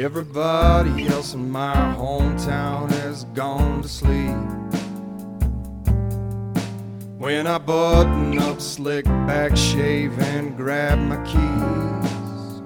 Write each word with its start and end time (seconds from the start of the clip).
Everybody 0.00 1.08
else 1.08 1.34
in 1.34 1.50
my 1.50 1.74
hometown 1.98 2.88
has 3.02 3.24
gone 3.34 3.82
to 3.82 3.88
sleep. 3.88 4.36
When 7.18 7.48
I 7.48 7.58
button 7.58 8.38
up, 8.38 8.60
slick 8.60 9.06
back, 9.06 9.56
shave, 9.56 10.16
and 10.20 10.56
grab 10.56 11.00
my 11.00 11.16
keys, 11.24 12.62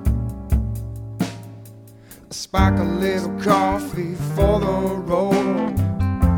I 2.20 2.34
spike 2.34 2.78
a 2.78 2.84
little 2.84 3.34
coffee 3.40 4.14
for 4.36 4.60
the 4.60 4.96
road. 5.06 5.80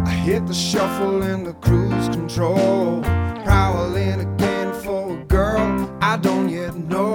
I 0.06 0.10
hit 0.10 0.46
the 0.46 0.54
shuffle 0.54 1.24
and 1.24 1.44
the 1.44 1.54
cruise 1.54 2.08
control, 2.10 3.02
prowling 3.42 4.20
again 4.20 4.43
I 6.04 6.18
don't 6.18 6.50
yet 6.50 6.76
know. 6.76 7.14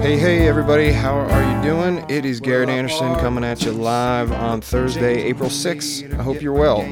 Hey, 0.00 0.16
hey, 0.16 0.46
everybody, 0.46 0.92
how 0.92 1.18
are 1.18 1.56
you 1.56 1.60
doing? 1.60 2.08
It 2.08 2.24
is 2.24 2.38
Garrett 2.38 2.68
Anderson 2.68 3.16
coming 3.16 3.42
at 3.42 3.64
you 3.64 3.72
live 3.72 4.30
on 4.30 4.60
Thursday, 4.60 5.24
April 5.24 5.50
6th. 5.50 6.16
I 6.16 6.22
hope 6.22 6.40
you're 6.40 6.52
well. 6.52 6.82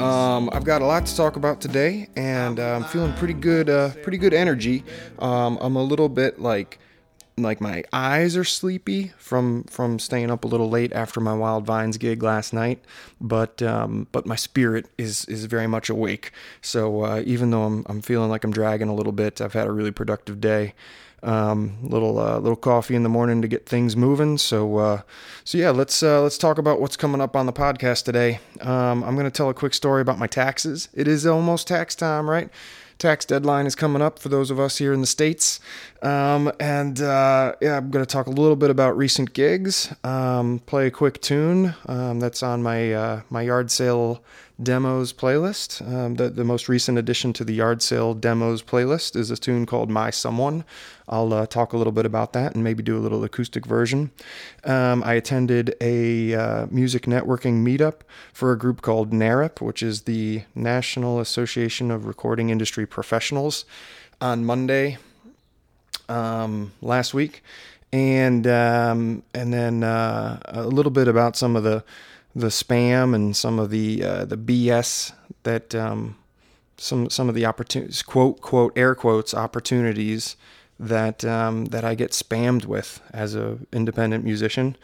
Um, 0.00 0.50
I've 0.52 0.64
got 0.64 0.82
a 0.82 0.84
lot 0.84 1.06
to 1.06 1.16
talk 1.16 1.36
about 1.36 1.60
today, 1.60 2.08
and 2.16 2.58
uh, 2.58 2.74
I'm 2.74 2.82
feeling 2.82 3.12
pretty 3.12 3.34
good, 3.34 3.70
uh, 3.70 3.90
pretty 4.02 4.18
good 4.18 4.34
energy. 4.34 4.82
Um, 5.20 5.56
I'm 5.60 5.76
a 5.76 5.82
little 5.84 6.08
bit 6.08 6.40
like, 6.40 6.80
like 7.42 7.60
my 7.60 7.84
eyes 7.92 8.36
are 8.36 8.44
sleepy 8.44 9.12
from 9.18 9.64
from 9.64 9.98
staying 9.98 10.30
up 10.30 10.44
a 10.44 10.48
little 10.48 10.68
late 10.68 10.92
after 10.92 11.20
my 11.20 11.34
Wild 11.34 11.64
Vines 11.64 11.96
gig 11.96 12.22
last 12.22 12.52
night, 12.52 12.84
but 13.20 13.62
um, 13.62 14.06
but 14.12 14.26
my 14.26 14.36
spirit 14.36 14.86
is 14.98 15.24
is 15.26 15.44
very 15.46 15.66
much 15.66 15.88
awake. 15.90 16.32
So 16.62 17.04
uh, 17.04 17.22
even 17.24 17.50
though 17.50 17.64
I'm 17.64 17.84
I'm 17.88 18.02
feeling 18.02 18.30
like 18.30 18.44
I'm 18.44 18.52
dragging 18.52 18.88
a 18.88 18.94
little 18.94 19.12
bit, 19.12 19.40
I've 19.40 19.52
had 19.52 19.66
a 19.66 19.72
really 19.72 19.92
productive 19.92 20.40
day 20.40 20.74
um, 21.22 21.78
little 21.82 22.18
uh, 22.18 22.38
little 22.38 22.56
coffee 22.56 22.94
in 22.94 23.02
the 23.02 23.08
morning 23.08 23.42
to 23.42 23.48
get 23.48 23.66
things 23.66 23.96
moving. 23.96 24.38
So 24.38 24.78
uh, 24.78 25.02
so 25.44 25.58
yeah, 25.58 25.70
let's 25.70 26.02
uh, 26.02 26.22
let's 26.22 26.38
talk 26.38 26.58
about 26.58 26.80
what's 26.80 26.96
coming 26.96 27.20
up 27.20 27.34
on 27.36 27.46
the 27.46 27.52
podcast 27.52 28.04
today. 28.04 28.40
Um, 28.60 29.02
I'm 29.02 29.14
going 29.14 29.24
to 29.24 29.30
tell 29.30 29.48
a 29.48 29.54
quick 29.54 29.74
story 29.74 30.00
about 30.00 30.18
my 30.18 30.26
taxes. 30.26 30.88
It 30.94 31.08
is 31.08 31.26
almost 31.26 31.66
tax 31.66 31.94
time, 31.94 32.28
right? 32.28 32.50
Tax 32.98 33.24
deadline 33.24 33.66
is 33.66 33.76
coming 33.76 34.02
up 34.02 34.18
for 34.18 34.28
those 34.28 34.50
of 34.50 34.58
us 34.58 34.78
here 34.78 34.92
in 34.92 35.00
the 35.00 35.06
states, 35.06 35.60
um, 36.02 36.50
and 36.58 37.00
uh, 37.00 37.54
yeah, 37.60 37.76
I'm 37.76 37.90
going 37.90 38.04
to 38.04 38.10
talk 38.10 38.26
a 38.26 38.30
little 38.30 38.56
bit 38.56 38.70
about 38.70 38.96
recent 38.96 39.34
gigs. 39.34 39.94
Um, 40.02 40.58
play 40.66 40.88
a 40.88 40.90
quick 40.90 41.20
tune 41.20 41.74
um, 41.86 42.18
that's 42.18 42.42
on 42.42 42.60
my 42.60 42.92
uh, 42.92 43.20
my 43.30 43.42
yard 43.42 43.70
sale 43.70 44.20
demos 44.60 45.12
playlist. 45.12 45.86
Um, 45.86 46.16
the, 46.16 46.30
the 46.30 46.44
most 46.44 46.68
recent 46.68 46.98
addition 46.98 47.32
to 47.34 47.44
the 47.44 47.54
yard 47.54 47.80
sale 47.80 48.14
demos 48.14 48.62
playlist 48.62 49.14
is 49.14 49.30
a 49.30 49.36
tune 49.36 49.66
called 49.66 49.88
My 49.88 50.10
Someone. 50.10 50.64
I'll 51.08 51.32
uh, 51.32 51.46
talk 51.46 51.72
a 51.72 51.76
little 51.76 51.92
bit 51.92 52.04
about 52.04 52.32
that 52.32 52.54
and 52.54 52.64
maybe 52.64 52.82
do 52.82 52.96
a 52.96 53.00
little 53.00 53.22
acoustic 53.24 53.64
version. 53.64 54.10
Um, 54.64 55.02
I 55.04 55.14
attended 55.14 55.74
a 55.80 56.34
uh, 56.34 56.66
music 56.70 57.04
networking 57.04 57.64
meetup 57.64 58.00
for 58.32 58.52
a 58.52 58.58
group 58.58 58.82
called 58.82 59.12
NARIP, 59.12 59.60
which 59.60 59.82
is 59.82 60.02
the 60.02 60.42
National 60.54 61.20
Association 61.20 61.90
of 61.90 62.06
Recording 62.06 62.50
Industry 62.50 62.86
Professionals, 62.86 63.64
on 64.20 64.44
Monday 64.44 64.98
um, 66.08 66.72
last 66.82 67.14
week. 67.14 67.42
And 67.90 68.46
um, 68.46 69.22
and 69.32 69.50
then 69.54 69.82
uh, 69.82 70.40
a 70.44 70.64
little 70.64 70.90
bit 70.90 71.08
about 71.08 71.36
some 71.36 71.56
of 71.56 71.62
the 71.62 71.82
the 72.38 72.48
spam 72.48 73.14
and 73.14 73.36
some 73.36 73.58
of 73.58 73.70
the 73.70 74.02
uh, 74.04 74.24
the 74.24 74.36
BS 74.36 75.12
that 75.42 75.74
um, 75.74 76.16
some 76.76 77.10
some 77.10 77.28
of 77.28 77.34
the 77.34 77.44
opportunities 77.44 78.02
quote 78.02 78.40
quote 78.40 78.76
air 78.76 78.94
quotes 78.94 79.34
opportunities 79.34 80.36
that 80.78 81.24
um, 81.24 81.66
that 81.66 81.84
I 81.84 81.94
get 81.94 82.12
spammed 82.12 82.64
with 82.64 83.00
as 83.12 83.34
a 83.34 83.58
independent 83.72 84.24
musician. 84.24 84.76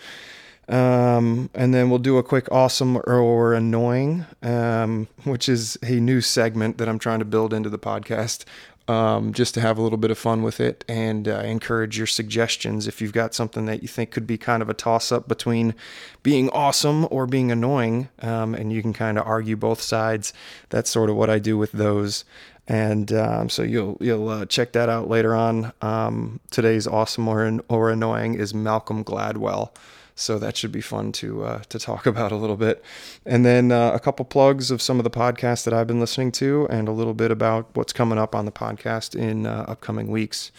Um, 0.66 1.50
and 1.54 1.74
then 1.74 1.90
we'll 1.90 1.98
do 1.98 2.16
a 2.16 2.22
quick 2.22 2.50
awesome 2.50 2.96
or, 3.04 3.52
annoying, 3.52 4.24
um, 4.42 5.08
which 5.24 5.46
is 5.46 5.76
a 5.82 6.00
new 6.00 6.22
segment 6.22 6.78
that 6.78 6.88
I'm 6.88 6.98
trying 6.98 7.18
to 7.18 7.26
build 7.26 7.52
into 7.52 7.68
the 7.68 7.78
podcast 7.78 8.44
um, 8.86 9.32
just 9.32 9.54
to 9.54 9.60
have 9.60 9.78
a 9.78 9.82
little 9.82 9.98
bit 9.98 10.10
of 10.10 10.18
fun 10.18 10.42
with 10.42 10.60
it 10.60 10.84
and 10.88 11.26
uh, 11.26 11.38
encourage 11.38 11.96
your 11.96 12.06
suggestions 12.06 12.86
if 12.86 13.00
you've 13.00 13.12
got 13.12 13.34
something 13.34 13.66
that 13.66 13.82
you 13.82 13.88
think 13.88 14.10
could 14.10 14.26
be 14.26 14.36
kind 14.36 14.62
of 14.62 14.68
a 14.68 14.74
toss 14.74 15.10
up 15.10 15.26
between 15.26 15.74
being 16.22 16.50
awesome 16.50 17.06
or 17.10 17.26
being 17.26 17.50
annoying. 17.50 18.08
Um, 18.20 18.54
and 18.54 18.72
you 18.72 18.82
can 18.82 18.92
kind 18.92 19.18
of 19.18 19.26
argue 19.26 19.56
both 19.56 19.80
sides. 19.80 20.32
That's 20.68 20.90
sort 20.90 21.08
of 21.08 21.16
what 21.16 21.30
I 21.30 21.38
do 21.38 21.56
with 21.56 21.72
those. 21.72 22.24
And 22.66 23.12
um, 23.12 23.48
so 23.50 23.62
you'll 23.62 23.98
you'll 24.00 24.28
uh, 24.28 24.46
check 24.46 24.72
that 24.72 24.88
out 24.88 25.08
later 25.08 25.34
on. 25.34 25.72
Um, 25.82 26.40
today's 26.50 26.86
awesome 26.86 27.28
or 27.28 27.60
or 27.68 27.90
annoying 27.90 28.34
is 28.34 28.54
Malcolm 28.54 29.04
Gladwell. 29.04 29.70
So 30.16 30.38
that 30.38 30.56
should 30.56 30.70
be 30.70 30.80
fun 30.80 31.10
to 31.12 31.44
uh, 31.44 31.58
to 31.68 31.78
talk 31.78 32.06
about 32.14 32.32
a 32.32 32.36
little 32.36 32.56
bit, 32.56 32.84
and 33.26 33.44
then 33.44 33.72
uh, 33.72 33.92
a 33.92 34.00
couple 34.00 34.24
plugs 34.24 34.70
of 34.70 34.80
some 34.80 34.98
of 34.98 35.04
the 35.04 35.10
podcasts 35.10 35.64
that 35.64 35.74
I've 35.74 35.86
been 35.86 36.00
listening 36.00 36.32
to, 36.32 36.66
and 36.70 36.88
a 36.88 36.92
little 36.92 37.14
bit 37.14 37.30
about 37.30 37.68
what's 37.74 37.92
coming 37.92 38.18
up 38.18 38.34
on 38.34 38.44
the 38.44 38.52
podcast 38.52 39.16
in 39.18 39.46
uh, 39.46 39.64
upcoming 39.66 40.10
weeks. 40.10 40.52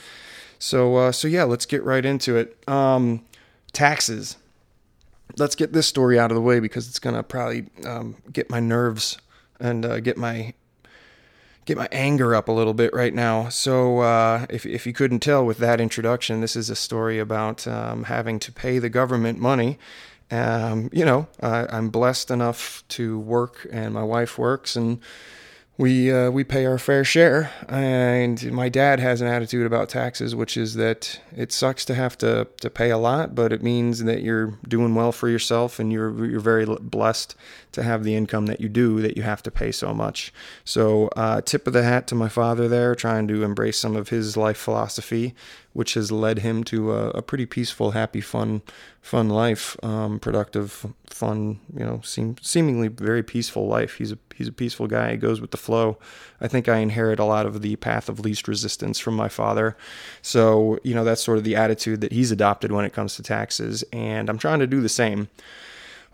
So 0.59 0.95
uh, 0.97 1.11
so 1.11 1.27
yeah, 1.27 1.44
let's 1.44 1.65
get 1.65 1.83
right 1.83 2.05
into 2.05 2.35
it. 2.35 2.57
Um, 2.67 3.23
taxes. 3.71 4.38
Let's 5.38 5.55
get 5.55 5.73
this 5.73 5.88
story 5.88 6.19
out 6.19 6.31
of 6.31 6.35
the 6.35 6.41
way 6.41 6.59
because 6.59 6.88
it's 6.88 6.99
gonna 6.99 7.23
probably 7.23 7.67
um, 7.85 8.15
get 8.31 8.49
my 8.49 8.59
nerves 8.59 9.17
and 9.59 9.85
uh, 9.85 9.99
get 9.99 10.17
my 10.17 10.53
get 11.65 11.77
my 11.77 11.87
anger 11.91 12.35
up 12.35 12.47
a 12.47 12.51
little 12.51 12.73
bit 12.73 12.93
right 12.93 13.13
now. 13.13 13.49
So, 13.49 13.99
uh, 13.99 14.45
if, 14.49 14.65
if 14.65 14.85
you 14.85 14.93
couldn't 14.93 15.19
tell 15.19 15.45
with 15.45 15.57
that 15.57 15.81
introduction, 15.81 16.41
this 16.41 16.55
is 16.55 16.69
a 16.69 16.75
story 16.75 17.19
about 17.19 17.67
um, 17.67 18.03
having 18.05 18.39
to 18.39 18.51
pay 18.51 18.79
the 18.79 18.89
government 18.89 19.39
money. 19.39 19.77
Um, 20.31 20.89
you 20.91 21.05
know, 21.05 21.27
I'm 21.41 21.89
blessed 21.89 22.31
enough 22.31 22.83
to 22.89 23.19
work, 23.19 23.67
and 23.71 23.93
my 23.93 24.03
wife 24.03 24.39
works, 24.39 24.75
and 24.75 24.99
we 25.78 26.12
uh, 26.12 26.30
we 26.31 26.44
pay 26.44 26.66
our 26.66 26.78
fair 26.78 27.03
share. 27.03 27.52
And 27.68 28.52
my 28.52 28.69
dad 28.69 29.00
has 29.00 29.22
an 29.22 29.28
attitude 29.28 29.66
about 29.66 29.90
taxes, 29.90 30.36
which 30.36 30.56
is 30.56 30.75
that 30.75 31.19
it 31.36 31.52
sucks 31.52 31.84
to 31.86 31.96
have 31.96 32.18
to 32.19 32.47
to 32.62 32.69
pay 32.69 32.91
a 32.91 32.97
lot, 32.97 33.36
but 33.36 33.52
it 33.52 33.62
means 33.62 34.03
that 34.03 34.22
you're 34.22 34.58
doing 34.68 34.96
well 34.96 35.12
for 35.12 35.28
yourself, 35.28 35.80
and 35.80 35.91
you're 35.91 36.25
you're 36.25 36.40
very 36.40 36.66
blessed 36.66 37.36
to 37.74 37.84
have 37.84 38.03
the 38.03 38.16
income 38.16 38.46
that 38.46 38.62
you 38.62 38.69
do 38.69 39.02
that 39.02 39.18
you 39.18 39.24
have 39.24 39.44
to 39.44 39.52
pay 39.52 39.72
so 39.72 39.94
much. 39.94 40.34
So, 40.63 41.09
uh, 41.18 41.41
tip 41.41 41.68
of 41.68 41.74
the 41.74 41.84
hat 41.84 42.07
to 42.07 42.16
my 42.16 42.30
father 42.30 42.69
there, 42.69 42.96
trying 42.96 43.28
to 43.28 43.44
embrace 43.44 43.78
some 43.78 43.97
of 43.97 44.09
his 44.09 44.38
life 44.38 44.57
philosophy, 44.57 45.36
which 45.75 45.96
has 45.96 46.09
led 46.09 46.40
him 46.40 46.63
to 46.63 46.94
a, 46.94 47.09
a 47.09 47.22
pretty 47.22 47.46
peaceful, 47.46 47.91
happy, 47.91 48.22
fun, 48.22 48.62
fun 49.02 49.28
life, 49.28 49.75
um, 49.84 50.19
productive, 50.22 50.86
fun. 51.08 51.59
You 51.78 51.84
know, 51.84 52.00
seem, 52.02 52.38
seemingly 52.41 52.88
very 52.88 53.22
peaceful 53.22 53.68
life. 53.68 53.96
He's 53.96 54.13
a 54.13 54.18
he's 54.34 54.47
a 54.47 54.53
peaceful 54.53 54.88
guy. 54.88 55.12
He 55.12 55.18
goes 55.18 55.41
with 55.41 55.52
the 55.52 55.58
flow. 55.58 55.97
I 56.40 56.47
think 56.47 56.69
I 56.69 56.78
inherit 56.78 57.19
a 57.19 57.25
lot 57.25 57.46
of 57.46 57.62
the 57.62 57.75
path 57.75 58.08
of 58.08 58.22
least 58.22 58.47
resistance 58.47 59.00
from 59.00 59.16
my 59.18 59.28
father. 59.28 59.75
So 60.22 60.80
you 60.86 60.96
know 60.96 61.03
that's 61.03 61.22
sort 61.22 61.40
of 61.40 61.44
the 61.44 61.58
attitude 61.58 62.00
that 62.00 62.13
he's 62.13 62.31
adopted 62.31 62.72
when 62.72 62.86
it 62.86 62.94
comes 62.94 63.16
to 63.16 63.24
taxes, 63.24 63.84
and 63.92 64.30
I'm 64.30 64.38
trying 64.38 64.59
to 64.59 64.68
do 64.68 64.80
the 64.80 64.88
same. 64.88 65.28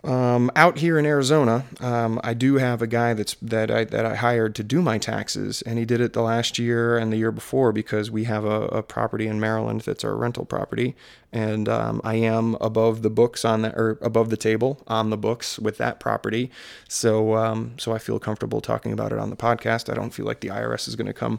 Um, 0.04 0.50
out 0.56 0.78
here 0.78 0.98
in 0.98 1.06
Arizona, 1.06 1.64
um, 1.78 2.20
I 2.24 2.34
do 2.34 2.56
have 2.56 2.82
a 2.82 2.88
guy 2.88 3.14
that's 3.14 3.36
that 3.40 3.70
I 3.70 3.84
that 3.84 4.04
I 4.04 4.16
hired 4.16 4.56
to 4.56 4.64
do 4.64 4.82
my 4.82 4.98
taxes, 4.98 5.62
and 5.62 5.78
he 5.78 5.84
did 5.84 6.00
it 6.00 6.12
the 6.12 6.22
last 6.22 6.58
year 6.58 6.98
and 6.98 7.12
the 7.12 7.16
year 7.16 7.30
before 7.30 7.70
because 7.72 8.10
we 8.10 8.24
have 8.24 8.44
a, 8.44 8.62
a 8.66 8.82
property 8.82 9.28
in 9.28 9.38
Maryland 9.38 9.82
that's 9.82 10.02
our 10.02 10.16
rental 10.16 10.44
property, 10.44 10.96
and 11.32 11.68
um, 11.68 12.00
I 12.02 12.16
am 12.16 12.56
above 12.60 13.02
the 13.02 13.10
books 13.10 13.44
on 13.44 13.62
that 13.62 13.76
or 13.76 13.98
above 14.02 14.30
the 14.30 14.36
table 14.36 14.82
on 14.88 15.10
the 15.10 15.16
books 15.16 15.60
with 15.60 15.78
that 15.78 16.00
property, 16.00 16.50
so 16.88 17.36
um, 17.36 17.74
so 17.78 17.92
I 17.92 17.98
feel 17.98 18.18
comfortable 18.18 18.60
talking 18.60 18.92
about 18.92 19.12
it 19.12 19.20
on 19.20 19.30
the 19.30 19.36
podcast. 19.36 19.88
I 19.88 19.94
don't 19.94 20.10
feel 20.10 20.26
like 20.26 20.40
the 20.40 20.48
IRS 20.48 20.88
is 20.88 20.96
going 20.96 21.06
to 21.06 21.12
come 21.12 21.38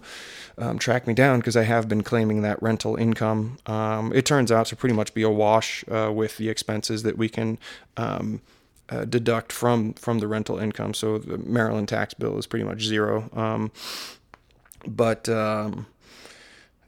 um, 0.57 0.79
track 0.79 1.05
me 1.05 1.13
down 1.13 1.39
because 1.39 1.57
I 1.57 1.63
have 1.63 1.89
been 1.89 2.01
claiming 2.01 2.43
that 2.43 2.63
rental 2.63 2.95
income. 2.95 3.57
Um, 3.65 4.13
it 4.13 4.25
turns 4.25 4.53
out 4.53 4.67
to 4.67 4.77
pretty 4.77 4.95
much 4.95 5.13
be 5.13 5.23
a 5.23 5.29
wash 5.29 5.83
uh, 5.89 6.13
with 6.13 6.37
the 6.37 6.47
expenses 6.47 7.03
that 7.03 7.17
we 7.17 7.27
can 7.27 7.57
um, 7.97 8.41
uh, 8.89 9.05
deduct 9.05 9.51
from 9.51 9.93
from 9.93 10.19
the 10.19 10.27
rental 10.27 10.59
income. 10.59 10.93
So 10.93 11.17
the 11.17 11.37
Maryland 11.37 11.87
tax 11.87 12.13
bill 12.13 12.37
is 12.37 12.45
pretty 12.45 12.65
much 12.65 12.83
zero. 12.83 13.29
Um, 13.33 13.71
but 14.85 15.29
um, 15.29 15.87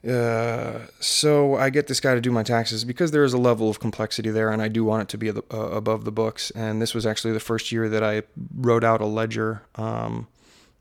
uh, 0.06 0.80
so 1.00 1.56
I 1.56 1.70
get 1.70 1.88
this 1.88 2.00
guy 2.00 2.14
to 2.14 2.20
do 2.20 2.30
my 2.30 2.42
taxes 2.42 2.84
because 2.84 3.10
there 3.10 3.24
is 3.24 3.32
a 3.32 3.38
level 3.38 3.68
of 3.68 3.80
complexity 3.80 4.30
there, 4.30 4.50
and 4.50 4.62
I 4.62 4.68
do 4.68 4.84
want 4.84 5.02
it 5.02 5.08
to 5.08 5.18
be 5.18 5.30
uh, 5.30 5.40
above 5.50 6.04
the 6.04 6.12
books. 6.12 6.50
And 6.52 6.80
this 6.80 6.94
was 6.94 7.06
actually 7.06 7.32
the 7.32 7.40
first 7.40 7.72
year 7.72 7.88
that 7.88 8.04
I 8.04 8.22
wrote 8.54 8.84
out 8.84 9.00
a 9.00 9.06
ledger 9.06 9.62
um, 9.74 10.28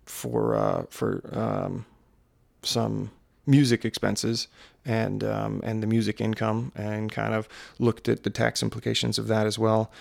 for 0.06 0.56
uh, 0.56 0.83
for 0.89 1.22
um, 1.31 1.86
some 2.62 3.12
music 3.45 3.86
expenses 3.86 4.47
and 4.86 5.24
um, 5.24 5.62
and 5.63 5.81
the 5.81 5.88
music 5.88 6.21
income, 6.21 6.71
and 6.75 7.12
kind 7.12 7.33
of 7.33 7.47
looked 7.80 8.09
at 8.09 8.24
the 8.24 8.30
tax 8.30 8.63
implications 8.63 9.18
of 9.18 9.27
that 9.27 9.47
as 9.47 9.57
well. 9.59 9.92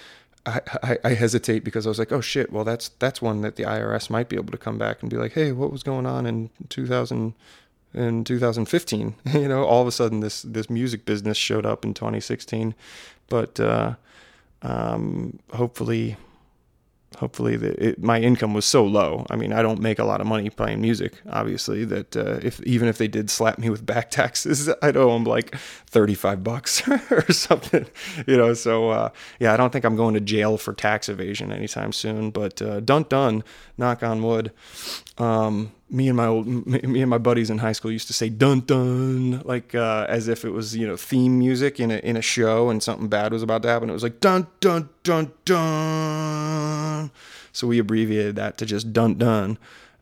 I, 0.47 0.99
I, 1.03 1.15
hesitate 1.15 1.65
because 1.65 1.87
I 1.87 1.89
was 1.89 1.99
like, 1.99 2.13
oh 2.13 2.21
shit, 2.21 2.53
well 2.53 2.65
that's 2.65 2.91
that's 2.99 3.23
one 3.23 3.41
that 3.41 3.57
the 3.57 3.63
IRS 3.63 4.11
might 4.11 4.29
be 4.29 4.37
able 4.37 4.53
to 4.53 4.59
come 4.59 4.77
back 4.77 5.01
and 5.01 5.11
be 5.11 5.17
like, 5.17 5.33
hey, 5.33 5.53
what 5.53 5.73
was 5.73 5.83
going 5.83 6.05
on 6.05 6.27
in 6.27 6.51
2000 6.69 7.33
in 7.95 8.25
2015? 8.25 9.15
you 9.33 9.49
know, 9.49 9.65
all 9.65 9.81
of 9.81 9.89
a 9.89 9.93
sudden 9.93 10.21
this 10.21 10.43
this 10.43 10.69
music 10.69 11.07
business 11.07 11.39
showed 11.39 11.65
up 11.65 11.83
in 11.85 11.95
2016, 11.95 12.75
but 13.29 13.59
uh, 13.59 13.95
Um, 14.65 15.39
hopefully, 15.53 16.17
hopefully 17.17 17.57
the, 17.57 17.89
it, 17.89 18.03
my 18.03 18.21
income 18.21 18.55
was 18.55 18.65
so 18.65 18.85
low. 18.85 19.27
I 19.31 19.37
mean, 19.37 19.53
I 19.53 19.63
don't 19.63 19.81
make 19.81 19.99
a 19.99 20.05
lot 20.05 20.21
of 20.21 20.27
money 20.27 20.51
playing 20.51 20.81
music, 20.81 21.15
obviously. 21.31 21.85
That 21.85 22.17
uh, 22.17 22.41
if 22.43 22.61
even 22.63 22.89
if 22.89 22.99
they 22.99 23.09
did 23.09 23.31
slap 23.31 23.59
me 23.59 23.71
with 23.71 23.85
back 23.85 24.11
taxes, 24.11 24.69
I'd 24.83 24.97
owe 24.97 25.13
them 25.13 25.25
like 25.25 25.55
thirty 25.87 26.15
five 26.15 26.43
bucks 26.45 26.87
or 27.11 27.31
something, 27.33 27.87
you 28.27 28.37
know. 28.37 28.55
So 28.55 28.91
uh, 28.91 29.11
yeah, 29.39 29.53
I 29.53 29.57
don't 29.57 29.73
think 29.73 29.85
I'm 29.85 29.97
going 29.97 30.15
to 30.15 30.21
jail 30.21 30.59
for 30.59 30.73
tax 30.73 31.09
evasion 31.09 31.53
anytime 31.53 31.93
soon. 31.93 32.31
But 32.31 32.61
uh, 32.61 32.81
done 32.81 33.07
done, 33.09 33.45
knock 33.79 34.03
on 34.03 34.23
wood. 34.23 34.53
Um, 35.19 35.73
me 35.95 36.09
and 36.09 36.17
my 36.17 36.27
old 36.27 36.47
me 36.67 37.01
and 37.01 37.09
my 37.09 37.19
buddies 37.19 37.51
in 37.51 37.59
high 37.59 37.73
school 37.73 37.91
used 37.91 38.09
to 38.09 38.13
say 38.13 38.29
dun 38.29 38.61
dun 38.61 39.41
like 39.45 39.75
uh, 39.75 40.05
as 40.09 40.27
if 40.27 40.45
it 40.45 40.51
was 40.51 40.77
you 40.77 40.87
know 40.87 40.97
theme 40.97 41.39
music 41.39 41.79
in 41.79 41.93
a 41.93 41.99
in 41.99 42.17
a 42.17 42.23
show 42.23 42.69
and 42.69 42.83
something 42.83 43.09
bad 43.09 43.33
was 43.33 43.43
about 43.43 43.63
to 43.63 43.69
happen. 43.69 43.89
It 43.89 43.93
was 43.93 44.03
like 44.03 44.21
dun 44.21 44.49
dun 44.61 44.89
dun 45.05 45.31
dun. 45.45 47.11
So 47.53 47.69
we 47.69 47.79
abbreviated 47.79 48.35
that 48.37 48.59
to 48.59 48.67
just 48.67 48.93
dun 48.93 49.15
dun. 49.15 49.57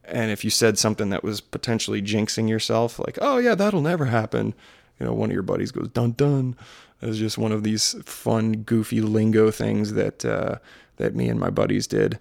And 0.04 0.30
if 0.30 0.44
you 0.44 0.50
said 0.50 0.78
something 0.78 1.10
that 1.10 1.22
was 1.22 1.40
potentially 1.40 2.00
jinxing 2.00 2.48
yourself, 2.48 2.98
like 2.98 3.18
oh 3.20 3.36
yeah 3.36 3.54
that'll 3.54 3.82
never 3.82 4.06
happen, 4.06 4.54
you 4.98 5.06
know 5.06 5.12
one 5.12 5.28
of 5.28 5.34
your 5.34 5.42
buddies 5.42 5.72
goes 5.72 5.88
dun 5.88 6.12
dun. 6.12 6.56
It 7.02 7.06
was 7.06 7.18
just 7.18 7.36
one 7.36 7.52
of 7.52 7.64
these 7.64 7.96
fun 8.04 8.62
goofy 8.62 9.02
lingo 9.02 9.50
things 9.50 9.92
that 9.92 10.24
uh, 10.24 10.56
that 10.96 11.14
me 11.14 11.28
and 11.28 11.38
my 11.38 11.50
buddies 11.50 11.86
did 11.86 12.18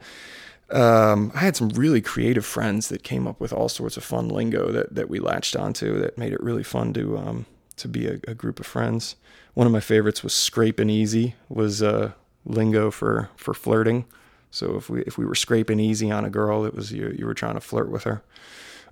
um, 0.74 1.32
I 1.36 1.40
had 1.40 1.56
some 1.56 1.70
really 1.70 2.02
creative 2.02 2.46
friends 2.46 2.90
that 2.90 3.04
came 3.04 3.28
up 3.28 3.40
with 3.40 3.52
all 3.52 3.70
sorts 3.70 3.98
of 3.98 4.04
fun 4.04 4.30
lingo 4.30 4.72
that, 4.72 4.96
that 4.96 5.10
we 5.10 5.20
latched 5.20 5.56
onto 5.56 6.00
that 6.00 6.18
made 6.18 6.34
it 6.34 6.42
really 6.42 6.64
fun 6.64 6.94
to 6.94 7.18
um, 7.18 7.46
to 7.78 7.88
be 7.88 8.08
a, 8.08 8.20
a, 8.28 8.34
group 8.34 8.60
of 8.60 8.66
friends. 8.66 9.16
One 9.54 9.68
of 9.68 9.74
my 9.74 9.80
favorites 9.80 10.24
was 10.24 10.34
scraping 10.34 10.90
easy 10.90 11.36
was 11.50 11.82
uh, 11.82 12.14
lingo 12.46 12.92
for 12.92 13.30
for 13.36 13.54
flirting. 13.54 14.06
So 14.50 14.76
if 14.76 14.90
we 14.90 15.02
if 15.04 15.18
we 15.18 15.26
were 15.26 15.36
scraping 15.36 15.80
easy 15.80 16.12
on 16.12 16.26
a 16.26 16.30
girl, 16.30 16.66
it 16.66 16.74
was 16.74 16.92
you 16.92 17.14
you 17.18 17.26
were 17.26 17.34
trying 17.34 17.56
to 17.56 17.62
flirt 17.62 17.90
with 17.90 18.04
her. 18.04 18.24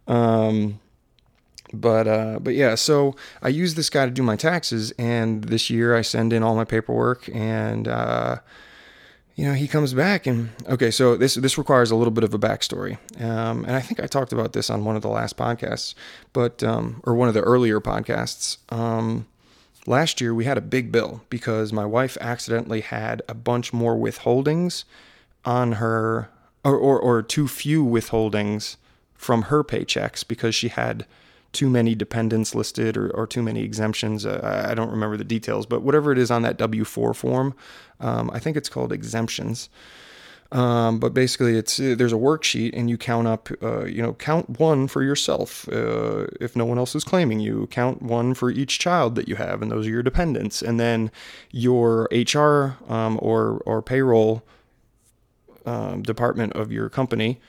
Um, 0.08 0.80
but 1.72 2.08
uh, 2.08 2.40
but 2.40 2.56
yeah, 2.56 2.76
so 2.76 3.16
I 3.42 3.50
use 3.50 3.76
this 3.76 3.90
guy 3.90 4.06
to 4.06 4.12
do 4.12 4.24
my 4.24 4.36
taxes, 4.36 4.92
and 4.98 5.44
this 5.46 5.70
year 5.70 5.96
I 5.96 6.02
send 6.02 6.34
in 6.34 6.44
all 6.44 6.56
my 6.56 6.66
paperwork 6.66 7.30
and. 7.34 7.88
Uh, 7.88 8.38
you 9.36 9.46
know, 9.46 9.54
he 9.54 9.68
comes 9.68 9.94
back 9.94 10.28
and 10.28 10.50
okay, 10.68 10.92
so 10.92 11.16
this 11.16 11.36
this 11.36 11.58
requires 11.58 11.92
a 11.92 11.96
little 11.96 12.12
bit 12.12 12.24
of 12.24 12.34
a 12.34 12.40
backstory, 12.40 12.98
um, 13.22 13.64
and 13.66 13.76
I 13.76 13.82
think 13.82 14.00
I 14.00 14.06
talked 14.06 14.34
about 14.34 14.54
this 14.54 14.70
on 14.70 14.84
one 14.84 14.96
of 14.96 15.02
the 15.02 15.10
last 15.10 15.38
podcasts, 15.38 15.96
but 16.34 16.62
um, 16.64 17.02
or 17.06 17.16
one 17.16 17.28
of 17.28 17.34
the 17.34 17.42
earlier 17.42 17.80
podcasts. 17.80 18.58
Um, 18.70 19.28
last 19.86 20.20
year 20.20 20.34
we 20.34 20.46
had 20.46 20.58
a 20.58 20.62
big 20.62 20.92
bill 20.92 21.22
because 21.30 21.72
my 21.72 21.86
wife 21.86 22.18
accidentally 22.20 22.82
had 22.82 23.22
a 23.30 23.34
bunch 23.34 23.72
more 23.72 23.96
withholdings 23.96 24.84
on 25.46 25.74
her, 25.74 26.30
or 26.66 26.76
or, 26.76 27.00
or 27.00 27.22
too 27.22 27.48
few 27.48 27.86
withholdings 27.86 28.76
from 29.16 29.44
her 29.44 29.64
paychecks 29.64 30.28
because 30.28 30.56
she 30.56 30.68
had 30.70 31.06
too 31.52 31.70
many 31.70 31.96
dependents 31.96 32.54
listed 32.54 32.96
or, 32.98 33.10
or 33.12 33.26
too 33.26 33.42
many 33.42 33.64
exemptions. 33.64 34.26
Uh, 34.26 34.68
I 34.70 34.74
don't 34.74 34.92
remember 34.92 35.18
the 35.18 35.24
details, 35.24 35.66
but 35.66 35.82
whatever 35.82 36.12
it 36.12 36.18
is 36.18 36.30
on 36.32 36.42
that 36.44 36.58
W 36.58 36.84
4 36.84 37.14
form, 37.14 37.56
um, 38.00 38.30
I 38.32 38.40
think 38.40 38.56
it's 38.56 38.70
called 38.70 38.92
exemptions. 38.92 39.70
Um, 40.52 40.98
but 41.00 41.14
basically, 41.14 41.58
it's 41.58 41.80
uh, 41.80 41.94
there's 41.96 42.14
a 42.14 42.18
worksheet, 42.18 42.72
and 42.74 42.90
you 42.90 42.98
count 42.98 43.28
up. 43.28 43.50
Uh, 43.62 43.86
you 43.86 44.02
know, 44.02 44.14
count 44.14 44.60
one 44.60 44.88
for 44.88 45.04
yourself 45.04 45.70
uh, 45.70 46.26
if 46.42 46.56
no 46.56 46.66
one 46.66 46.80
else 46.80 46.96
is 46.96 47.04
claiming 47.04 47.40
you. 47.40 47.68
Count 47.68 48.02
one 48.02 48.34
for 48.34 48.50
each 48.50 48.80
child 48.80 49.14
that 49.14 49.28
you 49.28 49.36
have, 49.36 49.62
and 49.62 49.72
those 49.72 49.86
are 49.86 49.92
your 49.92 50.02
dependents. 50.02 50.64
And 50.64 50.80
then 50.80 51.12
your 51.52 52.10
HR 52.12 52.78
um, 52.92 53.20
or 53.22 53.62
or 53.68 53.84
payroll 53.84 54.42
um, 55.68 56.02
department 56.02 56.54
of 56.54 56.72
your 56.72 56.90
company 56.90 57.40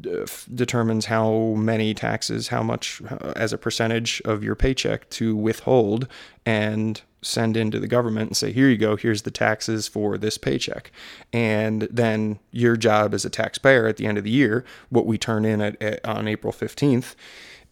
determines 0.00 1.06
how 1.06 1.54
many 1.56 1.94
taxes, 1.94 2.48
how 2.48 2.62
much 2.62 3.00
uh, 3.08 3.32
as 3.36 3.52
a 3.52 3.58
percentage 3.58 4.20
of 4.24 4.42
your 4.42 4.54
paycheck 4.54 5.08
to 5.10 5.36
withhold 5.36 6.08
and 6.44 7.02
send 7.22 7.56
into 7.56 7.80
the 7.80 7.86
government 7.86 8.28
and 8.28 8.36
say, 8.36 8.52
here 8.52 8.68
you 8.68 8.76
go, 8.76 8.96
here's 8.96 9.22
the 9.22 9.30
taxes 9.30 9.88
for 9.88 10.18
this 10.18 10.36
paycheck. 10.36 10.90
And 11.32 11.82
then 11.90 12.38
your 12.50 12.76
job 12.76 13.14
as 13.14 13.24
a 13.24 13.30
taxpayer 13.30 13.86
at 13.86 13.96
the 13.96 14.06
end 14.06 14.18
of 14.18 14.24
the 14.24 14.30
year, 14.30 14.64
what 14.90 15.06
we 15.06 15.16
turn 15.16 15.44
in 15.44 15.60
at, 15.60 15.80
at 15.80 16.04
on 16.04 16.28
April 16.28 16.52
15th 16.52 17.14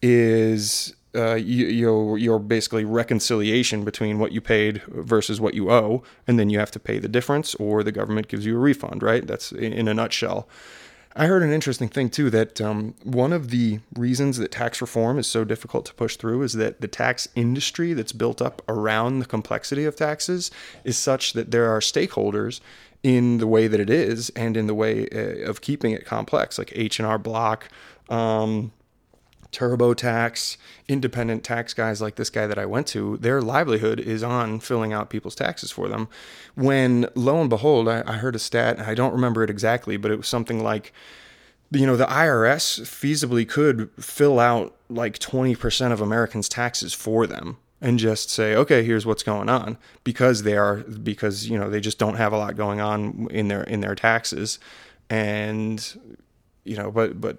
is 0.01 0.95
uh, 1.15 1.35
you, 1.35 1.67
your 1.67 2.17
your 2.17 2.39
basically 2.39 2.87
reconciliation 2.87 3.85
between 3.85 4.19
what 4.19 4.33
you 4.33 4.41
paid 4.41 4.83
versus 4.89 5.41
what 5.41 5.53
you 5.53 5.71
owe, 5.71 6.03
and 6.27 6.39
then 6.39 6.49
you 6.49 6.59
have 6.59 6.71
to 6.71 6.81
pay 6.81 6.99
the 6.99 7.09
difference, 7.09 7.55
or 7.57 7.83
the 7.83 7.93
government 7.93 8.29
gives 8.29 8.47
you 8.47 8.57
a 8.57 8.59
refund. 8.59 9.03
Right? 9.03 9.27
That's 9.27 9.53
in, 9.53 9.75
in 9.75 9.89
a 9.89 9.95
nutshell. 9.95 10.49
I 11.15 11.27
heard 11.27 11.43
an 11.43 11.53
interesting 11.53 11.89
thing 11.89 12.09
too 12.09 12.31
that 12.31 12.61
um, 12.61 12.95
one 13.03 13.33
of 13.33 13.51
the 13.51 13.81
reasons 13.95 14.39
that 14.39 14.51
tax 14.51 14.81
reform 14.81 15.19
is 15.19 15.27
so 15.27 15.45
difficult 15.45 15.85
to 15.87 15.95
push 15.95 16.17
through 16.17 16.43
is 16.43 16.55
that 16.55 16.81
the 16.81 16.89
tax 16.89 17.29
industry 17.35 17.93
that's 17.93 18.13
built 18.13 18.41
up 18.41 18.63
around 18.69 19.19
the 19.19 19.27
complexity 19.27 19.85
of 19.85 19.95
taxes 19.95 20.51
is 20.85 20.97
such 20.97 21.35
that 21.35 21.51
there 21.51 21.71
are 21.71 21.81
stakeholders 21.81 22.61
in 23.03 23.39
the 23.39 23.47
way 23.47 23.69
that 23.69 23.81
it 23.81 23.91
is 23.91 24.31
and 24.31 24.57
in 24.57 24.67
the 24.67 24.75
way 24.75 25.07
uh, 25.13 25.49
of 25.49 25.61
keeping 25.61 25.93
it 25.93 26.07
complex, 26.07 26.57
like 26.57 26.73
H 26.75 26.99
and 26.99 27.07
R 27.07 27.19
Block. 27.19 27.69
Um, 28.09 28.73
TurboTax, 29.53 30.57
independent 30.89 31.45
tax 31.45 31.75
guys 31.75 32.01
like 32.01 32.17
this 32.17 32.31
guy 32.31 32.47
that 32.47 32.59
I 32.59 32.67
went 32.67 32.87
to, 32.89 33.19
their 33.19 33.43
livelihood 33.43 34.01
is 34.01 34.23
on 34.23 34.61
filling 34.61 34.93
out 34.93 35.11
people's 35.11 35.35
taxes 35.35 35.71
for 35.71 35.89
them. 35.89 36.09
When 36.55 37.07
lo 37.15 37.41
and 37.41 37.51
behold, 37.51 37.87
I, 37.87 38.03
I 38.07 38.15
heard 38.15 38.35
a 38.35 38.39
stat, 38.39 38.81
I 38.81 38.95
don't 38.95 39.13
remember 39.13 39.45
it 39.45 39.51
exactly, 39.51 39.97
but 39.99 40.11
it 40.11 40.17
was 40.17 40.29
something 40.29 40.63
like, 40.63 40.93
you 41.71 41.87
know, 41.87 41.97
the 41.97 42.07
IRS 42.07 42.81
feasibly 42.81 43.49
could 43.49 43.91
fill 43.99 44.41
out 44.41 44.75
like 44.89 45.19
20% 45.19 45.93
of 45.93 46.01
Americans' 46.01 46.49
taxes 46.49 46.95
for 46.95 47.27
them 47.27 47.59
and 47.81 47.99
just 47.99 48.31
say, 48.31 48.55
okay, 48.55 48.83
here's 48.83 49.05
what's 49.05 49.23
going 49.23 49.49
on 49.49 49.77
because 50.05 50.45
they 50.45 50.57
are, 50.57 50.77
because, 50.77 51.49
you 51.49 51.59
know, 51.59 51.69
they 51.69 51.81
just 51.81 51.99
don't 51.99 52.17
have 52.17 52.33
a 52.33 52.39
lot 52.39 52.57
going 52.57 52.81
on 52.81 53.29
in 53.31 53.49
their, 53.49 53.65
in 53.65 53.81
their 53.81 53.95
taxes. 53.95 54.59
And, 55.11 56.17
you 56.65 56.77
know, 56.77 56.91
but, 56.91 57.21
but 57.21 57.39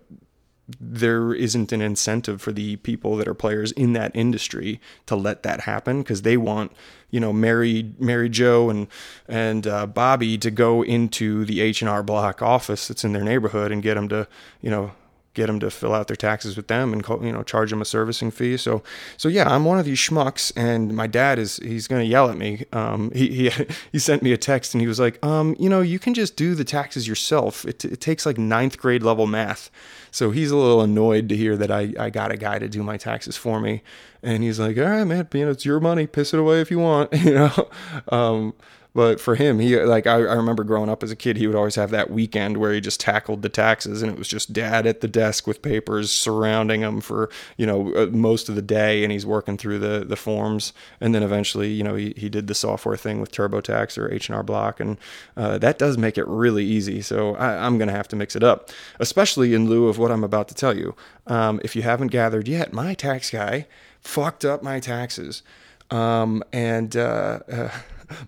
there 0.80 1.34
isn't 1.34 1.72
an 1.72 1.82
incentive 1.82 2.42
for 2.42 2.52
the 2.52 2.78
people 2.78 3.18
that 3.18 3.28
are 3.28 3.34
players 3.34 3.72
in 3.74 3.94
that 3.94 4.16
industry 4.16 4.80
to 5.06 5.16
let 5.16 5.44
that 5.44 5.62
happen 5.62 6.02
because 6.02 6.22
they 6.22 6.38
want 6.38 6.72
you 7.10 7.20
know 7.20 7.34
Mary 7.34 7.92
Mary 8.00 8.30
Joe 8.30 8.70
and 8.70 8.88
and 9.28 9.68
uh, 9.68 9.86
Bobby 9.86 10.38
to 10.38 10.50
go 10.50 10.82
into 10.82 11.44
the 11.46 11.62
H 11.62 11.82
and 11.82 11.90
R 11.90 12.02
Block 12.02 12.42
office 12.42 12.88
that's 12.88 13.04
in 13.04 13.14
their 13.14 13.24
neighborhood 13.24 13.72
and 13.72 13.84
get 13.84 13.96
them 13.96 14.08
to 14.10 14.28
you 14.62 14.70
know 14.70 14.92
get 15.34 15.48
them 15.48 15.60
to 15.60 15.72
fill 15.72 15.94
out 15.94 16.08
their 16.08 16.16
taxes 16.16 16.56
with 16.56 16.68
them 16.68 16.94
and 16.94 17.06
you 17.24 17.32
know 17.32 17.44
charge 17.44 17.70
them 17.70 17.82
a 17.82 17.86
servicing 17.86 18.32
fee. 18.32 18.58
So 18.58 18.84
so 19.18 19.28
yeah, 19.28 19.50
I'm 19.50 19.66
one 19.66 19.80
of 19.80 19.86
these 19.86 19.98
schmucks, 19.98 20.52
and 20.56 20.96
my 20.96 21.08
dad 21.08 21.40
is 21.40 21.58
he's 21.58 21.88
gonna 21.88 22.04
yell 22.04 22.30
at 22.30 22.38
me. 22.38 22.66
Um, 22.72 23.12
he 23.12 23.50
he 23.50 23.66
he 23.92 24.00
sent 24.00 24.24
me 24.24 24.32
a 24.32 24.38
text 24.38 24.74
and 24.74 24.82
he 24.82 24.88
was 24.88 25.00
like, 25.00 25.24
um, 25.26 25.56
you 25.60 25.70
know, 25.70 25.82
you 25.82 26.00
can 26.00 26.14
just 26.14 26.36
do 26.36 26.56
the 26.56 26.64
taxes 26.64 27.08
yourself. 27.08 27.66
It 27.66 27.84
it 27.86 28.02
takes 28.02 28.26
like 28.26 28.38
ninth 28.38 28.78
grade 28.78 29.04
level 29.04 29.28
math. 29.28 29.70
So 30.14 30.30
he's 30.30 30.52
a 30.52 30.56
little 30.56 30.82
annoyed 30.82 31.28
to 31.30 31.36
hear 31.36 31.58
that 31.58 31.72
I 31.72 31.92
I 32.00 32.12
got 32.12 32.32
a 32.32 32.38
guy 32.38 32.60
to 32.60 32.70
do 32.70 32.84
my 32.84 32.98
taxes 32.98 33.36
for 33.36 33.60
me, 33.60 33.82
and 34.22 34.44
he's 34.44 34.60
like, 34.60 34.78
all 34.78 34.84
right, 34.84 35.04
man, 35.04 35.28
you 35.34 35.46
know, 35.46 35.50
it's 35.50 35.66
your 35.66 35.80
money, 35.80 36.06
piss 36.06 36.36
it 36.36 36.40
away 36.40 36.62
if 36.62 36.70
you 36.70 36.78
want, 36.78 37.12
you 37.26 37.34
know. 37.34 37.70
Um, 38.10 38.54
but 38.96 39.20
for 39.20 39.36
him, 39.36 39.60
he 39.60 39.80
like 39.80 40.06
I, 40.06 40.14
I 40.14 40.36
remember 40.36 40.64
growing 40.64 40.90
up 40.90 41.02
as 41.02 41.12
a 41.12 41.16
kid, 41.16 41.38
he 41.38 41.48
would 41.48 41.56
always 41.56 41.76
have 41.76 41.90
that 41.92 42.12
weekend 42.12 42.58
where 42.58 42.72
he 42.72 42.80
just 42.80 43.00
tackled 43.00 43.42
the 43.42 43.50
taxes, 43.50 44.04
and 44.04 44.12
it 44.12 44.18
was 44.18 44.28
just 44.28 44.54
dad 44.54 44.86
at 44.86 45.02
the 45.02 45.08
desk 45.08 45.48
with 45.48 45.64
papers 45.64 46.12
surrounding 46.12 46.82
him 46.82 47.02
for 47.02 47.30
you 47.58 47.66
know 47.66 47.94
uh, 47.96 48.06
most 48.08 48.50
of 48.50 48.56
the 48.56 48.62
day, 48.62 49.04
and 49.04 49.12
he's 49.12 49.26
working 49.26 49.58
through 49.58 49.80
the 49.80 50.06
the 50.06 50.16
forms, 50.16 50.74
and 51.02 51.16
then 51.16 51.24
eventually 51.24 51.72
you 51.72 51.84
know 51.84 51.96
he, 51.96 52.14
he 52.16 52.30
did 52.30 52.46
the 52.46 52.54
software 52.54 52.96
thing 52.96 53.20
with 53.20 53.32
TurboTax 53.32 53.98
or 53.98 54.12
H 54.12 54.30
and 54.30 54.36
R 54.36 54.44
Block, 54.44 54.80
and 54.80 54.98
uh, 55.36 55.58
that 55.58 55.80
does 55.80 55.98
make 55.98 56.18
it 56.18 56.28
really 56.28 56.64
easy. 56.64 57.02
So 57.02 57.36
I, 57.36 57.66
am 57.66 57.80
gonna 57.80 57.92
have 57.92 58.08
to 58.10 58.16
mix 58.16 58.36
it 58.36 58.44
up, 58.44 58.70
especially 59.00 59.56
in 59.56 59.68
lieu 59.68 59.88
of 59.88 59.98
what 59.98 60.12
I'm 60.12 60.24
about 60.24 60.48
to 60.50 60.54
tell 60.54 60.78
you. 60.78 60.96
Um, 61.26 61.60
if 61.64 61.76
you 61.76 61.82
haven't 61.82 62.08
gathered 62.08 62.48
yet, 62.48 62.74
my 62.74 62.94
tax 62.94 63.32
guy 63.32 63.66
fucked 64.02 64.46
up 64.46 64.62
my 64.62 64.80
taxes. 64.80 65.42
Um, 65.90 66.44
and 66.52 66.96
uh, 66.96 67.40
uh, 67.52 67.70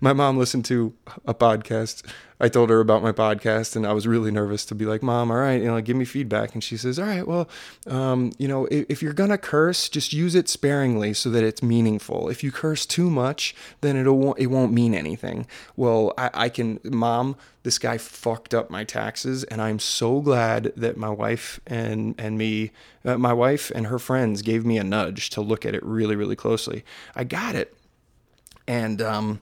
my 0.00 0.12
mom 0.12 0.38
listened 0.38 0.64
to 0.66 0.94
a 1.26 1.34
podcast. 1.34 2.02
I 2.38 2.48
told 2.48 2.68
her 2.68 2.80
about 2.80 3.02
my 3.02 3.12
podcast, 3.12 3.76
and 3.76 3.86
I 3.86 3.94
was 3.94 4.06
really 4.06 4.30
nervous 4.30 4.66
to 4.66 4.74
be 4.74 4.84
like, 4.84 5.02
"Mom, 5.02 5.30
all 5.30 5.38
right, 5.38 5.60
you 5.60 5.68
know, 5.68 5.80
give 5.80 5.96
me 5.96 6.04
feedback." 6.04 6.52
And 6.52 6.62
she 6.62 6.76
says, 6.76 6.98
"All 6.98 7.06
right, 7.06 7.26
well, 7.26 7.48
um, 7.86 8.32
you 8.36 8.46
know, 8.46 8.66
if, 8.66 8.86
if, 8.90 9.02
you're 9.02 9.14
gonna 9.14 9.38
curse, 9.38 9.88
just 9.88 10.12
use 10.12 10.34
it 10.34 10.48
sparingly 10.48 11.14
so 11.14 11.30
that 11.30 11.42
it's 11.44 11.62
meaningful. 11.62 12.28
If 12.28 12.44
you 12.44 12.52
curse 12.52 12.84
too 12.84 13.08
much, 13.08 13.54
then 13.80 13.96
it'll 13.96 14.34
it 14.34 14.46
won't 14.46 14.72
mean 14.72 14.94
anything." 14.94 15.46
Well, 15.76 16.12
I, 16.18 16.30
I 16.34 16.48
can, 16.50 16.78
Mom. 16.84 17.36
This 17.62 17.78
guy 17.78 17.98
fucked 17.98 18.54
up 18.54 18.70
my 18.70 18.84
taxes, 18.84 19.42
and 19.44 19.60
I'm 19.60 19.80
so 19.80 20.20
glad 20.20 20.72
that 20.76 20.96
my 20.96 21.10
wife 21.10 21.58
and 21.66 22.14
and 22.18 22.36
me, 22.36 22.70
uh, 23.04 23.16
my 23.16 23.32
wife 23.32 23.72
and 23.74 23.86
her 23.86 23.98
friends 23.98 24.42
gave 24.42 24.64
me 24.64 24.78
a 24.78 24.84
nudge 24.84 25.30
to 25.30 25.40
look 25.40 25.64
at 25.64 25.74
it 25.74 25.84
really, 25.84 26.16
really 26.16 26.36
closely. 26.36 26.84
I 27.16 27.24
got 27.24 27.54
it, 27.54 27.74
and 28.68 29.00
um 29.00 29.40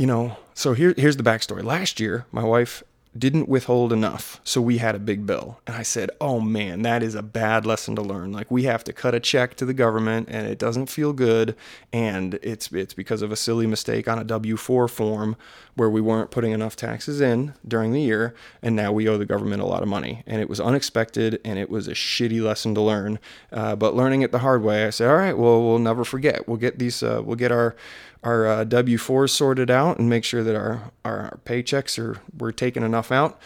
you 0.00 0.06
know, 0.06 0.34
so 0.54 0.72
here, 0.72 0.94
here's 0.96 1.18
the 1.18 1.22
backstory. 1.22 1.62
Last 1.62 2.00
year, 2.00 2.24
my 2.32 2.42
wife 2.42 2.82
didn't 3.18 3.50
withhold 3.50 3.92
enough, 3.92 4.40
so 4.44 4.62
we 4.62 4.78
had 4.78 4.94
a 4.94 4.98
big 4.98 5.26
bill. 5.26 5.60
And 5.66 5.76
I 5.76 5.82
said, 5.82 6.10
"Oh 6.22 6.40
man, 6.40 6.82
that 6.82 7.02
is 7.02 7.14
a 7.14 7.22
bad 7.22 7.66
lesson 7.66 7.96
to 7.96 8.02
learn. 8.02 8.32
Like 8.32 8.50
we 8.50 8.62
have 8.62 8.82
to 8.84 8.94
cut 8.94 9.14
a 9.14 9.20
check 9.20 9.56
to 9.56 9.66
the 9.66 9.74
government 9.74 10.28
and 10.30 10.46
it 10.46 10.58
doesn't 10.58 10.86
feel 10.86 11.12
good 11.12 11.54
and 11.92 12.38
it's 12.40 12.72
it's 12.72 12.94
because 12.94 13.20
of 13.20 13.32
a 13.32 13.36
silly 13.36 13.66
mistake 13.66 14.08
on 14.08 14.18
a 14.18 14.24
W4 14.24 14.88
form 14.88 15.36
where 15.74 15.90
we 15.90 16.00
weren't 16.00 16.30
putting 16.30 16.52
enough 16.52 16.76
taxes 16.76 17.20
in 17.20 17.52
during 17.66 17.92
the 17.92 18.00
year 18.00 18.34
and 18.62 18.76
now 18.76 18.92
we 18.92 19.08
owe 19.08 19.18
the 19.18 19.26
government 19.26 19.60
a 19.60 19.66
lot 19.66 19.82
of 19.82 19.88
money. 19.88 20.22
And 20.26 20.40
it 20.40 20.48
was 20.48 20.60
unexpected 20.60 21.40
and 21.44 21.58
it 21.58 21.68
was 21.68 21.88
a 21.88 21.94
shitty 21.94 22.40
lesson 22.40 22.74
to 22.76 22.80
learn. 22.80 23.18
Uh, 23.52 23.74
but 23.74 23.94
learning 23.96 24.22
it 24.22 24.30
the 24.30 24.38
hard 24.38 24.62
way, 24.62 24.86
I 24.86 24.90
said, 24.90 25.10
"All 25.10 25.16
right, 25.16 25.36
well, 25.36 25.60
we'll 25.60 25.78
never 25.80 26.04
forget. 26.04 26.46
We'll 26.46 26.58
get 26.58 26.78
these 26.78 27.02
uh, 27.02 27.22
we'll 27.24 27.36
get 27.36 27.50
our 27.50 27.74
our 28.22 28.46
uh, 28.46 28.64
W 28.64 28.98
fours 28.98 29.32
sorted 29.32 29.70
out 29.70 29.98
and 29.98 30.08
make 30.08 30.24
sure 30.24 30.42
that 30.42 30.54
our, 30.54 30.92
our, 31.04 31.20
our 31.20 31.40
paychecks 31.44 31.98
are 31.98 32.20
we're 32.36 32.52
taking 32.52 32.82
enough 32.82 33.10
out, 33.10 33.40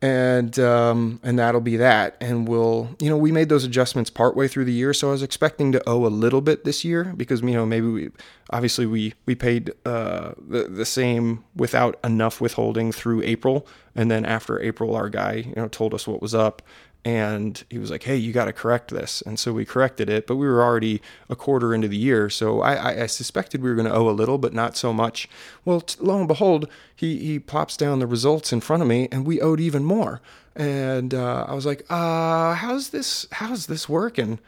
and 0.00 0.58
um, 0.58 1.20
and 1.22 1.38
that'll 1.38 1.60
be 1.60 1.76
that. 1.76 2.16
And 2.20 2.48
we'll 2.48 2.96
you 3.00 3.10
know 3.10 3.16
we 3.16 3.32
made 3.32 3.48
those 3.48 3.64
adjustments 3.64 4.10
partway 4.10 4.48
through 4.48 4.64
the 4.64 4.72
year, 4.72 4.94
so 4.94 5.08
I 5.08 5.12
was 5.12 5.22
expecting 5.22 5.72
to 5.72 5.88
owe 5.88 6.06
a 6.06 6.08
little 6.08 6.40
bit 6.40 6.64
this 6.64 6.84
year 6.84 7.12
because 7.16 7.42
you 7.42 7.52
know 7.52 7.66
maybe 7.66 7.86
we 7.86 8.10
obviously 8.50 8.86
we 8.86 9.14
we 9.26 9.34
paid 9.34 9.72
uh, 9.84 10.32
the 10.38 10.64
the 10.64 10.86
same 10.86 11.44
without 11.54 11.98
enough 12.02 12.40
withholding 12.40 12.92
through 12.92 13.22
April, 13.22 13.66
and 13.94 14.10
then 14.10 14.24
after 14.24 14.60
April 14.60 14.96
our 14.96 15.10
guy 15.10 15.44
you 15.46 15.54
know 15.54 15.68
told 15.68 15.92
us 15.92 16.06
what 16.08 16.22
was 16.22 16.34
up 16.34 16.62
and 17.04 17.62
he 17.68 17.78
was 17.78 17.90
like, 17.90 18.02
"Hey, 18.04 18.16
you 18.16 18.32
got 18.32 18.46
to 18.46 18.52
correct 18.52 18.90
this." 18.90 19.22
And 19.22 19.38
so 19.38 19.52
we 19.52 19.64
corrected 19.64 20.08
it, 20.08 20.26
but 20.26 20.36
we 20.36 20.46
were 20.46 20.62
already 20.62 21.02
a 21.28 21.36
quarter 21.36 21.74
into 21.74 21.88
the 21.88 21.96
year, 21.96 22.30
so 22.30 22.62
I, 22.62 23.02
I 23.02 23.06
suspected 23.06 23.62
we 23.62 23.68
were 23.68 23.76
going 23.76 23.88
to 23.88 23.94
owe 23.94 24.08
a 24.08 24.12
little, 24.12 24.38
but 24.38 24.54
not 24.54 24.76
so 24.76 24.92
much. 24.92 25.28
Well, 25.64 25.80
t- 25.80 25.98
lo 26.00 26.18
and 26.18 26.28
behold, 26.28 26.68
he 26.94 27.18
he 27.18 27.38
pops 27.38 27.76
down 27.76 27.98
the 27.98 28.06
results 28.06 28.52
in 28.52 28.60
front 28.60 28.82
of 28.82 28.88
me, 28.88 29.08
and 29.12 29.26
we 29.26 29.40
owed 29.40 29.60
even 29.60 29.84
more. 29.84 30.20
And 30.56 31.12
uh, 31.12 31.46
I 31.48 31.54
was 31.54 31.66
like, 31.66 31.84
"Uh, 31.90 32.54
how's 32.54 32.90
this? 32.90 33.26
How's 33.32 33.66
this 33.66 33.88
working?" 33.88 34.38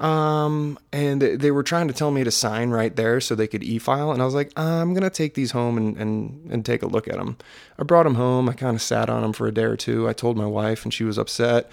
Um, 0.00 0.78
and 0.92 1.20
they 1.20 1.50
were 1.50 1.62
trying 1.62 1.88
to 1.88 1.94
tell 1.94 2.10
me 2.10 2.24
to 2.24 2.30
sign 2.30 2.70
right 2.70 2.94
there 2.96 3.20
so 3.20 3.34
they 3.34 3.46
could 3.46 3.62
e-file. 3.62 4.12
And 4.12 4.22
I 4.22 4.24
was 4.24 4.34
like, 4.34 4.50
I'm 4.58 4.94
going 4.94 5.02
to 5.02 5.10
take 5.10 5.34
these 5.34 5.50
home 5.50 5.76
and, 5.76 5.96
and, 5.98 6.50
and 6.50 6.64
take 6.64 6.82
a 6.82 6.86
look 6.86 7.06
at 7.06 7.16
them. 7.16 7.36
I 7.78 7.82
brought 7.82 8.04
them 8.04 8.14
home. 8.14 8.48
I 8.48 8.54
kind 8.54 8.74
of 8.74 8.80
sat 8.80 9.10
on 9.10 9.20
them 9.20 9.34
for 9.34 9.46
a 9.46 9.52
day 9.52 9.64
or 9.64 9.76
two. 9.76 10.08
I 10.08 10.14
told 10.14 10.38
my 10.38 10.46
wife 10.46 10.84
and 10.84 10.94
she 10.94 11.04
was 11.04 11.18
upset. 11.18 11.70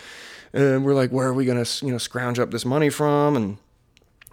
And 0.54 0.86
we're 0.86 0.96
like, 0.96 1.12
where 1.12 1.28
are 1.28 1.34
we 1.34 1.46
to, 1.46 1.86
you 1.86 1.92
know, 1.92 1.98
scrounge 1.98 2.40
up 2.40 2.52
this 2.52 2.66
money 2.66 2.90
from? 2.90 3.36
And, 3.36 3.58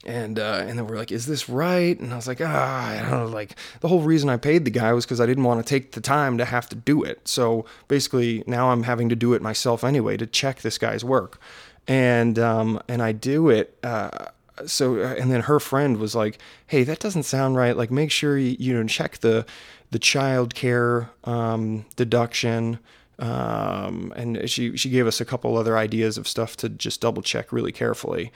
and 0.07 0.39
uh, 0.39 0.65
and 0.67 0.79
then 0.79 0.87
we're 0.87 0.97
like, 0.97 1.11
is 1.11 1.27
this 1.27 1.49
right? 1.49 1.99
And 1.99 2.13
I 2.13 2.17
was 2.17 2.29
like, 2.29 2.41
ah, 2.43 2.89
I 2.89 3.01
don't 3.01 3.11
know. 3.11 3.27
Like 3.27 3.57
the 3.81 3.89
whole 3.89 4.03
reason 4.03 4.29
I 4.29 4.37
paid 4.37 4.65
the 4.65 4.71
guy 4.71 4.93
was 4.93 5.05
because 5.05 5.21
I 5.21 5.27
didn't 5.27 5.45
want 5.45 5.65
to 5.65 5.69
take 5.69 5.93
the 5.93 6.01
time 6.01 6.37
to 6.39 6.45
have 6.45 6.69
to 6.69 6.77
do 6.77 7.03
it. 7.03 7.27
So 7.27 7.65
basically, 7.89 8.45
now 8.47 8.71
I'm 8.71 8.83
having 8.83 9.09
to 9.09 9.17
do 9.17 9.33
it 9.33 9.41
myself 9.41 9.83
anyway 9.83 10.17
to 10.19 10.27
check 10.27 10.61
this 10.61 10.77
guy's 10.79 11.05
work 11.05 11.41
and 11.87 12.39
um, 12.39 12.81
and 12.89 13.03
I 13.03 13.13
do 13.13 13.51
it. 13.51 13.79
Uh, 13.83 14.27
so 14.67 15.01
uh, 15.01 15.15
and 15.19 15.31
then 15.31 15.43
her 15.43 15.61
friend 15.61 15.99
was 15.99 16.15
like, 16.15 16.39
"Hey, 16.67 16.85
that 16.85 17.01
doesn't 17.01 17.25
sound 17.25 17.57
right. 17.57 17.77
Like, 17.77 17.91
make 17.91 18.11
sure 18.11 18.39
you 18.39 18.57
you 18.59 18.75
know 18.75 18.87
check 18.87 19.19
the 19.19 19.47
the 19.91 19.99
child 19.99 20.55
care 20.55 21.11
um, 21.25 21.85
deduction." 21.97 22.79
Um, 23.19 24.13
and 24.17 24.49
she 24.51 24.77
she 24.77 24.91
gave 24.91 25.07
us 25.07 25.21
a 25.21 25.25
couple 25.25 25.57
other 25.57 25.79
ideas 25.79 26.19
of 26.19 26.27
stuff 26.27 26.57
to 26.59 26.69
just 26.69 27.01
double 27.01 27.23
check 27.23 27.53
really 27.53 27.73
carefully 27.73 28.33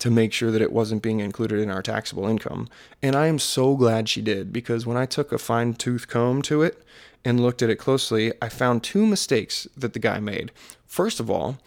to 0.00 0.10
make 0.10 0.32
sure 0.32 0.50
that 0.50 0.62
it 0.62 0.72
wasn't 0.72 1.02
being 1.02 1.20
included 1.20 1.60
in 1.60 1.70
our 1.70 1.82
taxable 1.82 2.26
income. 2.26 2.68
And 3.02 3.14
I 3.14 3.26
am 3.26 3.38
so 3.38 3.76
glad 3.76 4.08
she 4.08 4.22
did 4.22 4.52
because 4.52 4.86
when 4.86 4.96
I 4.96 5.06
took 5.06 5.30
a 5.30 5.38
fine 5.38 5.74
tooth 5.74 6.08
comb 6.08 6.42
to 6.42 6.62
it 6.62 6.82
and 7.22 7.38
looked 7.38 7.60
at 7.60 7.68
it 7.68 7.76
closely, 7.76 8.32
I 8.40 8.48
found 8.48 8.82
two 8.82 9.06
mistakes 9.06 9.68
that 9.76 9.92
the 9.92 9.98
guy 9.98 10.18
made. 10.18 10.52
First 10.86 11.20
of 11.20 11.30
all, 11.30 11.58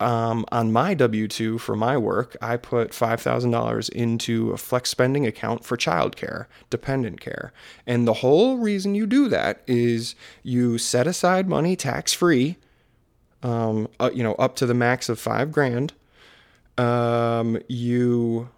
um, 0.00 0.44
on 0.50 0.72
my 0.72 0.94
W 0.94 1.28
2 1.28 1.58
for 1.58 1.76
my 1.76 1.96
work, 1.96 2.36
I 2.40 2.56
put 2.56 2.90
$5,000 2.90 3.88
into 3.90 4.50
a 4.50 4.56
flex 4.56 4.90
spending 4.90 5.26
account 5.26 5.64
for 5.64 5.76
childcare, 5.76 6.46
dependent 6.70 7.20
care. 7.20 7.52
And 7.86 8.08
the 8.08 8.14
whole 8.14 8.56
reason 8.56 8.94
you 8.94 9.06
do 9.06 9.28
that 9.28 9.62
is 9.66 10.14
you 10.42 10.78
set 10.78 11.06
aside 11.06 11.48
money 11.48 11.76
tax 11.76 12.12
free, 12.12 12.56
um, 13.42 13.88
uh, 14.00 14.10
you 14.12 14.22
know, 14.22 14.34
up 14.34 14.56
to 14.56 14.66
the 14.66 14.74
max 14.74 15.08
of 15.08 15.20
five 15.20 15.52
grand. 15.52 15.92
Um, 16.78 17.60
you 17.68 18.48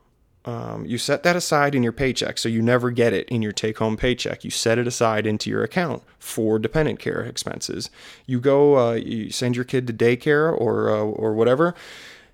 um, 0.45 0.85
you 0.87 0.99
set 0.99 1.23
that 1.23 1.37
aside 1.37 1.75
in 1.75 1.83
your 1.83 1.93
paycheck, 1.93 2.37
so 2.37 2.49
you 2.49 2.63
never 2.63 2.91
get 2.91 3.13
it 3.13 3.29
in 3.29 3.43
your 3.43 3.53
take 3.53 3.79
home 3.79 3.97
paycheck. 3.97 4.43
You 4.45 4.51
set 4.51 4.77
it 4.77 4.89
aside 4.89 5.27
into 5.27 5.49
your 5.49 5.63
account 5.63 6.03
for 6.19 6.59
dependent 6.59 6.99
care 6.99 7.21
expenses. 7.21 7.91
You 8.27 8.41
go, 8.41 8.77
uh, 8.77 8.93
you 8.95 9.31
send 9.31 9.55
your 9.55 9.65
kid 9.65 9.87
to 9.87 9.93
daycare 9.93 10.53
or 10.53 10.91
uh, 10.91 11.03
or 11.03 11.35
whatever, 11.35 11.75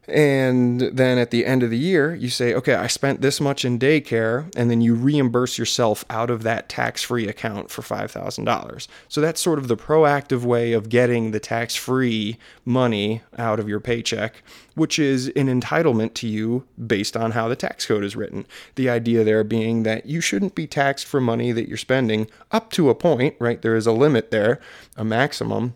and 0.08 0.80
then 0.80 1.18
at 1.18 1.30
the 1.30 1.44
end 1.44 1.62
of 1.62 1.70
the 1.70 1.78
year, 1.78 2.14
you 2.14 2.30
say, 2.30 2.54
okay, 2.54 2.74
I 2.74 2.86
spent 2.86 3.20
this 3.20 3.40
much 3.40 3.64
in 3.64 3.78
daycare, 3.78 4.50
and 4.56 4.70
then 4.70 4.80
you 4.80 4.94
reimburse 4.94 5.58
yourself 5.58 6.04
out 6.08 6.30
of 6.30 6.42
that 6.42 6.68
tax 6.68 7.02
free 7.02 7.28
account 7.28 7.70
for 7.70 7.82
$5,000. 7.82 8.88
So 9.08 9.20
that's 9.20 9.40
sort 9.40 9.58
of 9.58 9.68
the 9.68 9.76
proactive 9.76 10.42
way 10.42 10.72
of 10.72 10.88
getting 10.88 11.30
the 11.30 11.40
tax 11.40 11.76
free 11.76 12.38
money 12.64 13.22
out 13.36 13.60
of 13.60 13.68
your 13.68 13.80
paycheck, 13.80 14.42
which 14.74 14.98
is 14.98 15.28
an 15.28 15.48
entitlement 15.48 16.14
to 16.14 16.28
you 16.28 16.64
based 16.86 17.16
on 17.16 17.32
how 17.32 17.48
the 17.48 17.56
tax 17.56 17.86
code 17.86 18.04
is 18.04 18.16
written. 18.16 18.46
The 18.76 18.88
idea 18.88 19.24
there 19.24 19.44
being 19.44 19.82
that 19.82 20.06
you 20.06 20.20
shouldn't 20.20 20.54
be 20.54 20.66
taxed 20.66 21.06
for 21.06 21.20
money 21.20 21.52
that 21.52 21.68
you're 21.68 21.76
spending 21.76 22.28
up 22.50 22.70
to 22.72 22.90
a 22.90 22.94
point, 22.94 23.34
right? 23.38 23.60
There 23.60 23.76
is 23.76 23.86
a 23.86 23.92
limit 23.92 24.30
there, 24.30 24.60
a 24.96 25.04
maximum 25.04 25.74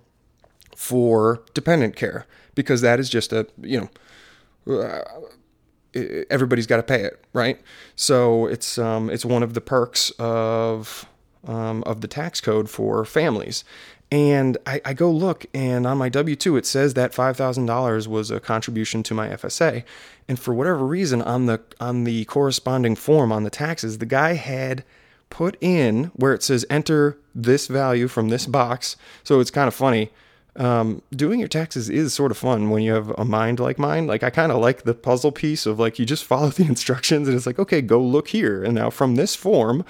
for 0.75 1.43
dependent 1.55 1.97
care, 1.97 2.27
because 2.55 2.81
that 2.81 2.99
is 2.99 3.09
just 3.09 3.33
a, 3.33 3.47
you 3.61 3.81
know, 3.81 3.89
everybody's 5.95 6.67
got 6.67 6.79
to 6.79 6.83
pay 6.83 7.03
it, 7.03 7.23
right? 7.33 7.61
So 7.97 8.47
it's 8.47 8.79
um, 8.79 9.11
it's 9.11 9.25
one 9.25 9.43
of 9.43 9.55
the 9.55 9.61
perks 9.61 10.11
of 10.19 11.07
um, 11.47 11.83
of 11.85 12.01
the 12.01 12.09
tax 12.09 12.41
code 12.41 12.71
for 12.71 13.05
families. 13.05 13.65
And 14.11 14.59
I, 14.67 14.83
I 14.85 14.93
go 14.93 15.11
look, 15.11 15.47
and 15.55 15.87
on 15.87 15.97
my 15.97 16.11
W 16.11 16.37
two 16.37 16.57
it 16.57 16.67
says 16.67 16.95
that 16.95 17.15
five 17.15 17.37
thousand 17.37 17.67
dollars 17.67 18.07
was 18.07 18.31
a 18.31 18.41
contribution 18.41 19.03
to 19.05 19.15
my 19.15 19.29
FSA, 19.29 19.85
and 20.29 20.39
for 20.39 20.53
whatever 20.53 20.85
reason 20.85 21.23
on 21.23 21.47
the 21.47 21.61
on 21.81 22.05
the 22.05 22.25
corresponding 22.27 22.95
form 22.95 23.33
on 23.33 23.45
the 23.45 23.51
taxes, 23.51 23.99
the 23.99 24.07
guy 24.07 24.35
had 24.35 24.85
put 25.31 25.57
in 25.63 26.05
where 26.15 26.35
it 26.35 26.43
says 26.43 26.67
enter 26.69 27.17
this 27.35 27.67
value 27.67 28.07
from 28.07 28.29
this 28.29 28.45
box. 28.45 28.97
So 29.25 29.41
it's 29.41 29.51
kind 29.51 29.67
of 29.67 29.75
funny 29.75 30.11
um, 30.57 31.01
doing 31.11 31.39
your 31.39 31.49
taxes 31.49 31.89
is 31.89 32.13
sort 32.13 32.31
of 32.31 32.37
fun 32.37 32.69
when 32.71 32.83
you 32.83 32.93
have 32.93 33.11
a 33.19 33.25
mind 33.25 33.59
like 33.59 33.79
mine. 33.79 34.07
Like 34.07 34.23
I 34.23 34.31
kind 34.31 34.53
of 34.53 34.61
like 34.61 34.83
the 34.83 34.95
puzzle 34.95 35.33
piece 35.33 35.65
of 35.65 35.79
like 35.79 35.99
you 35.99 36.05
just 36.05 36.25
follow 36.33 36.51
the 36.51 36.65
instructions 36.65 37.29
and 37.29 37.37
it's 37.37 37.47
like 37.47 37.59
okay, 37.59 37.81
go 37.81 38.01
look 38.01 38.29
here, 38.29 38.63
and 38.63 38.75
now 38.75 38.91
from 38.91 39.15
this 39.15 39.35
form, 39.35 39.85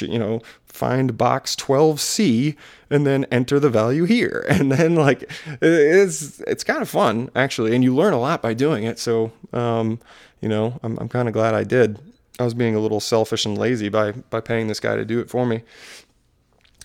you 0.00 0.18
know, 0.18 0.40
find 0.66 1.16
box 1.16 1.54
12C 1.56 2.56
and 2.90 3.06
then 3.06 3.24
enter 3.30 3.58
the 3.58 3.70
value 3.70 4.04
here, 4.04 4.44
and 4.48 4.70
then 4.70 4.94
like 4.94 5.30
it's 5.60 6.40
it's 6.40 6.64
kind 6.64 6.82
of 6.82 6.88
fun 6.88 7.30
actually, 7.34 7.74
and 7.74 7.82
you 7.82 7.94
learn 7.94 8.12
a 8.12 8.20
lot 8.20 8.42
by 8.42 8.54
doing 8.54 8.84
it. 8.84 8.98
So 8.98 9.32
um, 9.52 9.98
you 10.40 10.48
know, 10.48 10.78
I'm 10.82 10.96
I'm 10.98 11.08
kind 11.08 11.28
of 11.28 11.34
glad 11.34 11.54
I 11.54 11.64
did. 11.64 11.98
I 12.38 12.44
was 12.44 12.54
being 12.54 12.74
a 12.74 12.80
little 12.80 13.00
selfish 13.00 13.46
and 13.46 13.56
lazy 13.56 13.88
by 13.88 14.12
by 14.12 14.40
paying 14.40 14.68
this 14.68 14.80
guy 14.80 14.96
to 14.96 15.04
do 15.04 15.20
it 15.20 15.30
for 15.30 15.46
me. 15.46 15.62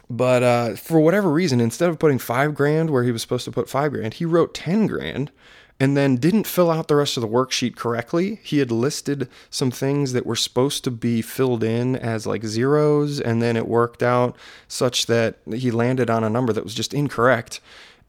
But 0.09 0.41
uh, 0.43 0.75
for 0.75 0.99
whatever 0.99 1.29
reason, 1.29 1.61
instead 1.61 1.89
of 1.89 1.99
putting 1.99 2.17
five 2.17 2.55
grand 2.55 2.89
where 2.89 3.03
he 3.03 3.11
was 3.11 3.21
supposed 3.21 3.45
to 3.45 3.51
put 3.51 3.69
five 3.69 3.91
grand, 3.91 4.15
he 4.15 4.25
wrote 4.25 4.55
10 4.55 4.87
grand 4.87 5.31
and 5.79 5.95
then 5.95 6.17
didn't 6.17 6.47
fill 6.47 6.69
out 6.69 6.87
the 6.87 6.95
rest 6.95 7.15
of 7.15 7.21
the 7.21 7.27
worksheet 7.27 7.75
correctly. 7.75 8.39
He 8.43 8.57
had 8.57 8.71
listed 8.71 9.29
some 9.49 9.71
things 9.71 10.11
that 10.13 10.25
were 10.25 10.35
supposed 10.35 10.83
to 10.83 10.91
be 10.91 11.21
filled 11.21 11.63
in 11.63 11.95
as 11.95 12.27
like 12.27 12.43
zeros, 12.43 13.21
and 13.21 13.41
then 13.41 13.55
it 13.55 13.67
worked 13.67 14.03
out 14.03 14.35
such 14.67 15.05
that 15.05 15.37
he 15.49 15.71
landed 15.71 16.09
on 16.09 16.23
a 16.23 16.29
number 16.29 16.51
that 16.51 16.63
was 16.63 16.75
just 16.75 16.93
incorrect. 16.93 17.61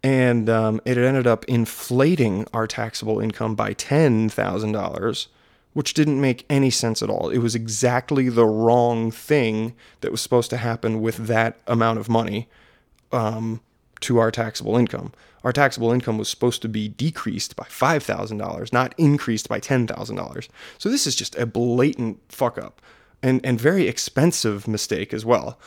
And 0.02 0.49
um, 0.49 0.80
it 0.85 0.97
ended 0.97 1.26
up 1.26 1.45
inflating 1.45 2.47
our 2.54 2.66
taxable 2.66 3.21
income 3.21 3.54
by 3.54 3.75
$10,000 3.75 5.26
which 5.73 5.95
didn't 5.95 6.21
make 6.21 6.45
any 6.50 6.71
sense 6.71 7.03
at 7.03 7.11
all. 7.11 7.31
It 7.31 7.39
was 7.39 7.55
exactly 7.55 8.29
the 8.29 8.47
wrong 8.47 9.11
thing 9.11 9.75
that 10.00 10.11
was 10.11 10.21
supposed 10.21 10.50
to 10.50 10.57
happen 10.57 11.00
with 11.00 11.29
that 11.29 11.61
amount 11.67 11.99
of 11.99 12.09
money 12.09 12.49
um, 13.12 13.61
to 14.00 14.19
our 14.19 14.31
taxable 14.31 14.77
income. 14.77 15.12
Our 15.45 15.53
taxable 15.53 15.93
income 15.93 16.19
was 16.19 16.29
supposed 16.29 16.61
to 16.62 16.69
be 16.69 16.89
decreased 16.89 17.57
by 17.57 17.65
$5,000, 17.65 18.73
not 18.73 18.95
increased 18.99 19.49
by 19.49 19.61
$10,000. 19.61 20.49
So 20.79 20.89
this 20.89 21.07
is 21.07 21.15
just 21.15 21.37
a 21.37 21.47
blatant 21.47 22.21
fuck 22.29 22.59
up 22.59 22.83
and, 23.23 23.41
and 23.45 23.61
very 23.61 23.87
expensive 23.87 24.67
mistake 24.67 25.15
as 25.15 25.25
well. 25.25 25.59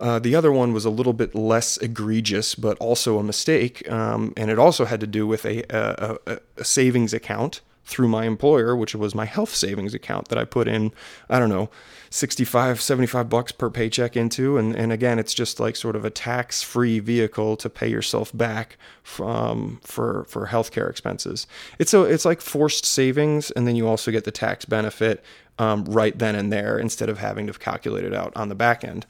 Uh, 0.00 0.18
the 0.18 0.34
other 0.34 0.50
one 0.50 0.72
was 0.72 0.84
a 0.84 0.90
little 0.90 1.12
bit 1.12 1.34
less 1.34 1.76
egregious, 1.76 2.56
but 2.56 2.76
also 2.78 3.18
a 3.18 3.22
mistake, 3.22 3.88
um, 3.90 4.32
and 4.36 4.50
it 4.50 4.58
also 4.58 4.84
had 4.84 4.98
to 4.98 5.06
do 5.06 5.26
with 5.26 5.44
a, 5.44 5.62
a, 5.70 6.40
a 6.58 6.64
savings 6.64 7.14
account 7.14 7.60
through 7.84 8.08
my 8.08 8.24
employer, 8.24 8.76
which 8.76 8.94
was 8.94 9.14
my 9.14 9.24
health 9.24 9.54
savings 9.54 9.94
account 9.94 10.28
that 10.28 10.38
I 10.38 10.44
put 10.44 10.68
in, 10.68 10.92
I 11.28 11.38
don't 11.38 11.48
know, 11.48 11.68
65, 12.10 12.80
75 12.80 13.28
bucks 13.28 13.52
per 13.52 13.70
paycheck 13.70 14.16
into. 14.16 14.56
And, 14.56 14.74
and 14.76 14.92
again, 14.92 15.18
it's 15.18 15.34
just 15.34 15.58
like 15.58 15.76
sort 15.76 15.96
of 15.96 16.04
a 16.04 16.10
tax 16.10 16.62
free 16.62 17.00
vehicle 17.00 17.56
to 17.56 17.70
pay 17.70 17.88
yourself 17.88 18.30
back 18.36 18.76
from, 19.02 19.80
for, 19.82 20.24
for 20.24 20.46
healthcare 20.46 20.88
expenses. 20.88 21.46
It's 21.78 21.92
a, 21.94 22.02
it's 22.04 22.24
like 22.24 22.40
forced 22.40 22.84
savings. 22.84 23.50
And 23.50 23.66
then 23.66 23.76
you 23.76 23.88
also 23.88 24.10
get 24.10 24.24
the 24.24 24.30
tax 24.30 24.64
benefit 24.64 25.24
um, 25.58 25.84
right 25.84 26.16
then 26.18 26.34
and 26.34 26.52
there 26.52 26.78
instead 26.78 27.08
of 27.08 27.18
having 27.18 27.46
to 27.46 27.52
calculate 27.52 28.04
it 28.04 28.14
out 28.14 28.36
on 28.36 28.48
the 28.48 28.54
back 28.54 28.84
end 28.84 29.06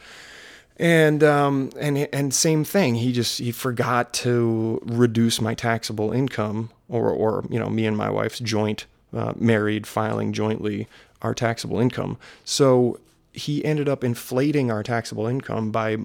and 0.76 1.22
um, 1.22 1.70
and 1.78 1.98
and 2.12 2.34
same 2.34 2.64
thing. 2.64 2.96
He 2.96 3.12
just 3.12 3.38
he 3.38 3.52
forgot 3.52 4.12
to 4.14 4.80
reduce 4.84 5.40
my 5.40 5.54
taxable 5.54 6.12
income, 6.12 6.70
or 6.88 7.10
or 7.10 7.44
you 7.50 7.58
know 7.58 7.68
me 7.68 7.86
and 7.86 7.96
my 7.96 8.10
wife's 8.10 8.38
joint 8.38 8.86
uh, 9.12 9.32
married 9.36 9.86
filing 9.86 10.32
jointly 10.32 10.88
our 11.20 11.34
taxable 11.34 11.78
income. 11.78 12.18
So 12.44 12.98
he 13.32 13.64
ended 13.64 13.88
up 13.88 14.04
inflating 14.04 14.70
our 14.70 14.82
taxable 14.82 15.26
income 15.26 15.70
by 15.70 15.98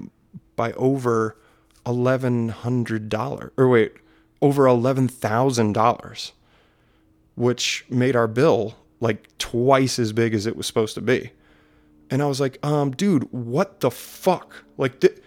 by 0.55 0.73
over 0.73 1.35
eleven 1.85 2.49
hundred 2.49 3.09
dollars, 3.09 3.51
or 3.57 3.67
wait, 3.67 3.93
over 4.41 4.67
eleven 4.67 5.07
thousand 5.07 5.73
dollars, 5.73 6.33
which 7.35 7.85
made 7.89 8.15
our 8.15 8.27
bill 8.27 8.75
like 8.99 9.27
twice 9.37 9.99
as 9.99 10.11
big 10.11 10.33
as 10.33 10.45
it 10.45 10.55
was 10.55 10.67
supposed 10.67 10.95
to 10.95 11.01
be. 11.01 11.31
And 12.09 12.21
I 12.21 12.25
was 12.25 12.39
like, 12.39 12.57
um, 12.65 12.91
dude, 12.91 13.27
what 13.31 13.81
the 13.81 13.91
fuck? 13.91 14.63
Like, 14.77 14.99
th- 15.01 15.17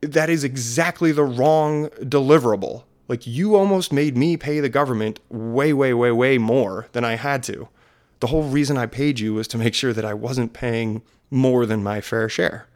that 0.00 0.28
is 0.28 0.44
exactly 0.44 1.12
the 1.12 1.24
wrong 1.24 1.88
deliverable. 2.00 2.84
Like, 3.06 3.26
you 3.26 3.54
almost 3.54 3.92
made 3.92 4.16
me 4.16 4.36
pay 4.36 4.60
the 4.60 4.68
government 4.68 5.20
way, 5.28 5.72
way, 5.72 5.94
way, 5.94 6.10
way 6.10 6.38
more 6.38 6.88
than 6.92 7.04
I 7.04 7.16
had 7.16 7.42
to. 7.44 7.68
The 8.20 8.28
whole 8.28 8.44
reason 8.44 8.76
I 8.76 8.86
paid 8.86 9.20
you 9.20 9.34
was 9.34 9.46
to 9.48 9.58
make 9.58 9.74
sure 9.74 9.92
that 9.92 10.04
I 10.04 10.14
wasn't 10.14 10.52
paying 10.52 11.02
more 11.30 11.66
than 11.66 11.82
my 11.82 12.00
fair 12.00 12.28
share. 12.28 12.66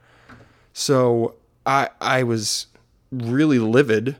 So 0.73 1.35
I, 1.65 1.89
I 2.01 2.23
was 2.23 2.67
really 3.11 3.59
livid 3.59 4.17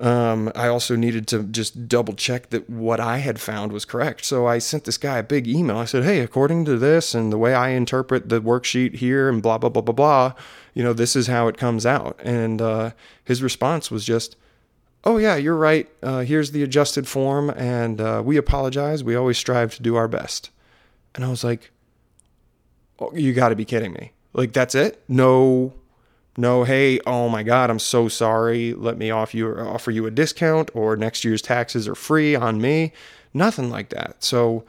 um, 0.00 0.50
I 0.56 0.66
also 0.66 0.96
needed 0.96 1.28
to 1.28 1.44
just 1.44 1.88
double 1.88 2.14
check 2.14 2.50
that 2.50 2.68
what 2.68 2.98
I 2.98 3.18
had 3.18 3.40
found 3.40 3.72
was 3.72 3.84
correct. 3.84 4.24
So 4.24 4.46
I 4.46 4.58
sent 4.58 4.84
this 4.84 4.98
guy 4.98 5.18
a 5.18 5.22
big 5.22 5.46
email. 5.46 5.78
I 5.78 5.84
said, 5.84 6.02
Hey, 6.02 6.20
according 6.20 6.64
to 6.64 6.76
this 6.76 7.14
and 7.14 7.32
the 7.32 7.38
way 7.38 7.54
I 7.54 7.70
interpret 7.70 8.28
the 8.28 8.40
worksheet 8.40 8.96
here 8.96 9.28
and 9.28 9.40
blah, 9.40 9.58
blah, 9.58 9.70
blah, 9.70 9.82
blah, 9.82 9.94
blah, 9.94 10.32
you 10.74 10.82
know, 10.82 10.92
this 10.92 11.14
is 11.14 11.28
how 11.28 11.46
it 11.46 11.56
comes 11.56 11.86
out. 11.86 12.18
And 12.24 12.60
uh, 12.60 12.90
his 13.24 13.42
response 13.42 13.90
was 13.90 14.04
just, 14.04 14.36
Oh, 15.04 15.18
yeah, 15.18 15.36
you're 15.36 15.56
right. 15.56 15.88
Uh, 16.02 16.20
here's 16.20 16.50
the 16.50 16.62
adjusted 16.62 17.06
form. 17.06 17.50
And 17.50 18.00
uh, 18.00 18.22
we 18.24 18.36
apologize. 18.36 19.04
We 19.04 19.14
always 19.14 19.38
strive 19.38 19.74
to 19.76 19.82
do 19.82 19.96
our 19.96 20.08
best. 20.08 20.50
And 21.14 21.24
I 21.24 21.28
was 21.28 21.44
like, 21.44 21.70
oh, 22.98 23.14
You 23.14 23.32
got 23.32 23.50
to 23.50 23.56
be 23.56 23.64
kidding 23.64 23.92
me. 23.92 24.12
Like, 24.32 24.52
that's 24.52 24.74
it? 24.74 25.04
No 25.08 25.74
no, 26.36 26.64
hey, 26.64 26.98
oh 27.06 27.28
my 27.28 27.42
God, 27.42 27.70
I'm 27.70 27.78
so 27.78 28.08
sorry. 28.08 28.74
Let 28.74 28.98
me 28.98 29.10
offer 29.10 29.36
you 29.36 29.54
offer 29.56 29.90
you 29.90 30.06
a 30.06 30.10
discount, 30.10 30.70
or 30.74 30.96
next 30.96 31.24
year's 31.24 31.42
taxes 31.42 31.86
are 31.86 31.94
free 31.94 32.34
on 32.34 32.60
me. 32.60 32.92
Nothing 33.32 33.70
like 33.70 33.90
that. 33.90 34.22
So 34.22 34.64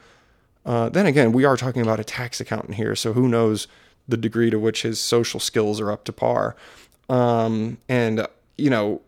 uh, 0.64 0.88
then 0.88 1.06
again, 1.06 1.32
we 1.32 1.44
are 1.44 1.56
talking 1.56 1.82
about 1.82 2.00
a 2.00 2.04
tax 2.04 2.40
accountant 2.40 2.74
here, 2.74 2.94
so 2.94 3.12
who 3.12 3.28
knows 3.28 3.68
the 4.08 4.16
degree 4.16 4.50
to 4.50 4.58
which 4.58 4.82
his 4.82 5.00
social 5.00 5.40
skills 5.40 5.80
are 5.80 5.90
up 5.90 6.04
to 6.04 6.12
par. 6.12 6.56
Um, 7.08 7.78
and 7.88 8.26
you 8.56 8.70
know, 8.70 9.00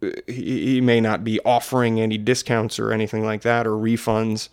he, 0.00 0.74
he, 0.74 0.80
may 0.80 1.00
not 1.00 1.24
be 1.24 1.40
offering 1.44 2.00
any 2.00 2.18
discounts 2.18 2.78
or 2.78 2.92
anything 2.92 3.24
like 3.24 3.42
that 3.42 3.66
or 3.66 3.70
refunds, 3.70 4.48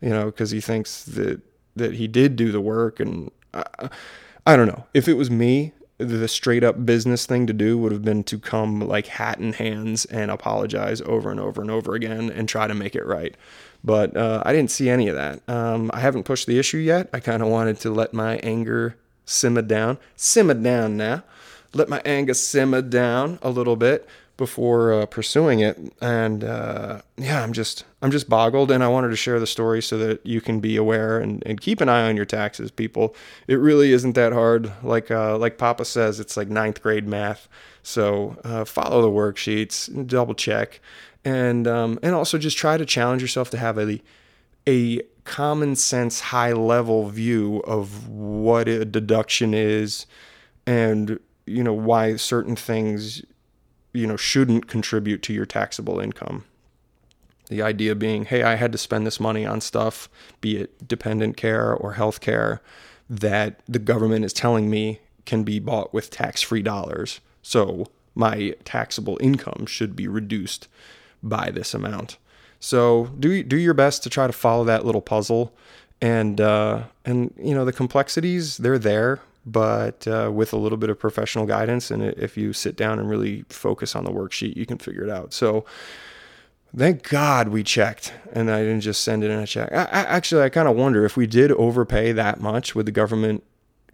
you 0.00 0.10
know, 0.10 0.26
because 0.26 0.50
he 0.50 0.60
thinks 0.60 1.04
that 1.04 1.40
that 1.76 1.94
he 1.94 2.06
did 2.06 2.36
do 2.36 2.52
the 2.52 2.60
work. 2.60 3.00
And 3.00 3.30
I, 3.52 3.64
I 4.46 4.56
don't 4.56 4.66
know 4.66 4.84
if 4.94 5.08
it 5.08 5.14
was 5.14 5.30
me 5.30 5.72
the 5.98 6.26
straight 6.26 6.64
up 6.64 6.84
business 6.84 7.24
thing 7.24 7.46
to 7.46 7.52
do 7.52 7.78
would 7.78 7.92
have 7.92 8.02
been 8.02 8.24
to 8.24 8.38
come 8.38 8.80
like 8.80 9.06
hat 9.06 9.38
in 9.38 9.52
hands 9.52 10.04
and 10.06 10.30
apologize 10.30 11.00
over 11.02 11.30
and 11.30 11.38
over 11.38 11.60
and 11.60 11.70
over 11.70 11.94
again 11.94 12.30
and 12.30 12.48
try 12.48 12.66
to 12.66 12.74
make 12.74 12.96
it 12.96 13.06
right. 13.06 13.36
But 13.84 14.16
uh, 14.16 14.42
I 14.44 14.52
didn't 14.52 14.70
see 14.70 14.88
any 14.88 15.08
of 15.08 15.14
that. 15.14 15.40
Um, 15.48 15.90
I 15.92 16.00
haven't 16.00 16.24
pushed 16.24 16.46
the 16.46 16.58
issue 16.58 16.78
yet. 16.78 17.10
I 17.12 17.20
kind 17.20 17.42
of 17.42 17.48
wanted 17.48 17.78
to 17.80 17.90
let 17.90 18.12
my 18.12 18.36
anger 18.38 18.96
simmer 19.24 19.62
down. 19.62 19.98
Simmer 20.16 20.54
down 20.54 20.96
now. 20.96 21.22
Let 21.74 21.88
my 21.88 22.00
anger 22.04 22.34
simmer 22.34 22.82
down 22.82 23.38
a 23.42 23.50
little 23.50 23.76
bit 23.76 24.08
before 24.36 24.92
uh, 24.92 25.06
pursuing 25.06 25.60
it. 25.60 25.78
And 26.00 26.44
uh, 26.44 27.02
yeah 27.16 27.42
i'm 27.42 27.52
just 27.52 27.84
i'm 28.02 28.10
just 28.10 28.28
boggled 28.28 28.70
and 28.72 28.82
i 28.82 28.88
wanted 28.88 29.08
to 29.08 29.16
share 29.16 29.38
the 29.38 29.46
story 29.46 29.80
so 29.80 29.96
that 29.96 30.24
you 30.26 30.40
can 30.40 30.58
be 30.58 30.76
aware 30.76 31.20
and, 31.20 31.42
and 31.46 31.60
keep 31.60 31.80
an 31.80 31.88
eye 31.88 32.08
on 32.08 32.16
your 32.16 32.24
taxes 32.24 32.70
people. 32.70 33.14
It 33.46 33.54
really 33.54 33.92
isn't 33.92 34.14
that 34.14 34.32
hard. 34.32 34.72
Like 34.82 35.10
uh, 35.10 35.38
like 35.38 35.58
papa 35.58 35.84
says 35.84 36.20
it's 36.20 36.36
like 36.36 36.48
ninth 36.48 36.82
grade 36.82 37.06
math. 37.06 37.48
So 37.82 38.36
uh, 38.44 38.64
follow 38.64 39.02
the 39.02 39.08
worksheets 39.08 40.06
double 40.06 40.34
check. 40.34 40.80
And 41.24 41.66
um, 41.66 41.98
and 42.02 42.14
also 42.14 42.36
just 42.36 42.58
try 42.58 42.76
to 42.76 42.84
challenge 42.84 43.22
yourself 43.22 43.50
to 43.50 43.58
have 43.58 43.78
a 43.78 44.00
a 44.68 45.00
common 45.24 45.74
sense 45.76 46.20
high 46.20 46.52
level 46.52 47.08
view 47.08 47.58
of 47.60 48.08
what 48.08 48.68
a 48.68 48.84
deduction 48.84 49.54
is 49.54 50.06
and 50.66 51.18
you 51.46 51.62
know 51.62 51.72
why 51.72 52.16
certain 52.16 52.56
things 52.56 53.22
you 53.94 54.06
know 54.06 54.16
shouldn't 54.16 54.68
contribute 54.68 55.22
to 55.22 55.32
your 55.32 55.46
taxable 55.46 55.98
income. 55.98 56.44
The 57.48 57.62
idea 57.62 57.94
being, 57.94 58.24
hey, 58.24 58.42
I 58.42 58.56
had 58.56 58.72
to 58.72 58.78
spend 58.78 59.06
this 59.06 59.20
money 59.20 59.46
on 59.46 59.60
stuff, 59.60 60.08
be 60.40 60.56
it 60.56 60.86
dependent 60.88 61.36
care 61.36 61.72
or 61.72 61.92
health 61.92 62.20
care, 62.20 62.62
that 63.08 63.60
the 63.68 63.78
government 63.78 64.24
is 64.24 64.32
telling 64.32 64.68
me 64.70 65.00
can 65.26 65.44
be 65.44 65.58
bought 65.58 65.94
with 65.94 66.10
tax 66.10 66.42
free 66.42 66.62
dollars. 66.62 67.20
So 67.42 67.86
my 68.14 68.54
taxable 68.64 69.18
income 69.20 69.66
should 69.66 69.94
be 69.94 70.08
reduced 70.08 70.68
by 71.22 71.50
this 71.50 71.74
amount. 71.74 72.18
So 72.60 73.10
do 73.18 73.42
do 73.42 73.56
your 73.56 73.74
best 73.74 74.02
to 74.02 74.10
try 74.10 74.26
to 74.26 74.32
follow 74.32 74.64
that 74.64 74.86
little 74.86 75.02
puzzle, 75.02 75.54
and 76.00 76.40
uh, 76.40 76.84
and 77.04 77.32
you 77.38 77.54
know 77.54 77.64
the 77.64 77.72
complexities 77.72 78.56
they're 78.56 78.78
there 78.78 79.20
but 79.46 80.06
uh, 80.08 80.30
with 80.32 80.52
a 80.52 80.56
little 80.56 80.78
bit 80.78 80.90
of 80.90 80.98
professional 80.98 81.46
guidance 81.46 81.90
and 81.90 82.02
if 82.02 82.36
you 82.36 82.52
sit 82.52 82.76
down 82.76 82.98
and 82.98 83.08
really 83.08 83.44
focus 83.48 83.94
on 83.94 84.04
the 84.04 84.10
worksheet 84.10 84.56
you 84.56 84.66
can 84.66 84.78
figure 84.78 85.04
it 85.04 85.10
out. 85.10 85.32
So 85.32 85.64
thank 86.76 87.08
god 87.08 87.48
we 87.48 87.62
checked 87.62 88.12
and 88.32 88.50
i 88.50 88.60
didn't 88.60 88.80
just 88.80 89.02
send 89.02 89.22
it 89.22 89.30
in 89.30 89.38
a 89.38 89.46
check. 89.46 89.70
I, 89.72 89.84
I, 89.84 90.00
actually 90.16 90.42
i 90.42 90.48
kind 90.48 90.68
of 90.68 90.76
wonder 90.76 91.04
if 91.04 91.16
we 91.16 91.26
did 91.26 91.52
overpay 91.52 92.12
that 92.12 92.40
much 92.40 92.74
would 92.74 92.86
the 92.86 92.92
government 92.92 93.44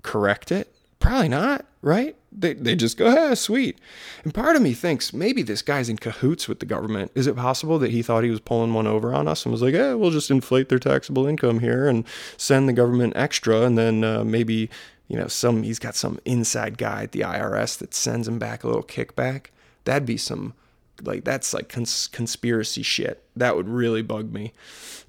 correct 0.02 0.50
it? 0.50 0.72
Probably 0.98 1.28
not 1.28 1.66
right? 1.82 2.16
They, 2.32 2.54
they 2.54 2.76
just 2.76 2.96
go 2.96 3.06
ah 3.06 3.34
sweet. 3.34 3.78
And 4.24 4.34
part 4.34 4.56
of 4.56 4.62
me 4.62 4.74
thinks 4.74 5.12
maybe 5.12 5.42
this 5.42 5.62
guy's 5.62 5.88
in 5.88 5.96
cahoots 5.96 6.46
with 6.46 6.60
the 6.60 6.66
government. 6.66 7.10
Is 7.14 7.26
it 7.26 7.36
possible 7.36 7.78
that 7.78 7.90
he 7.90 8.02
thought 8.02 8.24
he 8.24 8.30
was 8.30 8.40
pulling 8.40 8.74
one 8.74 8.86
over 8.86 9.14
on 9.14 9.26
us 9.26 9.44
and 9.44 9.52
was 9.52 9.62
like 9.62 9.74
eh, 9.74 9.94
we'll 9.94 10.10
just 10.10 10.30
inflate 10.30 10.68
their 10.68 10.78
taxable 10.78 11.26
income 11.26 11.60
here 11.60 11.88
and 11.88 12.04
send 12.36 12.68
the 12.68 12.72
government 12.72 13.14
extra 13.16 13.62
and 13.62 13.76
then 13.76 14.04
uh, 14.04 14.24
maybe 14.24 14.70
you 15.10 15.16
know, 15.16 15.26
some 15.26 15.64
he's 15.64 15.80
got 15.80 15.96
some 15.96 16.20
inside 16.24 16.78
guy 16.78 17.02
at 17.02 17.10
the 17.10 17.22
IRS 17.22 17.76
that 17.78 17.92
sends 17.92 18.28
him 18.28 18.38
back 18.38 18.62
a 18.62 18.68
little 18.68 18.84
kickback. 18.84 19.46
That'd 19.84 20.06
be 20.06 20.16
some 20.16 20.54
like 21.02 21.24
that's 21.24 21.52
like 21.52 21.68
cons- 21.68 22.06
conspiracy 22.06 22.82
shit. 22.82 23.24
That 23.34 23.56
would 23.56 23.68
really 23.68 24.02
bug 24.02 24.32
me 24.32 24.52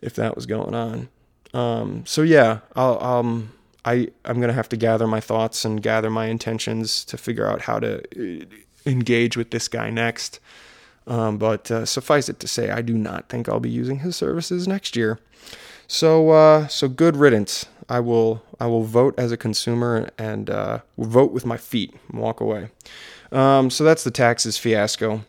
if 0.01 0.15
that 0.15 0.35
was 0.35 0.47
going 0.47 0.73
on. 0.73 1.09
Um, 1.53 2.03
so 2.07 2.23
yeah, 2.23 2.61
I'll 2.75 3.01
um 3.03 3.53
I 3.85 4.07
I'm 4.25 4.41
gonna 4.41 4.53
have 4.53 4.69
to 4.69 4.75
gather 4.75 5.05
my 5.05 5.19
thoughts 5.19 5.63
and 5.65 5.83
gather 5.83 6.09
my 6.09 6.25
intentions 6.25 7.05
to 7.05 7.15
figure 7.15 7.47
out 7.47 7.61
how 7.61 7.79
to 7.79 8.01
uh, 8.17 8.45
engage 8.87 9.37
with 9.37 9.51
this 9.51 9.67
guy 9.67 9.91
next. 9.91 10.39
Um, 11.05 11.37
but 11.37 11.69
uh, 11.69 11.85
suffice 11.85 12.27
it 12.27 12.39
to 12.39 12.47
say, 12.47 12.71
I 12.71 12.81
do 12.81 12.97
not 12.97 13.29
think 13.29 13.47
I'll 13.47 13.59
be 13.59 13.69
using 13.69 13.99
his 13.99 14.15
services 14.15 14.67
next 14.67 14.95
year. 14.95 15.19
So 15.87 16.31
uh, 16.31 16.67
so 16.69 16.87
good 16.87 17.17
riddance. 17.17 17.67
I 17.89 17.99
will 17.99 18.43
I 18.59 18.67
will 18.67 18.83
vote 18.83 19.15
as 19.17 19.31
a 19.31 19.37
consumer 19.37 20.09
and 20.17 20.49
uh, 20.49 20.79
vote 20.97 21.31
with 21.31 21.45
my 21.45 21.57
feet 21.57 21.95
and 22.11 22.21
walk 22.21 22.39
away. 22.39 22.69
Um, 23.31 23.69
so 23.69 23.83
that's 23.83 24.03
the 24.03 24.11
taxes 24.11 24.57
fiasco. 24.57 25.23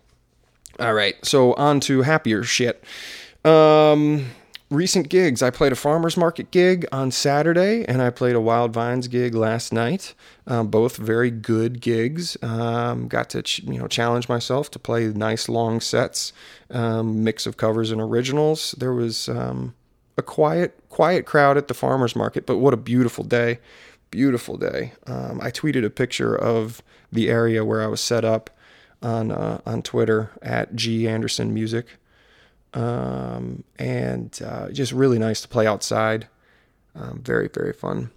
All 0.81 0.95
right, 0.95 1.17
so 1.25 1.53
on 1.55 1.81
to 1.81 2.03
happier 2.03 2.43
shit. 2.43 2.83
Um, 3.45 4.27
recent 4.73 5.09
gigs. 5.09 5.43
I 5.43 5.51
played 5.51 5.73
a 5.73 5.77
farmers 5.77 6.17
market 6.17 6.51
gig 6.51 6.87
on 6.91 7.11
Saturday, 7.11 7.85
and 7.85 8.01
I 8.03 8.11
played 8.11 8.35
a 8.35 8.41
Wild 8.41 8.73
Vines 8.73 9.07
gig 9.07 9.35
last 9.35 9.73
night. 9.73 10.15
Um, 10.47 10.69
both 10.69 10.97
very 10.97 11.31
good 11.31 11.81
gigs. 11.81 12.37
Um, 12.43 13.07
got 13.07 13.31
to 13.31 13.43
ch- 13.43 13.61
you 13.61 13.79
know 13.79 13.87
challenge 13.87 14.29
myself 14.29 14.71
to 14.73 14.79
play 14.79 15.09
nice 15.09 15.49
long 15.49 15.81
sets, 15.81 16.33
um, 16.71 17.23
mix 17.23 17.47
of 17.47 17.57
covers 17.57 17.91
and 17.91 18.01
originals. 18.01 18.75
There 18.79 18.93
was 18.93 19.29
um, 19.29 19.75
a 20.17 20.23
quiet, 20.23 20.79
quiet 20.93 21.27
crowd 21.27 21.57
at 21.57 21.67
the 21.69 21.75
farmers 21.75 22.15
market, 22.15 22.47
but 22.47 22.59
what 22.59 22.75
a 22.75 22.77
beautiful 22.79 23.25
day. 23.25 23.59
Beautiful 24.11 24.57
day. 24.59 24.93
Um, 25.07 25.41
I 25.43 25.51
tweeted 25.51 25.85
a 25.85 25.91
picture 25.91 26.37
of 26.37 26.83
the 27.11 27.31
area 27.31 27.65
where 27.65 27.83
I 27.83 27.89
was 27.89 28.01
set 28.01 28.25
up 28.25 28.51
on 29.03 29.31
uh, 29.33 29.61
on 29.67 29.83
Twitter 29.83 30.31
at 30.43 30.77
G 30.77 31.09
Anderson 31.09 31.53
Music. 31.55 31.87
um, 32.75 33.65
and 33.79 34.39
uh, 34.45 34.71
just 34.71 34.93
really 34.93 35.19
nice 35.19 35.41
to 35.43 35.49
play 35.49 35.67
outside. 35.67 36.29
Um, 36.95 37.21
very 37.23 37.49
very 37.49 37.73
fun. 37.73 38.11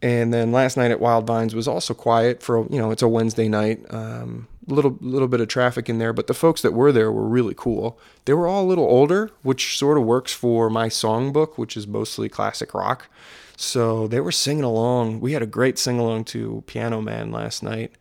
And 0.00 0.32
then 0.34 0.50
last 0.52 0.76
night 0.76 0.90
at 0.90 1.00
Wild 1.00 1.26
Vines 1.26 1.54
was 1.54 1.68
also 1.68 1.94
quiet 1.94 2.42
for 2.42 2.66
you 2.70 2.78
know 2.78 2.90
it's 2.90 3.02
a 3.02 3.08
Wednesday 3.08 3.48
night. 3.48 3.84
Um, 3.90 4.48
little 4.66 4.96
little 5.00 5.28
bit 5.28 5.40
of 5.40 5.48
traffic 5.48 5.88
in 5.88 5.98
there, 5.98 6.12
but 6.12 6.26
the 6.26 6.34
folks 6.34 6.62
that 6.62 6.72
were 6.72 6.92
there 6.92 7.10
were 7.10 7.26
really 7.26 7.54
cool. 7.56 7.98
They 8.24 8.32
were 8.32 8.46
all 8.46 8.64
a 8.64 8.68
little 8.68 8.84
older, 8.84 9.30
which 9.42 9.76
sort 9.78 9.98
of 9.98 10.04
works 10.04 10.32
for 10.32 10.70
my 10.70 10.88
songbook, 10.88 11.58
which 11.58 11.76
is 11.76 11.86
mostly 11.86 12.28
classic 12.28 12.74
rock. 12.74 13.08
So 13.56 14.06
they 14.08 14.20
were 14.20 14.32
singing 14.32 14.64
along. 14.64 15.20
We 15.20 15.32
had 15.32 15.42
a 15.42 15.46
great 15.46 15.78
sing 15.78 15.98
along 15.98 16.24
to 16.26 16.62
Piano 16.66 17.00
Man 17.00 17.30
last 17.30 17.62
night, 17.62 17.92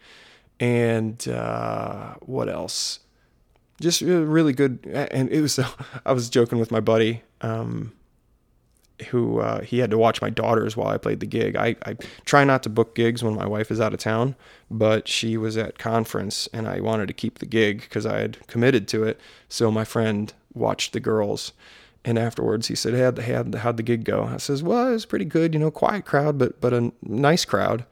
and 0.60 1.28
uh, 1.28 2.15
what 2.21 2.50
else? 2.50 3.00
Just 3.80 4.02
really 4.02 4.54
good. 4.54 4.86
And 4.86 5.30
it 5.30 5.41
was 5.41 5.60
I 6.06 6.12
was 6.12 6.30
joking 6.30 6.60
with 6.60 6.71
my 6.71 6.80
buddy. 6.80 7.24
Um, 7.41 7.93
who 9.10 9.40
uh, 9.40 9.62
he 9.62 9.80
had 9.80 9.92
to 9.92 9.98
watch 9.98 10.22
my 10.22 10.30
daughters 10.30 10.78
while 10.78 10.90
I 10.90 10.98
played 10.98 11.20
the 11.20 11.26
gig. 11.26 11.56
I, 11.56 11.76
I 11.86 11.96
try 12.26 12.44
not 12.44 12.64
to 12.64 12.70
book 12.70 12.96
gigs 12.96 13.24
when 13.24 13.36
my 13.36 13.48
wife 13.48 13.72
is 13.72 13.82
out 13.82 13.94
of 13.94 14.00
town, 14.00 14.36
but 14.70 15.08
she 15.08 15.38
was 15.38 15.58
at 15.58 15.78
conference 15.78 16.48
and 16.54 16.68
I 16.68 16.80
wanted 16.80 17.08
to 17.08 17.14
keep 17.14 17.40
the 17.40 17.46
gig 17.46 17.82
because 17.82 18.06
I 18.06 18.20
had 18.20 18.48
committed 18.48 18.88
to 18.90 19.04
it. 19.04 19.20
So 19.50 19.72
my 19.72 19.84
friend 19.84 20.34
watched 20.54 20.94
the 20.94 21.00
girls, 21.00 21.54
and 22.04 22.18
afterwards 22.18 22.68
he 22.68 22.76
said, 22.76 22.94
"Hey, 22.94 23.34
how'd, 23.34 23.56
how'd 23.56 23.78
the 23.78 23.84
gig 23.84 24.04
go?" 24.04 24.24
I 24.24 24.38
says, 24.38 24.64
"Well, 24.64 24.90
it 24.90 24.94
was 24.94 25.06
pretty 25.06 25.26
good. 25.26 25.54
You 25.54 25.60
know, 25.60 25.72
quiet 25.72 26.06
crowd, 26.06 26.38
but 26.38 26.60
but 26.60 26.74
a 26.74 26.92
nice 27.02 27.46
crowd." 27.46 27.86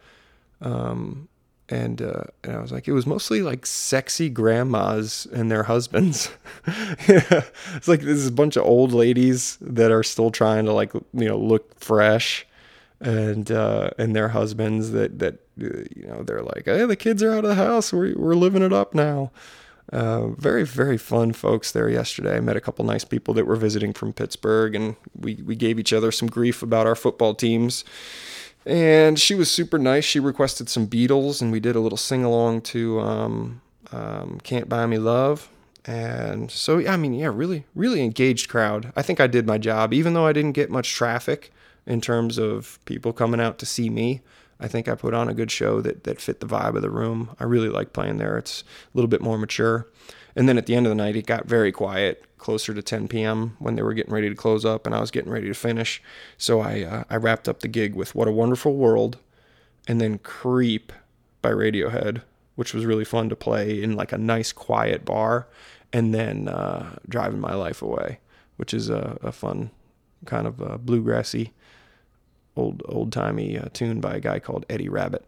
Um, 0.62 1.28
and 1.70 2.02
uh, 2.02 2.24
and 2.44 2.56
I 2.56 2.62
was 2.62 2.72
like, 2.72 2.88
it 2.88 2.94
was 2.94 3.06
mostly 3.06 3.42
like 3.42 3.66
sexy 3.66 4.30
grandmas 4.30 5.28
and 5.32 5.52
their 5.52 5.64
husbands. 5.64 6.30
It's 7.08 7.88
like 7.88 8.02
this 8.02 8.18
is 8.18 8.28
a 8.28 8.32
bunch 8.32 8.56
of 8.56 8.64
old 8.64 8.92
ladies 8.92 9.58
that 9.62 9.92
are 9.92 10.04
still 10.04 10.32
trying 10.32 10.66
to 10.66 10.74
like 10.74 10.94
you 10.94 11.28
know 11.28 11.38
look 11.38 11.80
fresh, 11.80 12.46
and 13.00 13.52
uh, 13.52 13.92
and 13.98 14.16
their 14.16 14.30
husbands 14.30 14.92
that 14.92 15.20
that 15.20 15.36
uh, 15.62 15.86
you 15.96 16.08
know 16.08 16.24
they're 16.24 16.42
like, 16.42 16.64
hey, 16.66 16.86
the 16.86 16.96
kids 16.96 17.24
are 17.24 17.32
out 17.32 17.44
of 17.44 17.50
the 17.50 17.56
house. 17.56 17.94
We're 17.94 18.18
we're 18.18 18.36
living 18.36 18.64
it 18.64 18.74
up 18.74 18.94
now. 18.94 19.32
Uh, 19.92 20.28
very 20.30 20.66
very 20.66 20.98
fun 20.98 21.34
folks 21.34 21.72
there 21.72 21.90
yesterday. 21.90 22.38
I 22.38 22.40
met 22.40 22.58
a 22.58 22.62
couple 22.62 22.86
nice 22.86 23.04
people 23.04 23.34
that 23.36 23.48
were 23.48 23.56
visiting 23.56 23.94
from 23.94 24.14
Pittsburgh, 24.14 24.76
and 24.76 24.96
we 25.16 25.36
we 25.36 25.56
gave 25.56 25.80
each 25.80 25.94
other 25.94 26.12
some 26.12 26.28
grief 26.30 26.62
about 26.62 26.88
our 26.88 26.96
football 26.96 27.34
teams 27.34 27.84
and 28.70 29.20
she 29.20 29.34
was 29.34 29.50
super 29.50 29.80
nice. 29.80 30.06
She 30.06 30.20
requested 30.20 30.70
some 30.70 30.88
Beatles, 30.88 31.42
and 31.42 31.52
we 31.52 31.60
did 31.60 31.76
a 31.76 31.80
little 31.80 31.98
sing 31.98 32.24
along 32.24 32.62
to 32.62 33.00
um, 33.00 33.62
um, 33.92 34.40
"Can't 34.44 34.70
Buy 34.70 34.86
Me 34.86 35.00
Love." 35.00 35.50
And 35.86 36.52
so, 36.52 36.86
I 36.88 36.96
mean, 36.96 37.16
yeah, 37.16 37.32
really, 37.34 37.66
really 37.74 38.02
engaged 38.02 38.48
crowd. 38.48 38.94
I 38.96 39.02
think 39.02 39.20
I 39.20 39.26
did 39.26 39.48
my 39.48 39.58
job, 39.58 39.92
even 39.92 40.14
though 40.14 40.28
I 40.28 40.34
didn't 40.34 40.52
get 40.52 40.70
much 40.70 40.94
traffic 40.94 41.52
in 41.88 42.00
terms 42.00 42.38
of 42.38 42.78
people 42.86 43.12
coming 43.12 43.42
out 43.42 43.58
to 43.60 43.66
see 43.66 43.90
me. 43.90 44.22
I 44.60 44.68
think 44.68 44.88
I 44.88 44.94
put 44.94 45.16
on 45.16 45.30
a 45.30 45.34
good 45.34 45.50
show 45.50 45.82
that 45.82 46.04
that 46.04 46.22
fit 46.22 46.40
the 46.40 46.46
vibe 46.46 46.76
of 46.76 46.84
the 46.84 46.92
room. 46.92 47.36
I 47.40 47.46
really 47.46 47.70
like 47.70 47.92
playing 47.92 48.18
there. 48.18 48.38
It's 48.38 48.62
a 48.62 48.98
little 48.98 49.10
bit 49.10 49.22
more 49.22 49.40
mature. 49.40 49.88
And 50.36 50.48
then 50.48 50.60
at 50.60 50.68
the 50.68 50.76
end 50.76 50.86
of 50.86 50.92
the 50.92 50.96
night, 50.96 51.16
it 51.16 51.26
got 51.26 51.48
very 51.48 51.72
quiet, 51.72 52.24
closer 52.40 52.74
to 52.74 52.82
10 52.82 53.08
p.m. 53.08 53.56
when 53.60 53.76
they 53.76 53.84
were 53.84 53.94
getting 53.94 54.14
ready 54.14 54.30
to 54.30 54.36
close 54.36 54.66
up, 54.66 54.86
and 54.86 54.96
I 54.96 55.00
was 55.00 55.12
getting 55.12 55.32
ready 55.32 55.48
to 55.48 55.54
finish. 55.54 56.02
So 56.38 56.62
I 56.62 56.84
uh, 56.84 57.04
I 57.10 57.18
wrapped 57.18 57.48
up 57.48 57.60
the 57.60 57.68
gig 57.68 57.96
with 57.96 58.16
"What 58.16 58.28
a 58.28 58.32
Wonderful 58.32 58.76
World," 58.76 59.18
and 59.88 60.02
then 60.02 60.18
"Creep" 60.20 60.92
by 61.42 61.52
Radiohead, 61.52 62.22
which 62.56 62.74
was 62.74 62.86
really 62.86 63.06
fun 63.06 63.30
to 63.30 63.36
play 63.36 63.82
in 63.82 63.96
like 63.96 64.12
a 64.12 64.18
nice 64.18 64.52
quiet 64.52 65.06
bar, 65.06 65.48
and 65.94 66.14
then 66.14 66.48
uh, 66.48 66.98
"Driving 67.08 67.40
My 67.40 67.54
Life 67.54 67.82
Away," 67.82 68.20
which 68.58 68.74
is 68.74 68.90
a, 68.90 69.18
a 69.22 69.32
fun 69.32 69.70
kind 70.26 70.48
of 70.48 70.62
uh, 70.62 70.78
bluegrassy, 70.78 71.52
old 72.56 72.82
old 72.86 73.12
timey 73.12 73.58
uh, 73.58 73.70
tune 73.74 74.00
by 74.00 74.16
a 74.16 74.20
guy 74.20 74.40
called 74.40 74.66
Eddie 74.70 74.90
Rabbitt. 74.90 75.26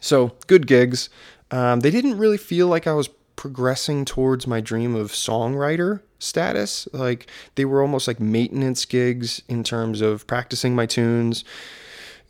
So 0.00 0.32
good 0.46 0.66
gigs. 0.66 1.10
Um, 1.50 1.80
they 1.80 1.90
didn't 1.90 2.18
really 2.18 2.38
feel 2.38 2.66
like 2.68 2.86
I 2.86 2.92
was 2.92 3.08
progressing 3.36 4.04
towards 4.04 4.46
my 4.46 4.60
dream 4.60 4.94
of 4.94 5.12
songwriter 5.12 6.00
status. 6.18 6.88
Like 6.92 7.28
they 7.54 7.64
were 7.64 7.82
almost 7.82 8.08
like 8.08 8.18
maintenance 8.18 8.84
gigs 8.84 9.42
in 9.48 9.62
terms 9.62 10.00
of 10.00 10.26
practicing 10.26 10.74
my 10.74 10.86
tunes, 10.86 11.44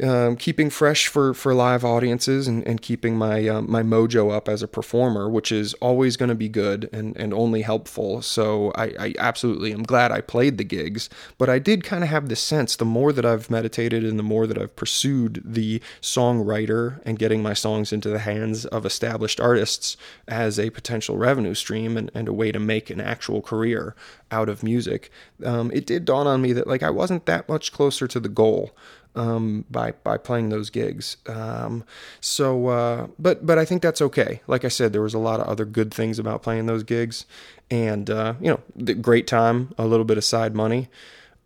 um, 0.02 0.36
keeping 0.36 0.68
fresh 0.68 1.06
for, 1.06 1.32
for 1.32 1.54
live 1.54 1.84
audiences 1.84 2.46
and, 2.46 2.66
and 2.66 2.82
keeping 2.82 3.16
my 3.16 3.48
um, 3.48 3.70
my 3.70 3.82
mojo 3.82 4.30
up 4.30 4.48
as 4.48 4.62
a 4.62 4.68
performer, 4.68 5.28
which 5.28 5.50
is 5.50 5.74
always 5.74 6.16
going 6.16 6.28
to 6.28 6.34
be 6.34 6.48
good 6.48 6.88
and, 6.92 7.16
and 7.16 7.32
only 7.32 7.62
helpful. 7.62 8.20
So 8.22 8.72
I, 8.74 8.92
I 8.98 9.14
absolutely 9.18 9.72
am 9.72 9.82
glad 9.82 10.12
I 10.12 10.20
played 10.20 10.58
the 10.58 10.64
gigs, 10.64 11.08
but 11.38 11.48
I 11.48 11.58
did 11.58 11.84
kind 11.84 12.04
of 12.04 12.10
have 12.10 12.28
this 12.28 12.40
sense 12.40 12.76
the 12.76 12.84
more 12.84 13.12
that 13.12 13.24
I've 13.24 13.50
meditated 13.50 14.04
and 14.04 14.18
the 14.18 14.22
more 14.22 14.46
that 14.46 14.58
I've 14.58 14.76
pursued 14.76 15.42
the 15.44 15.80
songwriter 16.02 17.00
and 17.04 17.18
getting 17.18 17.42
my 17.42 17.54
songs 17.54 17.92
into 17.92 18.10
the 18.10 18.18
hands 18.18 18.66
of 18.66 18.84
established 18.84 19.40
artists 19.40 19.96
as 20.28 20.58
a 20.58 20.70
potential 20.70 21.16
revenue 21.16 21.54
stream 21.54 21.96
and, 21.96 22.10
and 22.14 22.28
a 22.28 22.32
way 22.32 22.52
to 22.52 22.60
make 22.60 22.90
an 22.90 23.00
actual 23.00 23.40
career 23.40 23.94
out 24.30 24.48
of 24.48 24.62
music, 24.62 25.10
um, 25.44 25.70
it 25.72 25.86
did 25.86 26.04
dawn 26.04 26.26
on 26.26 26.42
me 26.42 26.52
that 26.52 26.66
like 26.66 26.82
I 26.82 26.90
wasn't 26.90 27.26
that 27.26 27.48
much 27.48 27.72
closer 27.72 28.06
to 28.08 28.20
the 28.20 28.28
goal 28.28 28.72
um, 29.16 29.64
by 29.70 29.92
by 30.04 30.18
playing 30.18 30.50
those 30.50 30.70
gigs. 30.70 31.16
Um, 31.26 31.84
so, 32.20 32.68
uh, 32.68 33.06
but 33.18 33.44
but 33.44 33.58
I 33.58 33.64
think 33.64 33.82
that's 33.82 34.02
okay. 34.02 34.40
Like 34.46 34.64
I 34.64 34.68
said, 34.68 34.92
there 34.92 35.02
was 35.02 35.14
a 35.14 35.18
lot 35.18 35.40
of 35.40 35.46
other 35.46 35.64
good 35.64 35.92
things 35.92 36.18
about 36.18 36.42
playing 36.42 36.66
those 36.66 36.82
gigs, 36.82 37.26
and 37.70 38.08
uh, 38.08 38.34
you 38.40 38.48
know, 38.48 38.60
the 38.76 38.94
great 38.94 39.26
time, 39.26 39.74
a 39.78 39.86
little 39.86 40.04
bit 40.04 40.18
of 40.18 40.24
side 40.24 40.54
money. 40.54 40.88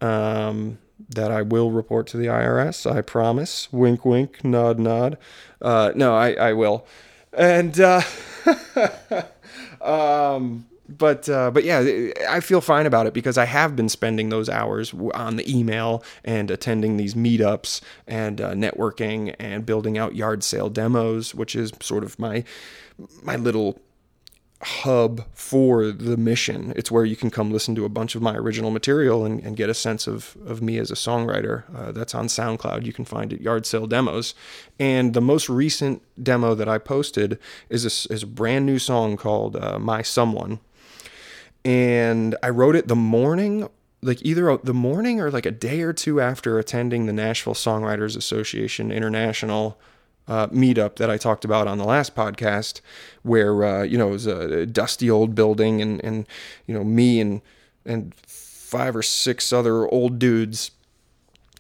Um, 0.00 0.78
that 1.08 1.30
I 1.30 1.42
will 1.42 1.70
report 1.70 2.06
to 2.08 2.16
the 2.16 2.26
IRS. 2.26 2.90
I 2.90 3.00
promise. 3.00 3.72
Wink, 3.72 4.04
wink, 4.04 4.44
nod, 4.44 4.78
nod. 4.78 5.18
Uh, 5.60 5.92
no, 5.94 6.14
I, 6.14 6.32
I 6.34 6.52
will. 6.52 6.86
And 7.32 7.78
uh, 7.80 8.02
um, 9.80 10.66
but 10.98 11.28
uh, 11.28 11.50
but 11.50 11.64
yeah, 11.64 12.10
I 12.28 12.40
feel 12.40 12.60
fine 12.60 12.86
about 12.86 13.06
it 13.06 13.14
because 13.14 13.38
I 13.38 13.44
have 13.44 13.76
been 13.76 13.88
spending 13.88 14.28
those 14.28 14.48
hours 14.48 14.92
on 15.14 15.36
the 15.36 15.58
email 15.58 16.02
and 16.24 16.50
attending 16.50 16.96
these 16.96 17.14
meetups 17.14 17.80
and 18.06 18.40
uh, 18.40 18.52
networking 18.52 19.34
and 19.38 19.64
building 19.64 19.96
out 19.96 20.16
yard 20.16 20.42
sale 20.42 20.68
demos, 20.68 21.34
which 21.34 21.54
is 21.54 21.72
sort 21.80 22.04
of 22.04 22.18
my 22.18 22.44
my 23.22 23.36
little 23.36 23.80
hub 24.62 25.24
for 25.32 25.90
the 25.90 26.18
mission. 26.18 26.72
It's 26.76 26.90
where 26.90 27.04
you 27.04 27.16
can 27.16 27.30
come 27.30 27.50
listen 27.50 27.74
to 27.76 27.86
a 27.86 27.88
bunch 27.88 28.14
of 28.14 28.20
my 28.20 28.36
original 28.36 28.70
material 28.70 29.24
and, 29.24 29.40
and 29.40 29.56
get 29.56 29.70
a 29.70 29.74
sense 29.74 30.06
of, 30.06 30.36
of 30.44 30.60
me 30.60 30.76
as 30.76 30.90
a 30.90 30.94
songwriter. 30.94 31.64
Uh, 31.74 31.92
that's 31.92 32.14
on 32.14 32.26
SoundCloud. 32.26 32.84
You 32.84 32.92
can 32.92 33.06
find 33.06 33.32
it 33.32 33.40
Yard 33.40 33.64
Sale 33.64 33.86
Demos. 33.86 34.34
And 34.78 35.14
the 35.14 35.22
most 35.22 35.48
recent 35.48 36.02
demo 36.22 36.54
that 36.54 36.68
I 36.68 36.76
posted 36.76 37.38
is 37.70 37.84
a, 37.84 38.12
is 38.12 38.22
a 38.22 38.26
brand 38.26 38.66
new 38.66 38.78
song 38.78 39.16
called 39.16 39.56
uh, 39.56 39.78
My 39.78 40.02
Someone 40.02 40.60
and 41.64 42.36
I 42.42 42.48
wrote 42.50 42.76
it 42.76 42.88
the 42.88 42.96
morning, 42.96 43.68
like 44.02 44.24
either 44.24 44.56
the 44.62 44.74
morning 44.74 45.20
or 45.20 45.30
like 45.30 45.46
a 45.46 45.50
day 45.50 45.82
or 45.82 45.92
two 45.92 46.20
after 46.20 46.58
attending 46.58 47.06
the 47.06 47.12
Nashville 47.12 47.54
Songwriters 47.54 48.16
Association 48.16 48.90
International 48.90 49.78
uh, 50.26 50.46
meetup 50.48 50.96
that 50.96 51.10
I 51.10 51.16
talked 51.16 51.44
about 51.44 51.66
on 51.66 51.78
the 51.78 51.84
last 51.84 52.14
podcast, 52.14 52.80
where 53.22 53.64
uh, 53.64 53.82
you 53.82 53.98
know 53.98 54.08
it 54.08 54.12
was 54.12 54.26
a 54.26 54.64
dusty 54.66 55.10
old 55.10 55.34
building, 55.34 55.82
and 55.82 56.02
and 56.04 56.26
you 56.66 56.74
know 56.74 56.84
me 56.84 57.20
and 57.20 57.42
and 57.84 58.14
five 58.26 58.94
or 58.94 59.02
six 59.02 59.52
other 59.52 59.88
old 59.88 60.18
dudes 60.18 60.70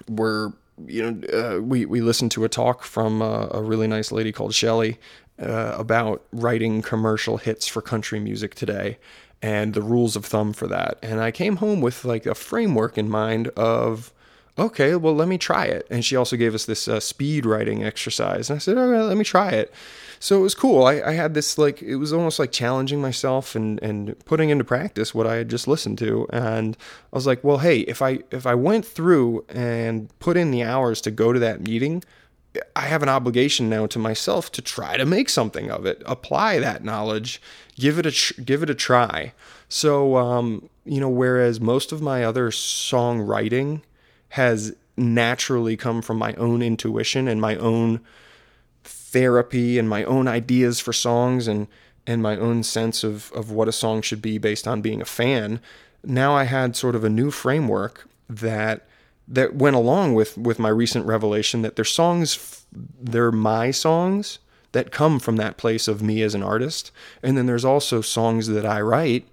were 0.08 0.52
you 0.86 1.10
know 1.10 1.28
uh, 1.28 1.60
we 1.60 1.84
we 1.84 2.00
listened 2.00 2.30
to 2.30 2.44
a 2.44 2.48
talk 2.48 2.84
from 2.84 3.20
uh, 3.20 3.48
a 3.50 3.62
really 3.62 3.86
nice 3.86 4.12
lady 4.12 4.32
called 4.32 4.54
Shelly 4.54 4.98
uh, 5.42 5.74
about 5.76 6.24
writing 6.32 6.80
commercial 6.80 7.36
hits 7.38 7.66
for 7.66 7.82
country 7.82 8.20
music 8.20 8.54
today 8.54 8.98
and 9.42 9.74
the 9.74 9.82
rules 9.82 10.16
of 10.16 10.24
thumb 10.24 10.52
for 10.52 10.66
that. 10.66 10.98
And 11.02 11.20
I 11.20 11.30
came 11.30 11.56
home 11.56 11.80
with 11.80 12.04
like 12.04 12.26
a 12.26 12.34
framework 12.34 12.98
in 12.98 13.08
mind 13.08 13.48
of, 13.48 14.12
okay, 14.58 14.94
well, 14.94 15.14
let 15.14 15.28
me 15.28 15.38
try 15.38 15.64
it. 15.64 15.86
And 15.90 16.04
she 16.04 16.16
also 16.16 16.36
gave 16.36 16.54
us 16.54 16.66
this 16.66 16.86
uh, 16.88 17.00
speed 17.00 17.46
writing 17.46 17.82
exercise. 17.82 18.50
And 18.50 18.56
I 18.56 18.58
said, 18.58 18.76
all 18.76 18.88
right, 18.88 19.02
let 19.02 19.16
me 19.16 19.24
try 19.24 19.50
it. 19.50 19.72
So 20.18 20.38
it 20.38 20.42
was 20.42 20.54
cool. 20.54 20.84
I, 20.84 21.00
I, 21.00 21.12
had 21.12 21.32
this 21.32 21.56
like, 21.56 21.80
it 21.80 21.96
was 21.96 22.12
almost 22.12 22.38
like 22.38 22.52
challenging 22.52 23.00
myself 23.00 23.54
and, 23.54 23.82
and 23.82 24.22
putting 24.26 24.50
into 24.50 24.64
practice 24.64 25.14
what 25.14 25.26
I 25.26 25.36
had 25.36 25.48
just 25.48 25.66
listened 25.66 25.96
to. 25.98 26.26
And 26.30 26.76
I 27.10 27.16
was 27.16 27.26
like, 27.26 27.42
well, 27.42 27.58
hey, 27.58 27.80
if 27.80 28.02
I, 28.02 28.18
if 28.30 28.46
I 28.46 28.54
went 28.54 28.84
through 28.84 29.46
and 29.48 30.10
put 30.18 30.36
in 30.36 30.50
the 30.50 30.62
hours 30.62 31.00
to 31.02 31.10
go 31.10 31.32
to 31.32 31.38
that 31.38 31.62
meeting, 31.62 32.04
I 32.74 32.82
have 32.82 33.02
an 33.02 33.08
obligation 33.08 33.68
now 33.68 33.86
to 33.86 33.98
myself 33.98 34.50
to 34.52 34.62
try 34.62 34.96
to 34.96 35.06
make 35.06 35.28
something 35.28 35.70
of 35.70 35.86
it, 35.86 36.02
apply 36.04 36.58
that 36.58 36.82
knowledge, 36.82 37.40
give 37.76 37.98
it 37.98 38.06
a 38.06 38.10
tr- 38.10 38.40
give 38.40 38.62
it 38.62 38.70
a 38.70 38.74
try. 38.74 39.32
So, 39.68 40.16
um, 40.16 40.68
you 40.84 41.00
know, 41.00 41.08
whereas 41.08 41.60
most 41.60 41.92
of 41.92 42.02
my 42.02 42.24
other 42.24 42.50
songwriting 42.50 43.82
has 44.30 44.74
naturally 44.96 45.76
come 45.76 46.02
from 46.02 46.18
my 46.18 46.34
own 46.34 46.60
intuition 46.62 47.28
and 47.28 47.40
my 47.40 47.56
own 47.56 48.00
therapy 48.82 49.78
and 49.78 49.88
my 49.88 50.04
own 50.04 50.26
ideas 50.28 50.80
for 50.80 50.92
songs 50.92 51.48
and 51.48 51.68
and 52.06 52.22
my 52.22 52.36
own 52.36 52.62
sense 52.62 53.04
of 53.04 53.30
of 53.32 53.50
what 53.50 53.68
a 53.68 53.72
song 53.72 54.02
should 54.02 54.22
be 54.22 54.38
based 54.38 54.66
on 54.66 54.82
being 54.82 55.00
a 55.00 55.04
fan. 55.04 55.60
now 56.02 56.34
I 56.34 56.44
had 56.44 56.74
sort 56.74 56.96
of 56.96 57.04
a 57.04 57.10
new 57.10 57.30
framework 57.30 58.08
that 58.28 58.86
that 59.30 59.54
went 59.54 59.76
along 59.76 60.14
with 60.14 60.36
with 60.36 60.58
my 60.58 60.68
recent 60.68 61.06
revelation 61.06 61.62
that 61.62 61.76
they're 61.76 61.84
songs 61.84 62.64
they're 63.00 63.32
my 63.32 63.70
songs 63.70 64.38
that 64.72 64.92
come 64.92 65.18
from 65.18 65.36
that 65.36 65.56
place 65.56 65.88
of 65.88 66.02
me 66.02 66.22
as 66.22 66.34
an 66.34 66.42
artist 66.42 66.90
and 67.22 67.36
then 67.36 67.46
there's 67.46 67.64
also 67.64 68.00
songs 68.00 68.48
that 68.48 68.66
I 68.66 68.80
write 68.80 69.26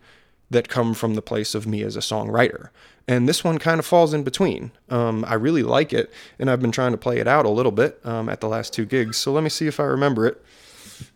that 0.50 0.70
come 0.70 0.94
from 0.94 1.16
the 1.16 1.22
place 1.22 1.54
of 1.54 1.68
me 1.68 1.84
as 1.84 1.96
a 1.96 2.00
songwriter 2.00 2.70
and 3.08 3.28
this 3.28 3.44
one 3.44 3.58
kind 3.58 3.80
of 3.80 3.86
falls 3.86 4.14
in 4.14 4.24
between. 4.24 4.72
Um, 4.90 5.24
I 5.26 5.36
really 5.36 5.64
like 5.64 5.94
it, 5.94 6.12
and 6.40 6.50
I've 6.50 6.62
been 6.62 6.74
trying 6.74 6.92
to 6.92 6.98
play 6.98 7.20
it 7.20 7.28
out 7.28 7.46
a 7.46 7.50
little 7.50 7.72
bit 7.72 8.06
um, 8.06 8.28
at 8.28 8.42
the 8.42 8.50
last 8.50 8.74
two 8.74 8.86
gigs. 8.86 9.16
So 9.16 9.32
let 9.32 9.44
me 9.44 9.50
see 9.50 9.66
if 9.66 9.80
I 9.80 9.84
remember 9.84 10.28
it. 10.28 10.44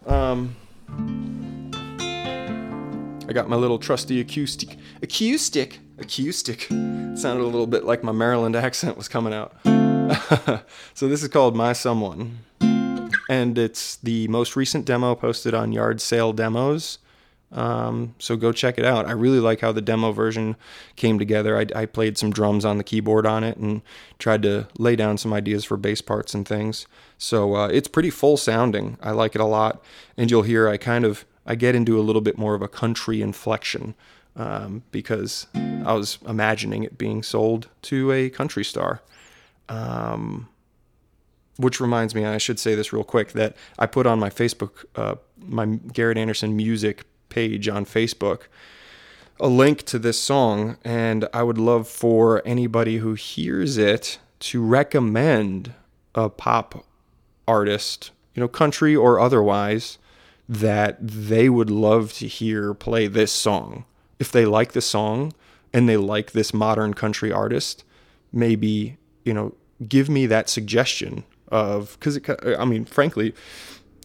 Um, 0.07 0.55
I 3.27 3.33
got 3.33 3.49
my 3.49 3.57
little 3.57 3.77
trusty 3.77 4.21
acoustic, 4.21 4.77
acoustic, 5.01 5.79
acoustic. 6.01 6.63
sounded 6.63 7.43
a 7.43 7.45
little 7.45 7.67
bit 7.67 7.85
like 7.85 8.03
my 8.03 8.11
Maryland 8.11 8.55
accent 8.55 8.97
was 8.97 9.07
coming 9.07 9.33
out. 9.33 9.55
so 10.93 11.07
this 11.07 11.23
is 11.23 11.29
called 11.29 11.55
My 11.55 11.73
Someone, 11.73 12.39
and 13.29 13.57
it's 13.57 13.95
the 13.97 14.27
most 14.27 14.55
recent 14.55 14.85
demo 14.85 15.15
posted 15.15 15.53
on 15.53 15.71
Yard 15.71 16.01
Sale 16.01 16.33
Demos. 16.33 16.97
Um, 17.51 18.15
so 18.17 18.37
go 18.37 18.53
check 18.53 18.77
it 18.77 18.85
out. 18.85 19.05
I 19.05 19.11
really 19.11 19.39
like 19.39 19.59
how 19.59 19.73
the 19.73 19.81
demo 19.81 20.13
version 20.13 20.55
came 20.95 21.19
together. 21.19 21.57
I, 21.57 21.65
I, 21.75 21.85
played 21.85 22.17
some 22.17 22.31
drums 22.31 22.63
on 22.63 22.77
the 22.77 22.83
keyboard 22.83 23.25
on 23.25 23.43
it 23.43 23.57
and 23.57 23.81
tried 24.19 24.41
to 24.43 24.69
lay 24.77 24.95
down 24.95 25.17
some 25.17 25.33
ideas 25.33 25.65
for 25.65 25.75
bass 25.75 25.99
parts 25.99 26.33
and 26.33 26.47
things. 26.47 26.87
So 27.17 27.55
uh, 27.55 27.67
it's 27.67 27.89
pretty 27.89 28.09
full 28.09 28.37
sounding. 28.37 28.97
I 29.01 29.11
like 29.11 29.35
it 29.35 29.41
a 29.41 29.45
lot, 29.45 29.83
and 30.15 30.31
you'll 30.31 30.43
hear 30.43 30.69
I 30.69 30.77
kind 30.77 31.03
of 31.03 31.25
I 31.45 31.55
get 31.55 31.75
into 31.75 31.99
a 31.99 32.03
little 32.03 32.21
bit 32.21 32.37
more 32.37 32.55
of 32.55 32.61
a 32.61 32.69
country 32.69 33.21
inflection 33.21 33.95
um, 34.35 34.83
because 34.91 35.47
I 35.55 35.93
was 35.93 36.19
imagining 36.27 36.83
it 36.83 36.97
being 36.97 37.23
sold 37.23 37.67
to 37.83 38.11
a 38.11 38.29
country 38.29 38.63
star. 38.63 39.01
Um, 39.69 40.47
which 41.57 41.79
reminds 41.79 42.15
me, 42.15 42.25
I 42.25 42.37
should 42.39 42.59
say 42.59 42.75
this 42.75 42.91
real 42.91 43.03
quick 43.03 43.33
that 43.33 43.55
I 43.77 43.85
put 43.85 44.07
on 44.07 44.19
my 44.19 44.29
Facebook, 44.29 44.85
uh, 44.95 45.15
my 45.37 45.65
Garrett 45.65 46.17
Anderson 46.17 46.55
music 46.55 47.03
page 47.29 47.67
on 47.69 47.85
Facebook 47.85 48.43
a 49.41 49.47
link 49.47 49.83
to 49.83 49.97
this 49.97 50.19
song, 50.19 50.77
and 50.85 51.27
I 51.33 51.41
would 51.41 51.57
love 51.57 51.87
for 51.87 52.43
anybody 52.45 52.97
who 52.97 53.15
hears 53.15 53.75
it 53.77 54.19
to 54.39 54.63
recommend 54.63 55.73
a 56.13 56.29
pop 56.29 56.85
artist, 57.47 58.11
you 58.35 58.39
know, 58.39 58.47
country 58.47 58.95
or 58.95 59.19
otherwise, 59.19 59.97
that 60.47 60.97
they 61.01 61.49
would 61.49 61.71
love 61.71 62.13
to 62.13 62.27
hear 62.27 62.75
play 62.75 63.07
this 63.07 63.31
song. 63.31 63.85
If 64.21 64.31
they 64.31 64.45
like 64.45 64.71
the 64.71 64.81
song 64.81 65.33
and 65.73 65.89
they 65.89 65.97
like 65.97 66.31
this 66.31 66.53
modern 66.53 66.93
country 66.93 67.31
artist, 67.31 67.83
maybe, 68.31 68.97
you 69.25 69.33
know, 69.33 69.53
give 69.87 70.07
me 70.09 70.27
that 70.27 70.47
suggestion 70.47 71.23
of, 71.49 71.97
because 71.99 72.19
I 72.57 72.65
mean, 72.65 72.85
frankly, 72.85 73.33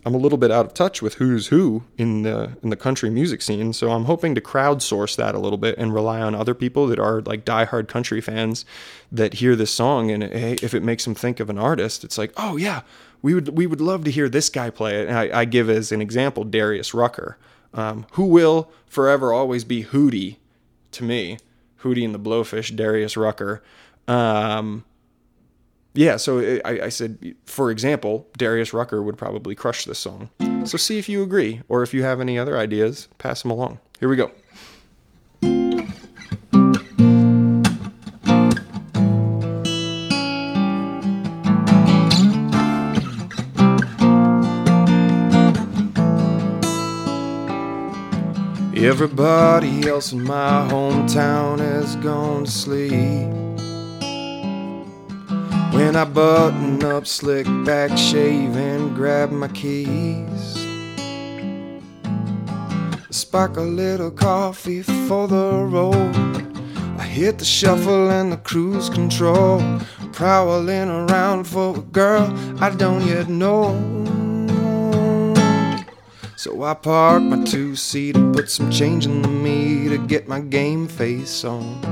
I'm 0.06 0.14
a 0.14 0.18
little 0.18 0.38
bit 0.38 0.52
out 0.52 0.66
of 0.66 0.72
touch 0.72 1.02
with 1.02 1.14
who's 1.14 1.48
who 1.48 1.82
in 1.98 2.22
the 2.22 2.56
in 2.62 2.70
the 2.70 2.76
country 2.76 3.10
music 3.10 3.42
scene, 3.42 3.72
so 3.72 3.90
I'm 3.90 4.04
hoping 4.04 4.36
to 4.36 4.40
crowdsource 4.40 5.16
that 5.16 5.34
a 5.34 5.40
little 5.40 5.58
bit 5.58 5.76
and 5.78 5.92
rely 5.92 6.20
on 6.20 6.32
other 6.32 6.54
people 6.54 6.86
that 6.86 7.00
are 7.00 7.22
like 7.22 7.44
diehard 7.44 7.88
country 7.88 8.20
fans 8.20 8.64
that 9.10 9.34
hear 9.34 9.56
this 9.56 9.72
song 9.72 10.12
and 10.12 10.22
hey, 10.22 10.56
if 10.62 10.74
it 10.74 10.84
makes 10.84 11.04
them 11.04 11.16
think 11.16 11.40
of 11.40 11.50
an 11.50 11.58
artist, 11.58 12.04
it's 12.04 12.16
like, 12.16 12.32
oh 12.36 12.56
yeah, 12.56 12.82
we 13.20 13.34
would 13.34 13.48
we 13.58 13.66
would 13.66 13.80
love 13.80 14.04
to 14.04 14.12
hear 14.12 14.28
this 14.28 14.48
guy 14.48 14.70
play 14.70 15.00
it. 15.00 15.08
And 15.08 15.18
I, 15.18 15.40
I 15.40 15.44
give 15.44 15.68
as 15.68 15.90
an 15.90 16.00
example 16.00 16.44
Darius 16.44 16.94
Rucker, 16.94 17.36
um, 17.74 18.06
who 18.12 18.26
will 18.26 18.70
forever 18.86 19.32
always 19.32 19.64
be 19.64 19.84
Hootie 19.84 20.36
to 20.92 21.04
me, 21.04 21.38
Hootie 21.80 22.04
and 22.04 22.14
the 22.14 22.18
Blowfish, 22.18 22.74
Darius 22.74 23.16
Rucker. 23.16 23.62
Um, 24.08 24.84
yeah, 25.94 26.16
so 26.16 26.60
I, 26.64 26.84
I, 26.84 26.88
said, 26.90 27.34
for 27.44 27.70
example, 27.70 28.28
Darius 28.36 28.72
Rucker 28.72 29.02
would 29.02 29.16
probably 29.16 29.54
crush 29.54 29.84
this 29.84 29.98
song. 29.98 30.30
So 30.64 30.76
see 30.76 30.98
if 30.98 31.08
you 31.08 31.22
agree, 31.22 31.62
or 31.68 31.82
if 31.82 31.94
you 31.94 32.02
have 32.02 32.20
any 32.20 32.38
other 32.38 32.58
ideas, 32.58 33.08
pass 33.18 33.42
them 33.42 33.50
along. 33.50 33.78
Here 33.98 34.08
we 34.08 34.16
go. 34.16 34.30
Everybody 48.86 49.88
else 49.88 50.12
in 50.12 50.22
my 50.22 50.68
hometown 50.70 51.58
has 51.58 51.96
gone 51.96 52.44
to 52.44 52.50
sleep. 52.50 53.26
When 55.74 55.96
I 55.96 56.04
button 56.04 56.84
up, 56.84 57.04
slick 57.04 57.46
back, 57.64 57.98
shave, 57.98 58.56
and 58.56 58.94
grab 58.94 59.32
my 59.32 59.48
keys. 59.48 60.54
Spark 63.10 63.56
a 63.56 63.62
little 63.62 64.12
coffee 64.12 64.82
for 64.82 65.26
the 65.26 65.66
road. 65.68 66.14
I 66.96 67.02
hit 67.02 67.40
the 67.40 67.44
shuffle 67.44 68.12
and 68.12 68.30
the 68.30 68.36
cruise 68.36 68.88
control. 68.88 69.60
Prowling 70.12 70.88
around 70.88 71.48
for 71.48 71.76
a 71.76 71.80
girl 71.80 72.32
I 72.60 72.70
don't 72.70 73.04
yet 73.04 73.28
know. 73.28 73.95
So 76.46 76.62
I 76.62 76.74
park 76.74 77.24
my 77.24 77.42
two 77.42 77.74
seat 77.74 78.16
and 78.16 78.32
put 78.32 78.48
some 78.48 78.70
change 78.70 79.04
in 79.04 79.20
the 79.20 79.26
me 79.26 79.88
to 79.88 79.98
get 79.98 80.28
my 80.28 80.38
game 80.38 80.86
face 80.86 81.44
on. 81.44 81.84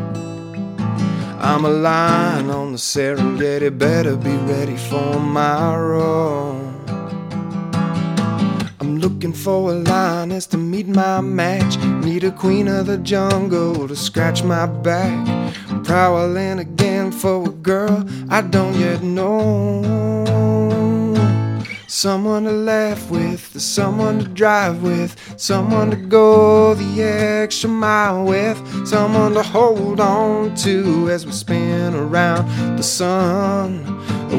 I'm 1.41 1.65
a 1.65 1.69
lion 1.69 2.51
on 2.51 2.71
the 2.71 2.79
Serengeti, 2.79 3.77
better 3.77 4.15
be 4.15 4.37
ready 4.53 4.77
for 4.77 5.19
my 5.19 5.77
roar. 5.77 6.53
I'm 8.79 8.99
looking 9.01 9.33
for 9.33 9.73
a 9.73 9.75
lioness 9.75 10.47
to 10.47 10.57
meet 10.57 10.87
my 10.87 11.21
match. 11.21 11.77
Need 12.05 12.23
a 12.23 12.31
queen 12.31 12.69
of 12.69 12.87
the 12.87 12.99
jungle 12.99 13.89
to 13.89 13.97
scratch 13.97 14.45
my 14.45 14.67
back. 14.67 15.19
Prowling 15.83 16.61
again 16.61 17.11
for 17.11 17.49
a 17.49 17.51
girl 17.51 18.09
I 18.31 18.41
don't 18.41 18.79
yet 18.79 19.03
know. 19.03 20.14
Someone 21.95 22.43
to 22.43 22.51
laugh 22.51 23.09
with, 23.09 23.61
someone 23.61 24.19
to 24.19 24.25
drive 24.27 24.83
with, 24.83 25.15
someone 25.37 25.91
to 25.91 25.97
go 25.97 26.75
the 26.75 27.03
extra 27.03 27.71
mile 27.71 28.25
with, 28.25 28.59
someone 28.85 29.33
to 29.35 29.45
hold 29.45 30.01
on 30.01 30.57
to 30.57 31.09
as 31.09 31.25
we 31.25 31.31
spin 31.31 31.95
around 31.95 32.77
the 32.77 32.83
sun. 32.83 33.85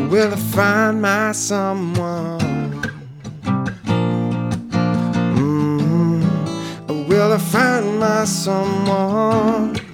Will 0.10 0.34
I 0.34 0.36
find 0.36 1.02
my 1.02 1.32
someone? 1.32 2.40
Mm-hmm. 5.40 7.08
Will 7.08 7.32
I 7.32 7.38
find 7.38 8.00
my 8.02 8.26
someone? 8.26 9.85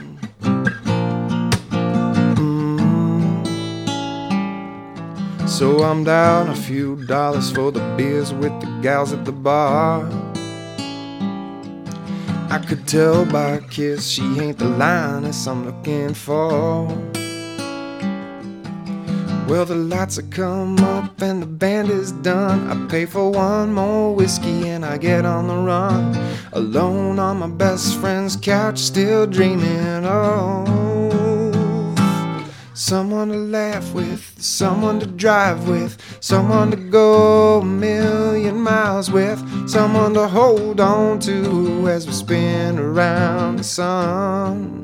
So 5.62 5.84
I'm 5.84 6.04
down 6.04 6.50
a 6.50 6.56
few 6.56 6.96
dollars 7.06 7.52
for 7.52 7.72
the 7.72 7.82
beers 7.96 8.34
with 8.34 8.60
the 8.62 8.80
gals 8.82 9.14
at 9.14 9.26
the 9.26 9.32
bar. 9.32 10.10
I 12.50 12.58
could 12.68 12.88
tell 12.88 13.28
by 13.28 13.52
a 13.52 13.62
kiss 13.62 14.10
she 14.10 14.24
ain't 14.40 14.58
the 14.58 14.66
lioness 14.66 15.46
I'm 15.46 15.64
looking 15.64 16.16
for. 16.16 16.88
Well, 19.48 19.66
the 19.66 19.76
lights 19.76 20.16
have 20.16 20.32
come 20.32 20.80
up 20.80 21.22
and 21.22 21.44
the 21.44 21.46
band 21.62 21.92
is 21.92 22.12
done. 22.12 22.68
I 22.68 22.90
pay 22.90 23.06
for 23.06 23.30
one 23.30 23.72
more 23.72 24.16
whiskey 24.16 24.68
and 24.68 24.84
I 24.84 24.98
get 24.98 25.28
on 25.28 25.48
the 25.48 25.58
run. 25.58 26.18
Alone 26.54 27.20
on 27.20 27.38
my 27.38 27.48
best 27.48 28.00
friend's 28.00 28.36
couch, 28.36 28.80
still 28.80 29.28
dreaming. 29.28 30.08
Oh. 30.08 30.81
Someone 32.84 33.28
to 33.30 33.38
laugh 33.38 33.94
with, 33.94 34.34
someone 34.42 35.00
to 35.02 35.06
drive 35.06 35.70
with, 35.70 36.02
someone 36.20 36.72
to 36.72 36.78
go 36.78 37.60
a 37.60 37.64
million 37.64 38.60
miles 38.60 39.12
with, 39.12 39.40
someone 39.70 40.16
to 40.16 40.28
hold 40.28 40.80
on 40.80 41.20
to 41.20 41.88
as 41.88 42.08
we 42.08 42.12
spin 42.12 42.80
around 42.80 43.58
the 43.58 43.64
sun. 43.64 44.82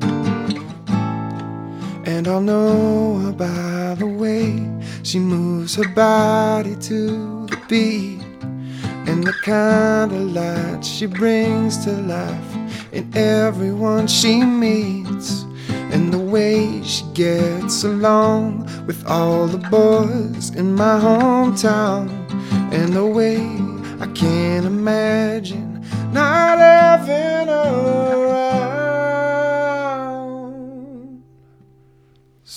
And 2.06 2.28
I'll 2.28 2.40
know 2.40 3.18
her 3.18 3.32
by 3.32 3.96
the 3.98 4.06
way 4.06 4.64
she 5.02 5.18
moves 5.18 5.74
her 5.74 5.88
body 5.88 6.76
to 6.76 7.46
the 7.48 7.60
beat, 7.68 8.22
and 9.08 9.24
the 9.24 9.34
kind 9.42 10.12
of 10.12 10.20
light 10.20 10.84
she 10.84 11.06
brings 11.06 11.84
to 11.84 11.90
life 11.90 12.56
in 12.92 13.10
everyone 13.16 14.06
she 14.06 14.44
meets 14.44 15.44
and 15.90 16.12
the 16.12 16.18
way 16.18 16.47
she 16.88 17.04
gets 17.12 17.84
along 17.84 18.64
with 18.86 19.06
all 19.06 19.46
the 19.46 19.58
boys 19.68 20.50
in 20.54 20.74
my 20.74 20.98
hometown, 20.98 22.08
and 22.72 22.94
the 22.94 23.06
way 23.06 23.36
I 24.00 24.06
can't 24.14 24.64
imagine 24.66 25.84
not 26.12 26.58
having 26.58 27.48
around. 27.48 28.28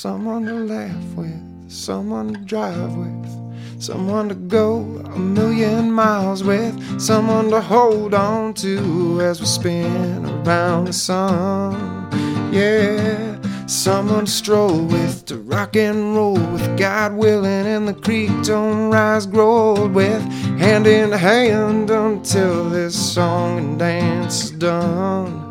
someone 0.02 0.46
to 0.46 0.54
laugh 0.54 1.16
with, 1.16 1.70
someone 1.70 2.34
to 2.34 2.40
drive 2.40 2.96
with, 2.96 3.82
someone 3.82 4.30
to 4.30 4.34
go 4.34 4.80
a 5.14 5.20
million 5.20 5.92
miles 5.92 6.44
with, 6.44 7.00
someone 7.00 7.52
to 7.52 7.62
hold 7.62 8.16
on 8.16 8.52
to 8.54 9.20
as 9.22 9.40
we 9.40 9.46
spin 9.46 10.26
around 10.26 10.86
the 10.86 10.94
sun. 10.94 12.10
Yeah, 12.52 13.31
someone 13.72 14.28
stroll 14.28 14.84
with, 14.86 15.26
to 15.26 15.38
rock 15.38 15.78
and 15.78 16.14
roll 16.14 16.34
with, 16.34 16.78
God 16.78 17.14
willing, 17.14 17.66
and 17.66 17.88
the 17.88 17.94
creek 17.94 18.30
don't 18.44 18.92
rise, 18.92 19.26
grow 19.26 19.78
old 19.78 19.94
with, 19.94 20.22
hand 20.60 20.86
in 20.86 21.12
hand 21.12 21.90
until 21.90 22.70
this 22.70 22.94
song 23.14 23.58
and 23.58 23.80
dance 23.80 24.44
is 24.44 24.52
done. 24.52 25.50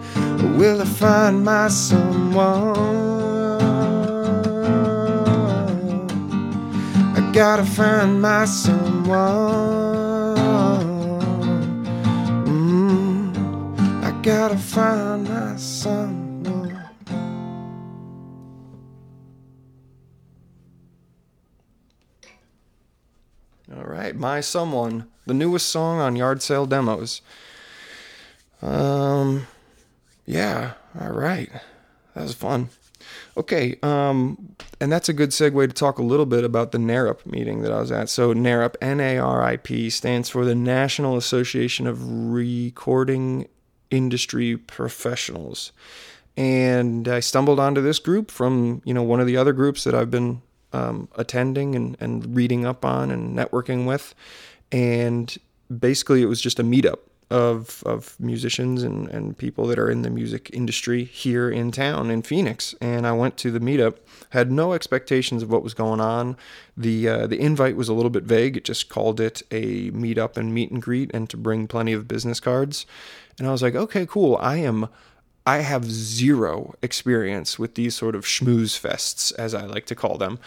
Will 0.59 0.83
I 0.83 0.85
find 0.85 1.43
my 1.43 1.69
someone? 1.69 2.77
I 7.17 7.31
gotta 7.33 7.65
find 7.65 8.21
my 8.21 8.45
someone. 8.45 9.17
Mm, 12.45 14.05
I 14.05 14.11
gotta 14.23 14.59
find 14.59 15.27
my 15.27 15.57
someone. 15.57 16.20
Right, 23.91 24.15
My 24.15 24.41
Someone, 24.41 25.09
the 25.27 25.35
newest 25.35 25.69
song 25.69 25.99
on 25.99 26.17
Yard 26.17 26.43
Sale 26.43 26.67
Demos. 26.67 27.23
Um, 28.63 29.47
yeah, 30.27 30.73
all 31.01 31.13
right. 31.13 31.51
That 32.15 32.23
was 32.23 32.35
fun. 32.35 32.69
Okay, 33.37 33.79
um, 33.83 34.55
and 34.81 34.93
that's 34.93 35.09
a 35.09 35.13
good 35.13 35.31
segue 35.31 35.69
to 35.69 35.73
talk 35.73 35.99
a 35.99 36.03
little 36.03 36.27
bit 36.27 36.45
about 36.45 36.73
the 36.73 36.79
NARIP 36.79 37.25
meeting 37.25 37.63
that 37.63 37.73
I 37.73 37.81
was 37.81 37.91
at. 37.91 38.09
So, 38.09 38.35
NARIP, 38.35 38.77
N 38.81 39.01
A 39.01 39.19
R 39.19 39.43
I 39.43 39.57
P, 39.57 39.89
stands 39.91 40.29
for 40.29 40.45
the 40.45 40.55
National 40.55 41.17
Association 41.17 41.87
of 41.87 41.99
Recording 42.33 43.49
Industry 43.91 44.57
Professionals. 44.57 45.73
And 46.37 47.09
I 47.09 47.21
stumbled 47.21 47.59
onto 47.59 47.81
this 47.81 47.99
group 47.99 48.31
from, 48.31 48.83
you 48.85 48.95
know, 48.95 49.03
one 49.03 49.21
of 49.21 49.27
the 49.27 49.37
other 49.37 49.53
groups 49.53 49.85
that 49.85 49.95
I've 49.95 50.11
been 50.11 50.43
um, 50.73 51.09
attending 51.17 51.75
and, 51.75 51.97
and 52.01 52.37
reading 52.37 52.65
up 52.65 52.85
on 52.85 53.11
and 53.11 53.37
networking 53.37 53.87
with. 53.87 54.15
And 54.73 55.37
basically, 55.77 56.23
it 56.23 56.27
was 56.27 56.41
just 56.41 56.59
a 56.59 56.65
meetup 56.65 56.99
of 57.31 57.83
of 57.87 58.19
musicians 58.19 58.83
and, 58.83 59.09
and 59.09 59.39
people 59.39 59.67
that 59.69 59.79
are 59.79 59.89
in 59.89 60.03
the 60.03 60.11
music 60.11 60.51
industry 60.53 61.05
here 61.05 61.49
in 61.49 61.71
town 61.71 62.11
in 62.11 62.23
Phoenix. 62.23 62.75
And 62.81 63.07
I 63.07 63.13
went 63.13 63.37
to 63.39 63.53
the 63.53 63.61
meetup, 63.61 63.99
had 64.31 64.51
no 64.51 64.73
expectations 64.73 65.43
of 65.43 65.51
what 65.51 65.63
was 65.63 65.73
going 65.75 66.01
on. 66.01 66.37
The 66.77 67.09
uh, 67.09 67.27
the 67.27 67.41
invite 67.41 67.77
was 67.77 67.89
a 67.89 67.95
little 67.95 68.11
bit 68.11 68.25
vague. 68.25 68.57
It 68.57 68.65
just 68.65 68.89
called 68.89 69.21
it 69.21 69.43
a 69.51 69.91
meetup 69.93 70.37
and 70.37 70.53
meet 70.53 70.71
and 70.71 70.83
greet 70.83 71.11
and 71.15 71.31
to 71.31 71.37
bring 71.37 71.69
plenty 71.69 71.93
of 71.93 72.09
business 72.09 72.41
cards. 72.41 72.85
And 73.39 73.47
I 73.47 73.53
was 73.53 73.63
like, 73.63 73.75
okay, 73.75 74.07
cool. 74.07 74.37
I 74.37 74.57
am 74.57 74.89
I 75.47 75.59
have 75.59 75.85
zero 75.85 76.75
experience 76.83 77.59
with 77.59 77.75
these 77.75 77.95
sort 77.95 78.15
of 78.15 78.25
schmooze 78.25 78.79
fests, 78.79 79.33
as 79.37 79.55
I 79.55 79.65
like 79.65 79.87
to 79.87 79.95
call 79.95 80.19
them. 80.19 80.39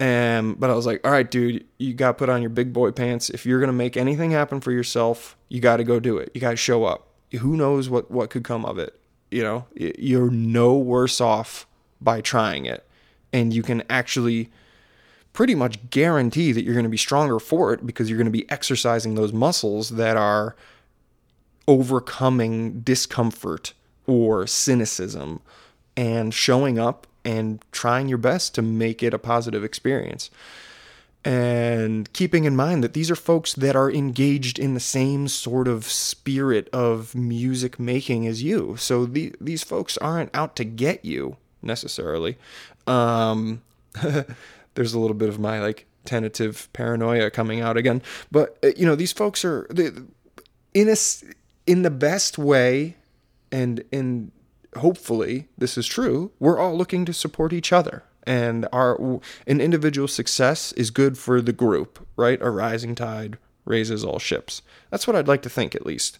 Um, 0.00 0.54
but 0.58 0.70
I 0.70 0.74
was 0.74 0.86
like, 0.86 1.06
all 1.06 1.12
right, 1.12 1.30
dude, 1.30 1.66
you 1.78 1.94
got 1.94 2.08
to 2.08 2.14
put 2.14 2.28
on 2.28 2.42
your 2.42 2.50
big 2.50 2.72
boy 2.72 2.90
pants. 2.90 3.30
If 3.30 3.46
you're 3.46 3.60
going 3.60 3.68
to 3.68 3.72
make 3.72 3.96
anything 3.96 4.32
happen 4.32 4.60
for 4.60 4.72
yourself, 4.72 5.36
you 5.48 5.60
got 5.60 5.76
to 5.76 5.84
go 5.84 6.00
do 6.00 6.18
it. 6.18 6.30
You 6.34 6.40
got 6.40 6.50
to 6.50 6.56
show 6.56 6.84
up. 6.84 7.06
Who 7.32 7.56
knows 7.56 7.88
what, 7.88 8.10
what 8.10 8.30
could 8.30 8.42
come 8.42 8.64
of 8.64 8.78
it? 8.78 8.98
You 9.30 9.44
know, 9.44 9.66
you're 9.76 10.30
no 10.30 10.76
worse 10.76 11.20
off 11.20 11.66
by 12.00 12.20
trying 12.20 12.66
it. 12.66 12.84
And 13.32 13.54
you 13.54 13.62
can 13.62 13.84
actually 13.88 14.50
pretty 15.32 15.54
much 15.54 15.90
guarantee 15.90 16.50
that 16.50 16.64
you're 16.64 16.74
going 16.74 16.84
to 16.84 16.90
be 16.90 16.96
stronger 16.96 17.38
for 17.38 17.72
it 17.72 17.86
because 17.86 18.10
you're 18.10 18.18
going 18.18 18.24
to 18.24 18.32
be 18.32 18.50
exercising 18.50 19.14
those 19.14 19.32
muscles 19.32 19.90
that 19.90 20.16
are 20.16 20.56
overcoming 21.68 22.80
discomfort 22.80 23.74
or 24.10 24.46
cynicism 24.46 25.40
and 25.96 26.34
showing 26.34 26.78
up 26.78 27.06
and 27.24 27.62
trying 27.72 28.08
your 28.08 28.18
best 28.18 28.54
to 28.54 28.62
make 28.62 29.02
it 29.02 29.14
a 29.14 29.18
positive 29.18 29.62
experience. 29.62 30.30
And 31.22 32.10
keeping 32.14 32.44
in 32.44 32.56
mind 32.56 32.82
that 32.82 32.94
these 32.94 33.10
are 33.10 33.16
folks 33.16 33.52
that 33.52 33.76
are 33.76 33.90
engaged 33.90 34.58
in 34.58 34.72
the 34.72 34.80
same 34.80 35.28
sort 35.28 35.68
of 35.68 35.84
spirit 35.84 36.68
of 36.72 37.14
music 37.14 37.78
making 37.78 38.26
as 38.26 38.42
you. 38.42 38.76
So 38.78 39.04
the, 39.04 39.34
these 39.38 39.62
folks 39.62 39.98
aren't 39.98 40.34
out 40.34 40.56
to 40.56 40.64
get 40.64 41.04
you 41.04 41.36
necessarily. 41.60 42.38
Um, 42.86 43.60
there's 44.74 44.94
a 44.94 44.98
little 44.98 45.14
bit 45.14 45.28
of 45.28 45.38
my 45.38 45.60
like 45.60 45.86
tentative 46.06 46.70
paranoia 46.72 47.30
coming 47.30 47.60
out 47.60 47.76
again, 47.76 48.00
but 48.32 48.56
uh, 48.64 48.68
you 48.76 48.86
know 48.86 48.94
these 48.94 49.12
folks 49.12 49.44
are 49.44 49.68
in 50.72 50.88
a 50.88 50.96
in 51.66 51.82
the 51.82 51.90
best 51.90 52.38
way 52.38 52.96
and 53.52 53.84
and 53.92 54.32
hopefully 54.76 55.48
this 55.58 55.76
is 55.76 55.86
true 55.86 56.30
we're 56.38 56.58
all 56.58 56.76
looking 56.76 57.04
to 57.04 57.12
support 57.12 57.52
each 57.52 57.72
other. 57.72 58.04
And 58.24 58.68
our 58.72 59.20
an 59.46 59.60
individual 59.60 60.06
success 60.06 60.72
is 60.72 60.90
good 60.90 61.18
for 61.18 61.40
the 61.40 61.52
group 61.52 62.06
right? 62.16 62.40
A 62.42 62.50
rising 62.50 62.94
tide 62.94 63.38
raises 63.64 64.04
all 64.04 64.18
ships. 64.18 64.62
That's 64.90 65.06
what 65.06 65.16
i'd 65.16 65.28
like 65.28 65.42
to 65.42 65.50
think 65.50 65.74
at 65.74 65.86
least. 65.86 66.18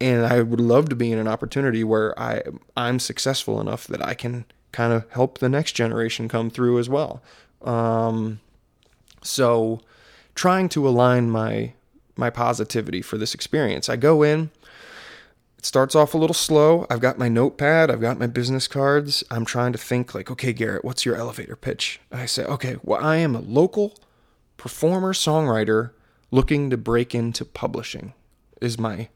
And 0.00 0.24
i 0.24 0.42
would 0.42 0.60
love 0.60 0.88
to 0.90 0.96
be 0.96 1.12
in 1.12 1.18
an 1.18 1.28
opportunity 1.28 1.84
where 1.84 2.18
i 2.18 2.42
i'm 2.76 2.98
successful 2.98 3.60
enough 3.60 3.86
that 3.86 4.04
i 4.04 4.14
can 4.14 4.44
kind 4.72 4.92
of 4.92 5.10
help 5.10 5.38
the 5.38 5.48
next 5.48 5.72
generation 5.72 6.28
come 6.28 6.48
through 6.48 6.78
as 6.78 6.88
well. 6.88 7.22
Um, 7.62 8.40
so 9.22 9.80
trying 10.34 10.68
to 10.70 10.88
align 10.88 11.30
my 11.30 11.72
my 12.16 12.30
positivity 12.30 13.02
for 13.02 13.16
this 13.18 13.34
experience 13.34 13.88
i 13.88 13.96
go 13.96 14.22
in 14.22 14.50
it 15.60 15.66
starts 15.66 15.94
off 15.94 16.14
a 16.14 16.16
little 16.16 16.32
slow. 16.32 16.86
I've 16.88 17.00
got 17.00 17.18
my 17.18 17.28
notepad, 17.28 17.90
I've 17.90 18.00
got 18.00 18.18
my 18.18 18.26
business 18.26 18.66
cards. 18.66 19.22
I'm 19.30 19.44
trying 19.44 19.72
to 19.72 19.78
think 19.78 20.14
like, 20.14 20.30
okay, 20.30 20.54
Garrett, 20.54 20.86
what's 20.86 21.04
your 21.04 21.16
elevator 21.16 21.54
pitch? 21.54 22.00
I 22.10 22.24
say, 22.24 22.46
okay, 22.46 22.78
well, 22.82 23.04
I 23.04 23.16
am 23.16 23.36
a 23.36 23.40
local 23.40 23.94
performer 24.56 25.12
songwriter 25.12 25.90
looking 26.30 26.70
to 26.70 26.78
break 26.78 27.14
into 27.14 27.44
publishing. 27.44 28.14
Is 28.62 28.78
my 28.78 29.10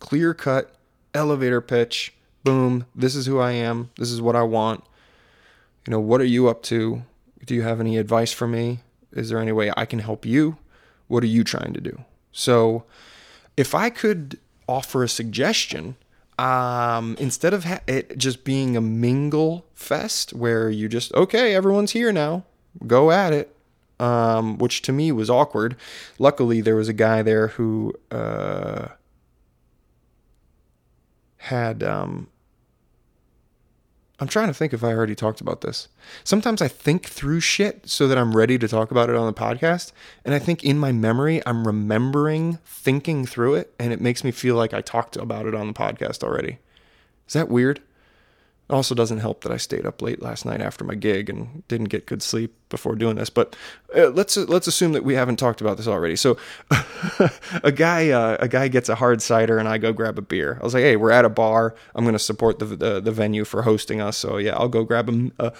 clear 0.00 0.34
cut 0.34 0.74
elevator 1.14 1.60
pitch. 1.60 2.12
Boom, 2.42 2.86
this 2.96 3.14
is 3.14 3.26
who 3.26 3.38
I 3.38 3.52
am. 3.52 3.90
This 3.98 4.10
is 4.10 4.20
what 4.20 4.34
I 4.34 4.42
want. 4.42 4.82
You 5.86 5.92
know, 5.92 6.00
what 6.00 6.20
are 6.20 6.24
you 6.24 6.48
up 6.48 6.64
to? 6.64 7.04
Do 7.46 7.54
you 7.54 7.62
have 7.62 7.78
any 7.78 7.98
advice 7.98 8.32
for 8.32 8.48
me? 8.48 8.80
Is 9.12 9.28
there 9.28 9.38
any 9.38 9.52
way 9.52 9.72
I 9.76 9.84
can 9.84 10.00
help 10.00 10.26
you? 10.26 10.58
What 11.06 11.22
are 11.22 11.28
you 11.28 11.44
trying 11.44 11.72
to 11.74 11.80
do? 11.80 12.02
So, 12.32 12.82
if 13.56 13.76
I 13.76 13.90
could 13.90 14.36
offer 14.70 15.02
a 15.02 15.08
suggestion. 15.08 15.96
Um, 16.38 17.16
instead 17.18 17.52
of 17.52 17.64
ha- 17.64 17.82
it 17.86 18.16
just 18.16 18.44
being 18.44 18.76
a 18.76 18.80
mingle 18.80 19.66
fest 19.74 20.32
where 20.32 20.70
you 20.70 20.88
just, 20.88 21.12
okay, 21.14 21.54
everyone's 21.54 21.90
here 21.92 22.12
now, 22.12 22.44
go 22.86 23.10
at 23.10 23.34
it, 23.34 23.54
um, 23.98 24.56
which 24.56 24.80
to 24.82 24.92
me 24.92 25.12
was 25.12 25.28
awkward. 25.28 25.76
Luckily, 26.18 26.62
there 26.62 26.76
was 26.76 26.88
a 26.88 26.94
guy 26.94 27.20
there 27.20 27.48
who 27.48 27.92
uh, 28.10 28.88
had 31.36 31.82
um, 31.82 32.28
I'm 34.20 34.28
trying 34.28 34.48
to 34.48 34.54
think 34.54 34.74
if 34.74 34.84
I 34.84 34.92
already 34.92 35.14
talked 35.14 35.40
about 35.40 35.62
this. 35.62 35.88
Sometimes 36.24 36.60
I 36.60 36.68
think 36.68 37.06
through 37.06 37.40
shit 37.40 37.88
so 37.88 38.06
that 38.06 38.18
I'm 38.18 38.36
ready 38.36 38.58
to 38.58 38.68
talk 38.68 38.90
about 38.90 39.08
it 39.08 39.16
on 39.16 39.26
the 39.26 39.32
podcast. 39.32 39.92
And 40.26 40.34
I 40.34 40.38
think 40.38 40.62
in 40.62 40.78
my 40.78 40.92
memory, 40.92 41.40
I'm 41.46 41.66
remembering 41.66 42.58
thinking 42.66 43.24
through 43.24 43.54
it, 43.54 43.72
and 43.78 43.94
it 43.94 44.00
makes 44.00 44.22
me 44.22 44.30
feel 44.30 44.56
like 44.56 44.74
I 44.74 44.82
talked 44.82 45.16
about 45.16 45.46
it 45.46 45.54
on 45.54 45.68
the 45.68 45.72
podcast 45.72 46.22
already. 46.22 46.58
Is 47.26 47.32
that 47.32 47.48
weird? 47.48 47.80
It 48.70 48.74
also 48.74 48.94
doesn't 48.94 49.18
help 49.18 49.42
that 49.42 49.50
I 49.50 49.56
stayed 49.56 49.84
up 49.84 50.00
late 50.00 50.22
last 50.22 50.46
night 50.46 50.60
after 50.60 50.84
my 50.84 50.94
gig 50.94 51.28
and 51.28 51.66
didn't 51.66 51.88
get 51.88 52.06
good 52.06 52.22
sleep 52.22 52.54
before 52.68 52.94
doing 52.94 53.16
this. 53.16 53.28
But 53.28 53.56
uh, 53.96 54.10
let's 54.10 54.36
let's 54.36 54.68
assume 54.68 54.92
that 54.92 55.02
we 55.02 55.14
haven't 55.14 55.38
talked 55.40 55.60
about 55.60 55.76
this 55.76 55.88
already. 55.88 56.14
So 56.14 56.36
a 57.64 57.72
guy 57.72 58.10
uh, 58.10 58.36
a 58.38 58.46
guy 58.46 58.68
gets 58.68 58.88
a 58.88 58.94
hard 58.94 59.22
cider 59.22 59.58
and 59.58 59.68
I 59.68 59.78
go 59.78 59.92
grab 59.92 60.18
a 60.18 60.22
beer. 60.22 60.56
I 60.60 60.64
was 60.64 60.72
like, 60.72 60.84
hey, 60.84 60.94
we're 60.94 61.10
at 61.10 61.24
a 61.24 61.28
bar. 61.28 61.74
I'm 61.96 62.04
gonna 62.04 62.20
support 62.20 62.60
the 62.60 62.66
the, 62.66 63.00
the 63.00 63.10
venue 63.10 63.44
for 63.44 63.62
hosting 63.62 64.00
us. 64.00 64.16
So 64.16 64.36
yeah, 64.36 64.54
I'll 64.54 64.68
go 64.68 64.84
grab 64.84 65.08
a. 65.10 65.30
Uh, 65.40 65.50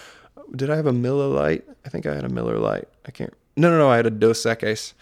did 0.54 0.70
I 0.70 0.76
have 0.76 0.86
a 0.86 0.92
Miller 0.92 1.26
Lite? 1.26 1.64
I 1.84 1.88
think 1.88 2.06
I 2.06 2.14
had 2.14 2.24
a 2.24 2.28
Miller 2.28 2.58
Lite. 2.58 2.86
I 3.06 3.10
can't 3.10 3.34
no, 3.56 3.70
no, 3.70 3.78
no. 3.78 3.88
I 3.90 3.96
had 3.96 4.06
a 4.06 4.10
Dos 4.10 4.42
Equis. 4.44 4.94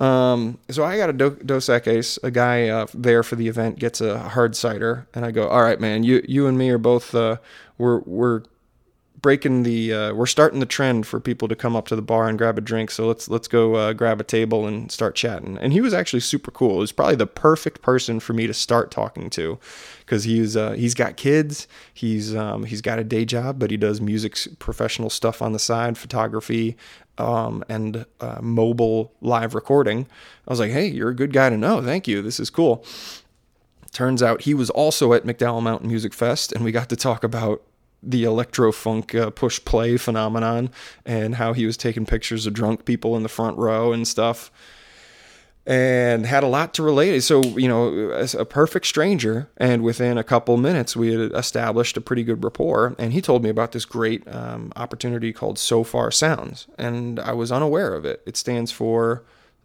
Um, 0.00 0.58
so 0.70 0.84
I 0.84 0.96
got 0.96 1.10
a 1.10 1.12
Do- 1.12 1.38
Dos 1.44 1.66
Equis. 1.66 2.18
A 2.22 2.30
guy 2.30 2.68
uh, 2.68 2.86
there 2.94 3.22
for 3.22 3.36
the 3.36 3.48
event 3.48 3.78
gets 3.78 4.00
a 4.00 4.18
hard 4.18 4.56
cider, 4.56 5.06
and 5.14 5.24
I 5.24 5.30
go, 5.30 5.48
"All 5.48 5.62
right, 5.62 5.80
man. 5.80 6.04
You, 6.04 6.24
you 6.26 6.46
and 6.46 6.56
me 6.56 6.70
are 6.70 6.78
both. 6.78 7.14
Uh, 7.14 7.36
we're 7.76 8.00
we're 8.00 8.42
breaking 9.20 9.64
the 9.64 9.92
uh, 9.92 10.14
we're 10.14 10.26
starting 10.26 10.60
the 10.60 10.66
trend 10.66 11.06
for 11.06 11.18
people 11.18 11.48
to 11.48 11.56
come 11.56 11.74
up 11.74 11.88
to 11.88 11.96
the 11.96 12.02
bar 12.02 12.28
and 12.28 12.38
grab 12.38 12.58
a 12.58 12.60
drink. 12.60 12.90
So 12.90 13.06
let's 13.06 13.28
let's 13.28 13.48
go 13.48 13.74
uh, 13.74 13.92
grab 13.92 14.20
a 14.20 14.24
table 14.24 14.66
and 14.66 14.90
start 14.90 15.14
chatting. 15.14 15.58
And 15.58 15.72
he 15.72 15.80
was 15.80 15.92
actually 15.92 16.20
super 16.20 16.50
cool. 16.50 16.74
He 16.74 16.80
was 16.80 16.92
probably 16.92 17.16
the 17.16 17.26
perfect 17.26 17.82
person 17.82 18.20
for 18.20 18.32
me 18.32 18.46
to 18.46 18.54
start 18.54 18.90
talking 18.90 19.30
to 19.30 19.58
because 20.00 20.24
he's 20.24 20.56
uh, 20.56 20.72
he's 20.72 20.94
got 20.94 21.16
kids. 21.16 21.66
He's 21.92 22.34
um, 22.34 22.64
he's 22.64 22.80
got 22.80 22.98
a 22.98 23.04
day 23.04 23.24
job 23.24 23.58
but 23.58 23.70
he 23.70 23.76
does 23.76 24.00
music 24.00 24.36
professional 24.58 25.10
stuff 25.10 25.42
on 25.42 25.52
the 25.52 25.58
side 25.58 25.98
photography 25.98 26.76
um, 27.16 27.64
and 27.68 28.06
uh, 28.20 28.38
mobile 28.40 29.12
live 29.20 29.54
recording. 29.54 30.06
I 30.46 30.50
was 30.50 30.60
like 30.60 30.70
hey 30.70 30.86
you're 30.86 31.10
a 31.10 31.16
good 31.16 31.32
guy 31.32 31.50
to 31.50 31.56
know. 31.56 31.82
Thank 31.82 32.06
you. 32.06 32.22
This 32.22 32.38
is 32.38 32.50
cool. 32.50 32.84
Turns 33.90 34.22
out 34.22 34.42
he 34.42 34.54
was 34.54 34.70
also 34.70 35.12
at 35.12 35.24
mcdowell 35.24 35.62
mountain 35.62 35.88
music 35.88 36.12
fest 36.12 36.52
and 36.52 36.62
we 36.62 36.70
got 36.70 36.88
to 36.90 36.96
talk 36.96 37.24
about 37.24 37.62
the 38.02 38.24
electro 38.24 38.72
funk 38.72 39.14
uh, 39.14 39.30
push 39.30 39.64
play 39.64 39.96
phenomenon 39.96 40.70
and 41.04 41.34
how 41.34 41.52
he 41.52 41.66
was 41.66 41.76
taking 41.76 42.06
pictures 42.06 42.46
of 42.46 42.52
drunk 42.52 42.84
people 42.84 43.16
in 43.16 43.22
the 43.22 43.28
front 43.28 43.58
row 43.58 43.92
and 43.92 44.06
stuff. 44.06 44.50
And 45.66 46.24
had 46.24 46.42
a 46.42 46.46
lot 46.46 46.72
to 46.74 46.82
relate. 46.82 47.20
So 47.20 47.42
you 47.42 47.68
know 47.68 48.10
as 48.10 48.34
a 48.34 48.46
perfect 48.46 48.86
stranger 48.86 49.50
and 49.58 49.82
within 49.82 50.16
a 50.16 50.24
couple 50.24 50.56
minutes 50.56 50.96
we 50.96 51.12
had 51.12 51.32
established 51.32 51.96
a 51.98 52.00
pretty 52.00 52.24
good 52.24 52.42
rapport 52.42 52.94
and 52.98 53.12
he 53.12 53.20
told 53.20 53.42
me 53.42 53.50
about 53.50 53.72
this 53.72 53.84
great 53.84 54.26
um, 54.28 54.72
opportunity 54.76 55.30
called 55.30 55.58
Sofar 55.58 56.10
Sounds 56.10 56.68
and 56.78 57.20
i 57.20 57.32
was 57.32 57.52
unaware 57.52 57.94
of 57.94 58.06
it. 58.06 58.22
It 58.24 58.38
stands 58.38 58.72
for 58.72 59.24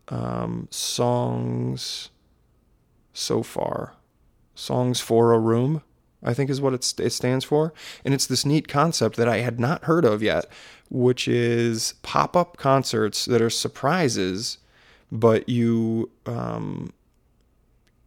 um, 0.09 0.67
songs 0.71 2.09
so 3.13 3.41
far 3.41 3.93
songs 4.55 4.99
for 4.99 5.31
a 5.31 5.39
room 5.39 5.83
I 6.23 6.33
think 6.33 6.49
is 6.49 6.61
what 6.61 6.73
it 6.73 6.83
stands 6.83 7.45
for. 7.45 7.73
And 8.05 8.13
it's 8.13 8.25
this 8.25 8.45
neat 8.45 8.67
concept 8.67 9.15
that 9.17 9.27
I 9.27 9.37
had 9.37 9.59
not 9.59 9.83
heard 9.83 10.05
of 10.05 10.23
yet, 10.23 10.45
which 10.89 11.27
is 11.27 11.95
pop 12.01 12.35
up 12.35 12.57
concerts 12.57 13.25
that 13.25 13.41
are 13.41 13.49
surprises, 13.49 14.57
but 15.11 15.47
you. 15.49 16.09
Um, 16.25 16.93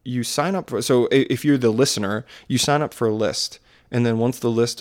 you 0.06 0.22
sign 0.22 0.54
up 0.54 0.70
for 0.70 0.80
so 0.80 1.08
if 1.10 1.44
you're 1.44 1.58
the 1.58 1.70
listener 1.70 2.24
you 2.46 2.58
sign 2.58 2.80
up 2.80 2.94
for 2.94 3.08
a 3.08 3.12
list 3.12 3.58
and 3.90 4.06
then 4.06 4.18
once 4.18 4.38
the 4.38 4.48
list 4.48 4.80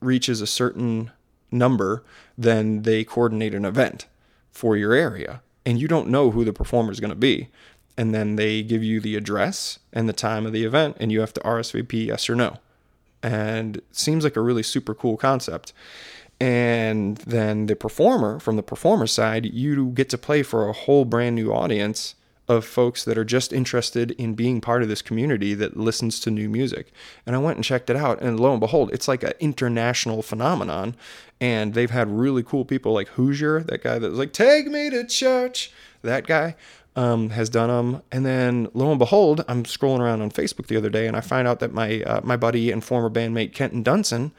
reaches 0.00 0.40
a 0.40 0.48
certain 0.48 1.12
number 1.52 2.02
then 2.36 2.82
they 2.82 3.04
coordinate 3.04 3.54
an 3.54 3.64
event 3.64 4.06
for 4.50 4.76
your 4.76 4.92
area 4.92 5.40
and 5.64 5.80
you 5.80 5.86
don't 5.86 6.08
know 6.08 6.32
who 6.32 6.44
the 6.44 6.52
performer 6.52 6.90
is 6.90 6.98
going 6.98 7.10
to 7.10 7.14
be 7.14 7.48
and 7.96 8.14
then 8.14 8.36
they 8.36 8.62
give 8.62 8.82
you 8.82 9.00
the 9.00 9.16
address 9.16 9.78
and 9.92 10.08
the 10.08 10.12
time 10.12 10.46
of 10.46 10.52
the 10.52 10.64
event, 10.64 10.96
and 11.00 11.10
you 11.12 11.20
have 11.20 11.34
to 11.34 11.40
RSVP 11.40 12.06
yes 12.06 12.28
or 12.28 12.34
no. 12.34 12.58
And 13.22 13.82
seems 13.92 14.24
like 14.24 14.36
a 14.36 14.40
really 14.40 14.62
super 14.62 14.94
cool 14.94 15.16
concept. 15.16 15.72
And 16.40 17.18
then 17.18 17.66
the 17.66 17.76
performer, 17.76 18.40
from 18.40 18.56
the 18.56 18.62
performer 18.62 19.06
side, 19.06 19.44
you 19.52 19.90
get 19.90 20.08
to 20.10 20.18
play 20.18 20.42
for 20.42 20.66
a 20.66 20.72
whole 20.72 21.04
brand 21.04 21.36
new 21.36 21.52
audience 21.52 22.14
of 22.50 22.64
folks 22.64 23.04
that 23.04 23.16
are 23.16 23.24
just 23.24 23.52
interested 23.52 24.10
in 24.12 24.34
being 24.34 24.60
part 24.60 24.82
of 24.82 24.88
this 24.88 25.02
community 25.02 25.54
that 25.54 25.76
listens 25.76 26.18
to 26.18 26.32
new 26.32 26.48
music. 26.48 26.90
And 27.24 27.36
I 27.36 27.38
went 27.38 27.58
and 27.58 27.64
checked 27.64 27.90
it 27.90 27.96
out, 27.96 28.20
and 28.20 28.40
lo 28.40 28.50
and 28.50 28.58
behold, 28.58 28.90
it's 28.92 29.06
like 29.06 29.22
an 29.22 29.34
international 29.38 30.20
phenomenon. 30.20 30.96
And 31.40 31.74
they've 31.74 31.90
had 31.90 32.10
really 32.10 32.42
cool 32.42 32.64
people 32.64 32.92
like 32.92 33.08
Hozier, 33.10 33.60
that 33.60 33.84
guy 33.84 34.00
that 34.00 34.10
was 34.10 34.18
like, 34.18 34.32
Take 34.32 34.66
me 34.66 34.90
to 34.90 35.06
church, 35.06 35.72
that 36.02 36.26
guy 36.26 36.56
um, 36.96 37.30
has 37.30 37.48
done 37.48 37.68
them. 37.68 38.02
And 38.10 38.26
then 38.26 38.68
lo 38.74 38.90
and 38.90 38.98
behold, 38.98 39.44
I'm 39.48 39.64
scrolling 39.64 40.00
around 40.00 40.22
on 40.22 40.30
Facebook 40.30 40.66
the 40.66 40.76
other 40.76 40.90
day 40.90 41.06
and 41.06 41.16
I 41.16 41.20
find 41.20 41.46
out 41.46 41.60
that 41.60 41.72
my 41.72 42.02
uh, 42.02 42.20
my 42.24 42.36
buddy 42.36 42.70
and 42.70 42.82
former 42.82 43.10
bandmate 43.10 43.52
Kenton 43.52 43.84
Dunson 43.84 44.32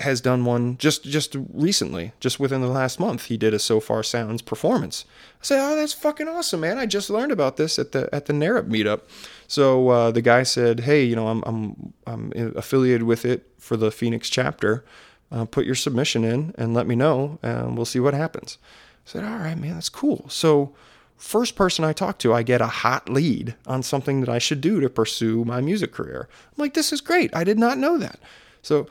has 0.00 0.20
done 0.20 0.44
one 0.44 0.76
just 0.76 1.02
just 1.04 1.36
recently, 1.52 2.12
just 2.20 2.38
within 2.38 2.60
the 2.60 2.68
last 2.68 3.00
month. 3.00 3.26
He 3.26 3.36
did 3.36 3.54
a 3.54 3.58
Sofar 3.58 4.02
Sounds 4.02 4.42
performance. 4.42 5.04
I 5.40 5.44
say, 5.44 5.58
oh, 5.60 5.76
that's 5.76 5.92
fucking 5.92 6.28
awesome, 6.28 6.60
man! 6.60 6.78
I 6.78 6.86
just 6.86 7.10
learned 7.10 7.32
about 7.32 7.56
this 7.56 7.78
at 7.78 7.92
the 7.92 8.08
at 8.14 8.26
the 8.26 8.32
NARIP 8.32 8.68
meetup. 8.68 9.02
So 9.48 9.88
uh, 9.88 10.10
the 10.10 10.22
guy 10.22 10.42
said, 10.42 10.80
hey, 10.80 11.02
you 11.04 11.16
know, 11.16 11.28
I'm 11.28 11.42
I'm 11.46 11.92
I'm 12.06 12.32
affiliated 12.56 13.04
with 13.04 13.24
it 13.24 13.46
for 13.58 13.76
the 13.76 13.90
Phoenix 13.90 14.30
chapter. 14.30 14.84
Uh, 15.30 15.44
put 15.44 15.66
your 15.66 15.74
submission 15.74 16.24
in 16.24 16.54
and 16.56 16.74
let 16.74 16.86
me 16.86 16.94
know, 16.94 17.38
and 17.42 17.76
we'll 17.76 17.84
see 17.84 18.00
what 18.00 18.14
happens. 18.14 18.58
I 19.06 19.10
said, 19.10 19.24
all 19.24 19.38
right, 19.38 19.58
man, 19.58 19.74
that's 19.74 19.88
cool. 19.88 20.26
So 20.28 20.74
first 21.18 21.56
person 21.56 21.84
I 21.84 21.92
talk 21.92 22.18
to, 22.20 22.32
I 22.32 22.42
get 22.42 22.60
a 22.60 22.66
hot 22.66 23.08
lead 23.08 23.54
on 23.66 23.82
something 23.82 24.20
that 24.20 24.28
I 24.28 24.38
should 24.38 24.60
do 24.60 24.80
to 24.80 24.88
pursue 24.88 25.44
my 25.44 25.60
music 25.60 25.92
career. 25.92 26.28
I'm 26.30 26.62
like, 26.62 26.74
this 26.74 26.92
is 26.92 27.00
great. 27.00 27.34
I 27.34 27.44
did 27.44 27.58
not 27.58 27.76
know 27.76 27.98
that. 27.98 28.20
So, 28.62 28.86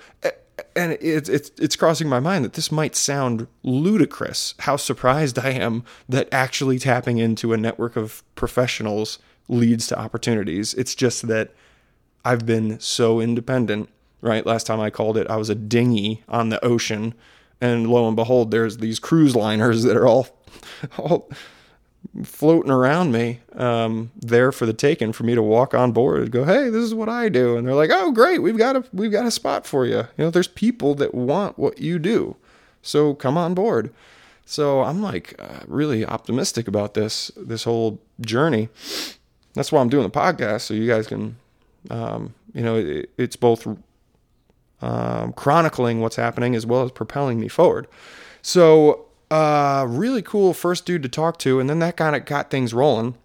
and 0.75 0.93
it's 1.01 1.29
it's 1.29 1.51
it's 1.59 1.75
crossing 1.75 2.09
my 2.09 2.19
mind 2.19 2.43
that 2.45 2.53
this 2.53 2.71
might 2.71 2.95
sound 2.95 3.47
ludicrous. 3.63 4.53
How 4.59 4.75
surprised 4.75 5.39
I 5.39 5.49
am 5.49 5.83
that 6.09 6.27
actually 6.31 6.79
tapping 6.79 7.17
into 7.17 7.53
a 7.53 7.57
network 7.57 7.95
of 7.95 8.23
professionals 8.35 9.19
leads 9.47 9.87
to 9.87 9.99
opportunities. 9.99 10.73
It's 10.73 10.95
just 10.95 11.27
that 11.27 11.51
I've 12.25 12.45
been 12.45 12.79
so 12.79 13.19
independent. 13.19 13.89
Right, 14.19 14.45
last 14.47 14.65
time 14.65 14.79
I 14.79 14.89
called 14.89 15.15
it, 15.15 15.29
I 15.29 15.37
was 15.37 15.49
a 15.49 15.55
dinghy 15.55 16.23
on 16.27 16.49
the 16.49 16.63
ocean, 16.65 17.13
and 17.61 17.87
lo 17.87 18.07
and 18.07 18.15
behold, 18.15 18.49
there's 18.49 18.77
these 18.77 18.97
cruise 18.97 19.35
liners 19.35 19.83
that 19.83 19.95
are 19.95 20.07
all 20.07 20.27
all 20.97 21.29
floating 22.23 22.71
around 22.71 23.11
me 23.11 23.39
um, 23.53 24.11
there 24.15 24.51
for 24.51 24.65
the 24.65 24.73
taking 24.73 25.11
for 25.11 25.23
me 25.23 25.35
to 25.35 25.43
walk 25.43 25.73
on 25.73 25.91
board 25.91 26.23
and 26.23 26.31
go 26.31 26.43
hey 26.43 26.69
this 26.69 26.83
is 26.83 26.93
what 26.93 27.09
i 27.09 27.29
do. 27.29 27.57
And 27.57 27.67
they're 27.67 27.75
like 27.75 27.91
oh 27.93 28.11
great. 28.11 28.41
We've 28.41 28.57
got 28.57 28.75
a 28.75 28.83
we've 28.93 29.11
got 29.11 29.25
a 29.25 29.31
spot 29.31 29.65
for 29.65 29.85
you. 29.85 29.97
You 29.97 30.25
know 30.25 30.29
there's 30.29 30.47
people 30.47 30.95
that 30.95 31.13
want 31.13 31.57
what 31.59 31.79
you 31.79 31.99
do. 31.99 32.35
So 32.81 33.13
come 33.13 33.37
on 33.37 33.53
board. 33.53 33.93
So 34.45 34.81
i'm 34.81 35.01
like 35.01 35.35
uh, 35.39 35.59
really 35.67 36.05
optimistic 36.05 36.67
about 36.67 36.93
this 36.93 37.31
this 37.35 37.63
whole 37.63 37.99
journey. 38.21 38.69
That's 39.53 39.71
why 39.71 39.81
i'm 39.81 39.89
doing 39.89 40.03
the 40.03 40.09
podcast 40.09 40.61
so 40.61 40.73
you 40.73 40.87
guys 40.87 41.07
can 41.07 41.37
um, 41.89 42.33
you 42.53 42.61
know 42.63 42.75
it, 42.77 43.11
it's 43.17 43.35
both 43.35 43.67
um, 44.81 45.33
chronicling 45.33 46.01
what's 46.01 46.15
happening 46.15 46.55
as 46.55 46.65
well 46.65 46.83
as 46.83 46.91
propelling 46.91 47.39
me 47.39 47.47
forward. 47.47 47.87
So 48.41 49.06
uh, 49.29 49.85
really 49.87 50.21
cool 50.21 50.53
first 50.53 50.85
dude 50.85 51.03
to 51.03 51.09
talk 51.09 51.37
to, 51.39 51.59
and 51.59 51.69
then 51.69 51.79
that 51.79 51.97
kind 51.97 52.15
of 52.15 52.25
got 52.25 52.49
things 52.49 52.73
rolling. 52.73 53.15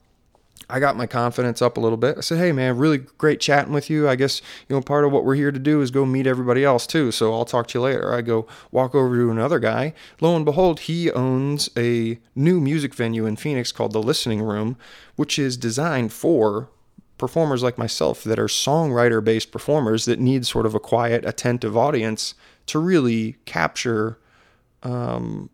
I 0.69 0.81
got 0.81 0.97
my 0.97 1.07
confidence 1.07 1.61
up 1.61 1.77
a 1.77 1.81
little 1.81 1.99
bit. 1.99 2.17
I 2.17 2.21
said, 2.23 2.39
"Hey, 2.39 2.51
man, 2.51 2.79
really 2.79 2.99
great 2.99 3.41
chatting 3.41 3.73
with 3.73 3.91
you. 3.91 4.09
I 4.09 4.17
guess 4.17 4.41
you 4.69 4.75
know 4.75 4.81
part 4.81 5.05
of 5.05 5.13
what 5.13 5.25
we're 5.25 5.35
here 5.35 5.53
to 5.53 5.59
do 5.59 5.83
is 5.83 5.91
go 5.91 6.07
meet 6.07 6.27
everybody 6.27 6.65
else 6.65 6.87
too. 6.87 7.13
So 7.13 7.33
I'll 7.35 7.45
talk 7.45 7.69
to 7.69 7.79
you 7.79 7.83
later." 7.83 8.13
I 8.13 8.23
go 8.23 8.47
walk 8.71 8.95
over 8.95 9.15
to 9.17 9.31
another 9.31 9.59
guy. 9.59 9.93
Lo 10.21 10.35
and 10.35 10.45
behold, 10.45 10.81
he 10.81 11.11
owns 11.13 11.69
a 11.77 12.19
new 12.35 12.61
music 12.61 12.95
venue 12.95 13.27
in 13.27 13.37
Phoenix 13.37 13.71
called 13.71 13.93
the 13.93 14.03
Listening 14.03 14.43
Room, 14.43 14.77
which 15.17 15.39
is 15.39 15.57
designed 15.57 16.13
for 16.13 16.71
performers 17.19 17.63
like 17.63 17.79
myself 17.79 18.25
that 18.25 18.39
are 18.39 18.47
songwriter 18.47 19.23
based 19.23 19.53
performers 19.53 20.07
that 20.07 20.19
need 20.19 20.45
sort 20.45 20.67
of 20.67 20.75
a 20.75 20.81
quiet, 20.81 21.25
attentive 21.25 21.77
audience 21.77 22.35
to 22.67 22.81
really 22.81 23.37
capture 23.45 24.19
um, 24.83 25.49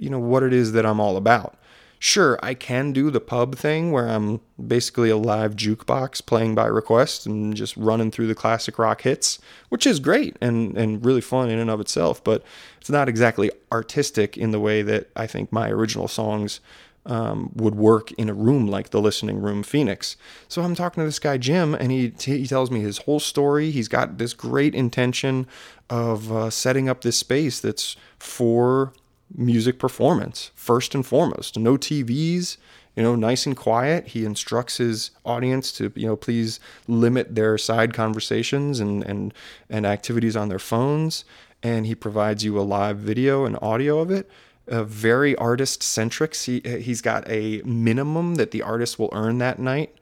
you 0.00 0.10
know 0.10 0.18
what 0.18 0.42
it 0.42 0.52
is 0.52 0.72
that 0.72 0.86
I'm 0.86 1.00
all 1.00 1.16
about. 1.16 1.56
Sure, 2.02 2.38
I 2.42 2.54
can 2.54 2.92
do 2.92 3.10
the 3.10 3.20
pub 3.20 3.56
thing 3.56 3.92
where 3.92 4.08
I'm 4.08 4.40
basically 4.66 5.10
a 5.10 5.18
live 5.18 5.54
jukebox 5.54 6.24
playing 6.24 6.54
by 6.54 6.64
request 6.64 7.26
and 7.26 7.54
just 7.54 7.76
running 7.76 8.10
through 8.10 8.26
the 8.26 8.34
classic 8.34 8.78
rock 8.78 9.02
hits, 9.02 9.38
which 9.68 9.86
is 9.86 10.00
great 10.00 10.34
and, 10.40 10.78
and 10.78 11.04
really 11.04 11.20
fun 11.20 11.50
in 11.50 11.58
and 11.58 11.68
of 11.68 11.78
itself, 11.78 12.24
but 12.24 12.42
it's 12.80 12.88
not 12.88 13.10
exactly 13.10 13.50
artistic 13.70 14.38
in 14.38 14.50
the 14.50 14.58
way 14.58 14.80
that 14.80 15.10
I 15.14 15.26
think 15.26 15.52
my 15.52 15.68
original 15.68 16.08
songs 16.08 16.60
um, 17.06 17.50
would 17.54 17.74
work 17.74 18.12
in 18.12 18.28
a 18.28 18.34
room 18.34 18.66
like 18.66 18.90
the 18.90 19.00
listening 19.00 19.40
room 19.40 19.62
Phoenix. 19.62 20.16
So 20.48 20.62
I'm 20.62 20.74
talking 20.74 21.02
to 21.02 21.06
this 21.06 21.18
guy 21.18 21.38
Jim, 21.38 21.74
and 21.74 21.90
he 21.90 22.12
he 22.18 22.46
tells 22.46 22.70
me 22.70 22.80
his 22.80 22.98
whole 22.98 23.20
story. 23.20 23.70
He's 23.70 23.88
got 23.88 24.18
this 24.18 24.34
great 24.34 24.74
intention 24.74 25.46
of 25.88 26.30
uh, 26.30 26.50
setting 26.50 26.88
up 26.88 27.00
this 27.00 27.16
space 27.18 27.60
that's 27.60 27.96
for 28.18 28.92
music 29.34 29.78
performance 29.78 30.50
first 30.54 30.94
and 30.94 31.06
foremost. 31.06 31.58
No 31.58 31.76
TVs, 31.76 32.56
you 32.96 33.02
know, 33.02 33.14
nice 33.14 33.46
and 33.46 33.56
quiet. 33.56 34.08
He 34.08 34.24
instructs 34.24 34.78
his 34.78 35.10
audience 35.24 35.72
to, 35.72 35.92
you 35.94 36.06
know, 36.06 36.16
please 36.16 36.60
limit 36.88 37.34
their 37.34 37.56
side 37.58 37.94
conversations 37.94 38.80
and 38.80 39.02
and 39.04 39.32
and 39.68 39.86
activities 39.86 40.36
on 40.36 40.48
their 40.48 40.58
phones. 40.58 41.24
And 41.62 41.86
he 41.86 41.94
provides 41.94 42.44
you 42.44 42.58
a 42.58 42.62
live 42.62 42.98
video 42.98 43.44
and 43.44 43.58
audio 43.60 43.98
of 43.98 44.10
it. 44.10 44.30
Uh, 44.68 44.84
very 44.84 45.34
artist 45.36 45.82
centric. 45.82 46.34
He, 46.34 46.60
he's 46.60 47.02
got 47.02 47.28
a 47.28 47.60
minimum 47.64 48.36
that 48.36 48.50
the 48.50 48.62
artist 48.62 48.98
will 48.98 49.10
earn 49.12 49.38
that 49.38 49.58
night 49.58 49.94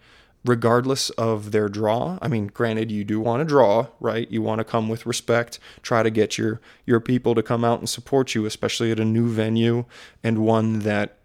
regardless 0.44 1.10
of 1.10 1.50
their 1.52 1.68
draw. 1.68 2.18
I 2.22 2.28
mean, 2.28 2.46
granted, 2.48 2.90
you 2.90 3.04
do 3.04 3.20
want 3.20 3.40
to 3.40 3.44
draw, 3.44 3.88
right? 4.00 4.30
You 4.30 4.42
want 4.42 4.58
to 4.60 4.64
come 4.64 4.88
with 4.88 5.06
respect, 5.06 5.58
try 5.82 6.02
to 6.02 6.10
get 6.10 6.38
your 6.38 6.60
your 6.86 7.00
people 7.00 7.34
to 7.34 7.42
come 7.42 7.64
out 7.64 7.80
and 7.80 7.88
support 7.88 8.34
you, 8.34 8.46
especially 8.46 8.90
at 8.90 9.00
a 9.00 9.04
new 9.04 9.28
venue 9.28 9.84
and 10.22 10.38
one 10.38 10.80
that 10.80 11.18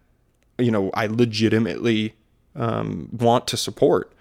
you 0.57 0.71
know 0.71 0.91
I 0.93 1.07
legitimately 1.07 2.15
um, 2.55 3.09
want 3.11 3.47
to 3.47 3.57
support. 3.57 4.11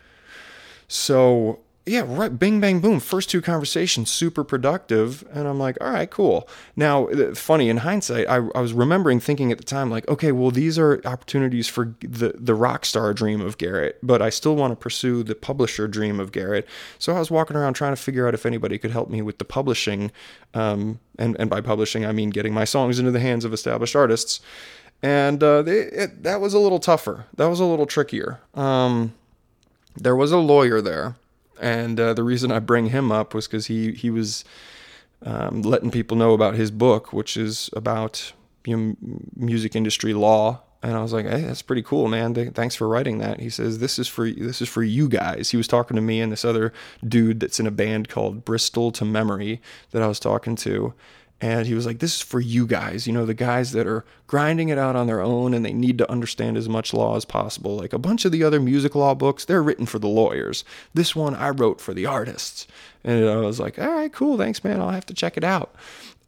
So 0.88 1.60
yeah, 1.84 2.04
right. 2.06 2.38
Bing, 2.38 2.60
bang, 2.60 2.78
boom. 2.78 3.00
First 3.00 3.28
two 3.28 3.42
conversations, 3.42 4.08
super 4.08 4.44
productive. 4.44 5.24
And 5.32 5.48
I'm 5.48 5.58
like, 5.58 5.76
all 5.80 5.90
right, 5.90 6.08
cool. 6.08 6.48
Now, 6.76 7.08
funny 7.34 7.68
in 7.68 7.78
hindsight, 7.78 8.28
I, 8.28 8.36
I 8.36 8.60
was 8.60 8.72
remembering 8.72 9.18
thinking 9.18 9.50
at 9.50 9.58
the 9.58 9.64
time, 9.64 9.90
like, 9.90 10.06
okay, 10.08 10.30
well, 10.30 10.52
these 10.52 10.78
are 10.78 11.00
opportunities 11.04 11.66
for 11.66 11.96
the, 12.00 12.34
the 12.38 12.54
rock 12.54 12.84
star 12.84 13.12
dream 13.12 13.40
of 13.40 13.58
Garrett, 13.58 13.98
but 14.00 14.22
I 14.22 14.30
still 14.30 14.54
want 14.54 14.70
to 14.70 14.76
pursue 14.76 15.24
the 15.24 15.34
publisher 15.34 15.88
dream 15.88 16.20
of 16.20 16.30
Garrett. 16.30 16.68
So 17.00 17.16
I 17.16 17.18
was 17.18 17.32
walking 17.32 17.56
around 17.56 17.74
trying 17.74 17.92
to 17.92 18.00
figure 18.00 18.28
out 18.28 18.34
if 18.34 18.46
anybody 18.46 18.78
could 18.78 18.92
help 18.92 19.10
me 19.10 19.20
with 19.20 19.38
the 19.38 19.44
publishing. 19.44 20.12
Um, 20.54 21.00
and, 21.18 21.36
and 21.40 21.50
by 21.50 21.60
publishing, 21.62 22.06
I 22.06 22.12
mean 22.12 22.30
getting 22.30 22.54
my 22.54 22.64
songs 22.64 23.00
into 23.00 23.10
the 23.10 23.20
hands 23.20 23.44
of 23.44 23.52
established 23.52 23.96
artists. 23.96 24.40
And 25.02 25.42
uh, 25.42 25.62
they, 25.62 25.78
it, 25.78 26.22
that 26.22 26.40
was 26.40 26.54
a 26.54 26.60
little 26.60 26.78
tougher. 26.78 27.26
That 27.34 27.46
was 27.46 27.58
a 27.58 27.64
little 27.64 27.86
trickier. 27.86 28.38
Um, 28.54 29.14
there 29.96 30.14
was 30.14 30.30
a 30.30 30.38
lawyer 30.38 30.80
there 30.80 31.16
and 31.62 31.98
uh, 31.98 32.12
the 32.12 32.24
reason 32.24 32.50
I 32.50 32.58
bring 32.58 32.86
him 32.86 33.10
up 33.10 33.32
was 33.34 33.46
because 33.46 33.66
he 33.66 33.92
he 33.92 34.10
was 34.10 34.44
um, 35.22 35.62
letting 35.62 35.90
people 35.90 36.16
know 36.16 36.34
about 36.34 36.54
his 36.54 36.70
book, 36.70 37.12
which 37.12 37.36
is 37.36 37.70
about 37.74 38.32
you 38.66 38.76
know, 38.76 38.96
music 39.36 39.74
industry 39.74 40.12
law. 40.12 40.60
And 40.82 40.96
I 40.96 41.02
was 41.02 41.12
like, 41.12 41.26
"Hey, 41.26 41.42
that's 41.42 41.62
pretty 41.62 41.82
cool, 41.82 42.08
man. 42.08 42.34
Thanks 42.34 42.74
for 42.74 42.88
writing 42.88 43.18
that." 43.18 43.38
He 43.38 43.48
says, 43.48 43.78
"This 43.78 44.00
is 44.00 44.08
for 44.08 44.28
this 44.28 44.60
is 44.60 44.68
for 44.68 44.82
you 44.82 45.08
guys." 45.08 45.50
He 45.50 45.56
was 45.56 45.68
talking 45.68 45.94
to 45.94 46.02
me 46.02 46.20
and 46.20 46.32
this 46.32 46.44
other 46.44 46.72
dude 47.06 47.38
that's 47.38 47.60
in 47.60 47.68
a 47.68 47.70
band 47.70 48.08
called 48.08 48.44
Bristol 48.44 48.90
to 48.92 49.04
Memory 49.04 49.62
that 49.92 50.02
I 50.02 50.08
was 50.08 50.18
talking 50.18 50.56
to, 50.56 50.92
and 51.42 51.66
he 51.66 51.74
was 51.74 51.84
like, 51.84 51.98
This 51.98 52.14
is 52.14 52.22
for 52.22 52.40
you 52.40 52.66
guys, 52.68 53.06
you 53.06 53.12
know, 53.12 53.26
the 53.26 53.34
guys 53.34 53.72
that 53.72 53.86
are 53.86 54.04
grinding 54.28 54.68
it 54.68 54.78
out 54.78 54.94
on 54.94 55.08
their 55.08 55.20
own 55.20 55.52
and 55.52 55.66
they 55.66 55.72
need 55.72 55.98
to 55.98 56.10
understand 56.10 56.56
as 56.56 56.68
much 56.68 56.94
law 56.94 57.16
as 57.16 57.24
possible. 57.24 57.76
Like 57.76 57.92
a 57.92 57.98
bunch 57.98 58.24
of 58.24 58.30
the 58.30 58.44
other 58.44 58.60
music 58.60 58.94
law 58.94 59.12
books, 59.12 59.44
they're 59.44 59.62
written 59.62 59.84
for 59.84 59.98
the 59.98 60.08
lawyers. 60.08 60.64
This 60.94 61.16
one 61.16 61.34
I 61.34 61.50
wrote 61.50 61.80
for 61.80 61.92
the 61.92 62.06
artists. 62.06 62.68
And 63.02 63.28
I 63.28 63.36
was 63.38 63.58
like, 63.58 63.76
All 63.78 63.90
right, 63.92 64.12
cool. 64.12 64.38
Thanks, 64.38 64.62
man. 64.62 64.80
I'll 64.80 64.90
have 64.90 65.06
to 65.06 65.14
check 65.14 65.36
it 65.36 65.44
out. 65.44 65.74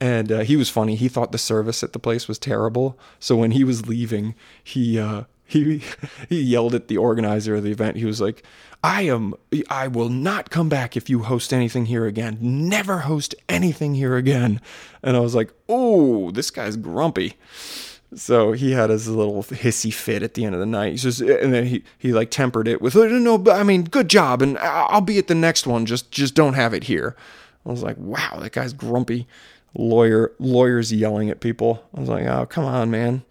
And 0.01 0.33
uh, 0.33 0.41
he 0.41 0.57
was 0.57 0.69
funny. 0.69 0.97
He 0.97 1.09
thought 1.09 1.31
the 1.31 1.39
service 1.39 1.85
at 1.85 1.93
the 1.93 2.01
place 2.01 2.27
was 2.27 2.39
terrible. 2.39 2.99
So 3.21 3.37
when 3.37 3.53
he 3.53 3.63
was 3.63 3.87
leaving, 3.87 4.35
he, 4.63 4.99
uh, 4.99 5.25
he 5.45 5.83
he 6.29 6.41
yelled 6.41 6.75
at 6.75 6.89
the 6.89 6.97
organizer 6.97 7.57
of 7.57 7.63
the 7.63 7.71
event. 7.71 7.97
He 7.97 8.05
was 8.05 8.21
like, 8.21 8.43
"I 8.83 9.03
am 9.03 9.35
I 9.69 9.89
will 9.89 10.09
not 10.09 10.51
come 10.51 10.69
back 10.69 10.97
if 10.97 11.09
you 11.09 11.21
host 11.21 11.53
anything 11.53 11.87
here 11.87 12.07
again. 12.07 12.39
Never 12.41 13.01
host 13.01 13.35
anything 13.49 13.95
here 13.95 14.17
again." 14.17 14.61
And 15.03 15.17
I 15.17 15.21
was 15.21 15.35
like, 15.35 15.53
"Oh, 15.69 16.31
this 16.31 16.51
guy's 16.51 16.77
grumpy." 16.77 17.35
So 18.17 18.53
he 18.53 18.73
had 18.73 18.91
his 18.91 19.09
little 19.09 19.43
hissy 19.43 19.93
fit 19.93 20.23
at 20.23 20.35
the 20.35 20.45
end 20.45 20.55
of 20.55 20.61
the 20.61 20.67
night. 20.67 20.93
He 20.93 20.99
says, 20.99 21.21
and 21.21 21.53
then 21.53 21.67
he, 21.67 21.83
he 21.99 22.13
like 22.13 22.31
tempered 22.31 22.69
it 22.69 22.81
with, 22.81 22.95
oh, 22.95 23.09
"No, 23.09 23.39
but 23.39 23.59
I 23.59 23.63
mean, 23.63 23.85
good 23.85 24.09
job, 24.09 24.41
and 24.41 24.57
I'll 24.59 25.01
be 25.01 25.19
at 25.19 25.27
the 25.27 25.35
next 25.35 25.67
one. 25.67 25.87
Just 25.87 26.11
just 26.11 26.35
don't 26.35 26.55
have 26.55 26.75
it 26.75 26.85
here." 26.85 27.17
I 27.67 27.71
was 27.71 27.83
like, 27.83 27.97
"Wow, 27.99 28.39
that 28.41 28.53
guy's 28.53 28.73
grumpy." 28.73 29.27
Lawyer 29.77 30.33
lawyers 30.39 30.93
yelling 30.93 31.31
at 31.31 31.41
people. 31.41 31.83
I 31.97 32.01
was 32.01 32.09
like, 32.09 32.27
"Oh, 32.27 32.47
come 32.47 32.65
on, 32.65 32.91
man." 32.91 33.25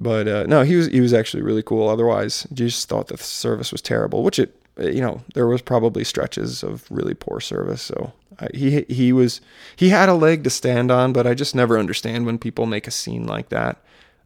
But 0.00 0.26
uh, 0.26 0.44
no, 0.44 0.62
he 0.62 0.76
was 0.76 0.86
he 0.86 1.00
was 1.00 1.12
actually 1.12 1.42
really 1.42 1.62
cool. 1.62 1.88
Otherwise, 1.88 2.46
just 2.54 2.88
thought 2.88 3.08
the 3.08 3.18
service 3.18 3.70
was 3.70 3.82
terrible, 3.82 4.22
which 4.22 4.38
it 4.38 4.56
you 4.78 5.02
know 5.02 5.22
there 5.34 5.46
was 5.46 5.60
probably 5.60 6.04
stretches 6.04 6.62
of 6.62 6.90
really 6.90 7.12
poor 7.12 7.38
service. 7.38 7.82
So 7.82 8.14
I, 8.38 8.48
he 8.54 8.86
he 8.88 9.12
was 9.12 9.42
he 9.76 9.90
had 9.90 10.08
a 10.08 10.14
leg 10.14 10.42
to 10.44 10.50
stand 10.50 10.90
on, 10.90 11.12
but 11.12 11.26
I 11.26 11.34
just 11.34 11.54
never 11.54 11.78
understand 11.78 12.24
when 12.24 12.38
people 12.38 12.64
make 12.64 12.86
a 12.86 12.90
scene 12.90 13.26
like 13.26 13.50
that. 13.50 13.76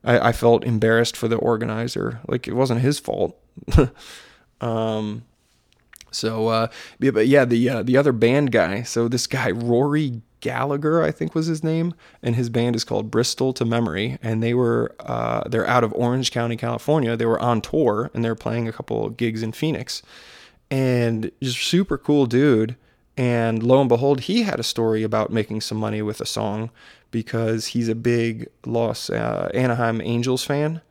I, 0.05 0.29
I 0.29 0.33
felt 0.33 0.65
embarrassed 0.65 1.17
for 1.17 1.27
the 1.27 1.37
organizer, 1.37 2.21
like 2.29 2.47
it 2.47 2.55
wasn't 2.55 2.81
his 2.81 3.01
fault. 3.01 3.37
um, 4.61 5.25
so 6.13 6.49
uh, 6.49 6.69
but 7.01 7.27
yeah, 7.27 7.45
the 7.45 7.69
uh, 7.69 7.83
the 7.83 7.97
other 7.97 8.13
band 8.13 8.53
guy. 8.53 8.83
So 8.83 9.09
this 9.09 9.27
guy 9.27 9.51
Rory 9.51 10.23
Gallagher, 10.45 11.03
I 11.03 11.11
think 11.11 11.35
was 11.35 11.47
his 11.47 11.65
name, 11.65 11.95
and 12.23 12.37
his 12.37 12.51
band 12.51 12.77
is 12.77 12.85
called 12.85 13.11
Bristol 13.11 13.55
to 13.55 13.65
Memory, 13.65 14.19
and 14.23 14.43
they 14.43 14.53
were 14.53 14.95
uh, 15.01 15.49
they're 15.49 15.67
out 15.67 15.83
of 15.83 15.95
Orange 15.95 16.31
County, 16.31 16.55
California. 16.55 17.17
They 17.17 17.25
were 17.25 17.41
on 17.41 17.63
tour 17.63 18.11
and 18.13 18.23
they're 18.23 18.35
playing 18.35 18.69
a 18.69 18.73
couple 18.73 19.09
gigs 19.09 19.43
in 19.43 19.53
Phoenix, 19.53 20.03
and 20.71 21.33
just 21.43 21.59
super 21.61 21.97
cool 21.97 22.27
dude. 22.27 22.77
And 23.17 23.63
lo 23.63 23.81
and 23.81 23.89
behold, 23.89 24.23
he 24.23 24.43
had 24.43 24.61
a 24.61 24.65
story 24.65 25.03
about 25.03 25.33
making 25.33 25.63
some 25.63 25.79
money 25.79 26.03
with 26.03 26.21
a 26.21 26.27
song 26.27 26.71
because 27.11 27.69
he's 27.69 27.89
a 27.89 27.95
big 27.95 28.49
Los 28.67 29.09
uh, 29.09 29.51
Anaheim 29.55 30.03
Angels 30.03 30.45
fan, 30.45 30.83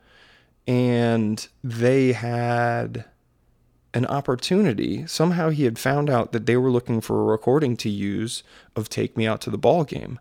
and 0.66 1.46
they 1.62 2.12
had 2.12 3.04
an 3.94 4.04
opportunity. 4.06 5.06
Somehow 5.06 5.50
he 5.50 5.64
had 5.64 5.78
found 5.78 6.10
out 6.10 6.32
that 6.32 6.46
they 6.46 6.56
were 6.56 6.70
looking 6.70 7.00
for 7.00 7.20
a 7.20 7.24
recording 7.24 7.76
to 7.78 7.88
use 7.88 8.42
of 8.74 8.88
Take 8.88 9.16
Me 9.16 9.26
Out 9.26 9.40
to 9.42 9.50
the 9.50 9.56
Ball 9.56 9.84
Game. 9.84 10.18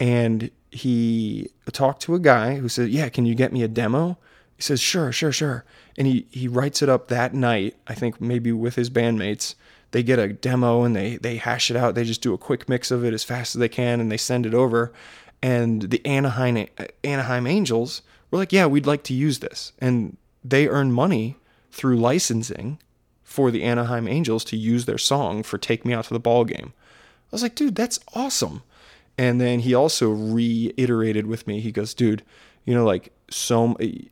And 0.00 0.50
he 0.70 1.48
talked 1.72 2.02
to 2.02 2.14
a 2.14 2.18
guy 2.18 2.56
who 2.56 2.68
said, 2.68 2.90
Yeah, 2.90 3.08
can 3.08 3.24
you 3.24 3.34
get 3.36 3.52
me 3.52 3.62
a 3.62 3.68
demo? 3.68 4.18
He 4.56 4.62
says, 4.62 4.80
Sure, 4.80 5.12
sure, 5.12 5.32
sure. 5.32 5.64
And 5.96 6.06
he, 6.06 6.26
he 6.30 6.48
writes 6.48 6.82
it 6.82 6.88
up 6.88 7.08
that 7.08 7.34
night, 7.34 7.76
I 7.86 7.94
think 7.94 8.20
maybe 8.20 8.50
with 8.52 8.74
his 8.74 8.90
bandmates. 8.90 9.54
They 9.92 10.02
get 10.02 10.18
a 10.18 10.32
demo 10.32 10.82
and 10.82 10.94
they, 10.94 11.16
they 11.16 11.36
hash 11.36 11.70
it 11.70 11.76
out. 11.76 11.94
They 11.94 12.04
just 12.04 12.20
do 12.20 12.34
a 12.34 12.38
quick 12.38 12.68
mix 12.68 12.90
of 12.90 13.04
it 13.04 13.14
as 13.14 13.24
fast 13.24 13.54
as 13.54 13.60
they 13.60 13.70
can 13.70 14.00
and 14.00 14.12
they 14.12 14.18
send 14.18 14.44
it 14.44 14.52
over. 14.52 14.92
And 15.40 15.82
the 15.82 16.04
Anaheim, 16.04 16.66
Anaheim 17.04 17.46
Angels 17.46 18.02
were 18.30 18.38
like, 18.38 18.52
Yeah, 18.52 18.66
we'd 18.66 18.86
like 18.86 19.04
to 19.04 19.14
use 19.14 19.38
this. 19.38 19.72
And 19.78 20.16
they 20.44 20.66
earn 20.66 20.92
money 20.92 21.36
through 21.70 21.96
licensing 21.96 22.78
for 23.28 23.50
the 23.50 23.62
Anaheim 23.62 24.08
Angels 24.08 24.42
to 24.42 24.56
use 24.56 24.86
their 24.86 24.96
song 24.96 25.42
for 25.42 25.58
Take 25.58 25.84
Me 25.84 25.92
Out 25.92 26.06
to 26.06 26.14
the 26.14 26.18
Ball 26.18 26.46
Game. 26.46 26.72
I 26.74 27.28
was 27.30 27.42
like, 27.42 27.54
dude, 27.54 27.74
that's 27.74 28.00
awesome. 28.14 28.62
And 29.18 29.38
then 29.38 29.60
he 29.60 29.74
also 29.74 30.08
reiterated 30.08 31.26
with 31.26 31.46
me, 31.46 31.60
he 31.60 31.70
goes, 31.70 31.92
dude, 31.92 32.22
you 32.64 32.72
know, 32.72 32.86
like, 32.86 33.12
so 33.30 33.74
eh, 33.80 34.06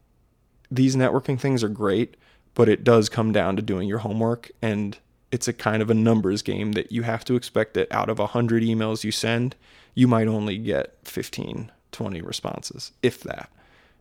these 0.71 0.97
networking 0.97 1.41
things 1.41 1.65
are 1.65 1.71
great, 1.71 2.19
but 2.53 2.69
it 2.69 2.85
does 2.85 3.09
come 3.09 3.33
down 3.33 3.57
to 3.57 3.63
doing 3.63 3.89
your 3.89 4.01
homework. 4.01 4.51
And 4.61 4.99
it's 5.33 5.49
a 5.49 5.55
kind 5.55 5.81
of 5.81 5.89
a 5.89 5.95
numbers 5.95 6.43
game 6.43 6.73
that 6.73 6.93
you 6.93 7.03
have 7.05 7.25
to 7.25 7.37
expect 7.37 7.73
that 7.73 7.91
out 7.91 8.11
of 8.11 8.19
100 8.19 8.63
emails 8.63 9.03
you 9.03 9.13
send, 9.13 9.57
you 9.95 10.07
might 10.07 10.29
only 10.29 10.59
get 10.59 10.95
15, 11.05 11.73
20 11.91 12.21
responses, 12.21 12.93
if 13.03 13.23
that. 13.23 13.49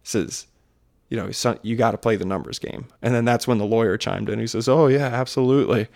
says, 0.04 0.46
you 1.10 1.18
know, 1.18 1.30
you 1.62 1.76
got 1.76 1.92
to 1.92 1.98
play 1.98 2.16
the 2.16 2.26
numbers 2.26 2.60
game. 2.60 2.88
And 3.02 3.14
then 3.14 3.26
that's 3.26 3.48
when 3.48 3.58
the 3.58 3.66
lawyer 3.66 3.98
chimed 3.98 4.30
in. 4.30 4.40
He 4.40 4.48
says, 4.48 4.68
"Oh 4.68 4.88
yeah, 4.88 5.08
absolutely." 5.08 5.88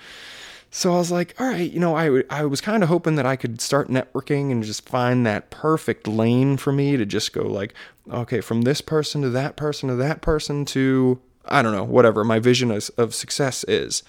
So 0.71 0.93
I 0.93 0.97
was 0.97 1.11
like, 1.11 1.33
all 1.39 1.47
right, 1.47 1.71
you 1.71 1.79
know, 1.79 1.95
I, 1.95 2.23
I 2.29 2.45
was 2.45 2.61
kind 2.61 2.83
of 2.83 2.89
hoping 2.89 3.15
that 3.15 3.25
I 3.25 3.35
could 3.35 3.59
start 3.59 3.89
networking 3.89 4.51
and 4.51 4.63
just 4.63 4.87
find 4.87 5.25
that 5.25 5.49
perfect 5.49 6.07
lane 6.07 6.57
for 6.57 6.71
me 6.71 6.95
to 6.95 7.05
just 7.05 7.33
go 7.33 7.41
like, 7.41 7.73
okay, 8.11 8.39
from 8.39 8.61
this 8.61 8.79
person 8.79 9.23
to 9.23 9.29
that 9.31 9.55
person 9.55 9.89
to 9.89 9.95
that 9.95 10.21
person 10.21 10.65
to, 10.65 11.19
I 11.45 11.63
don't 11.63 11.73
know, 11.73 11.83
whatever 11.83 12.23
my 12.23 12.37
vision 12.37 12.69
of, 12.69 12.89
of 12.97 13.15
success 13.15 13.63
is. 13.67 14.03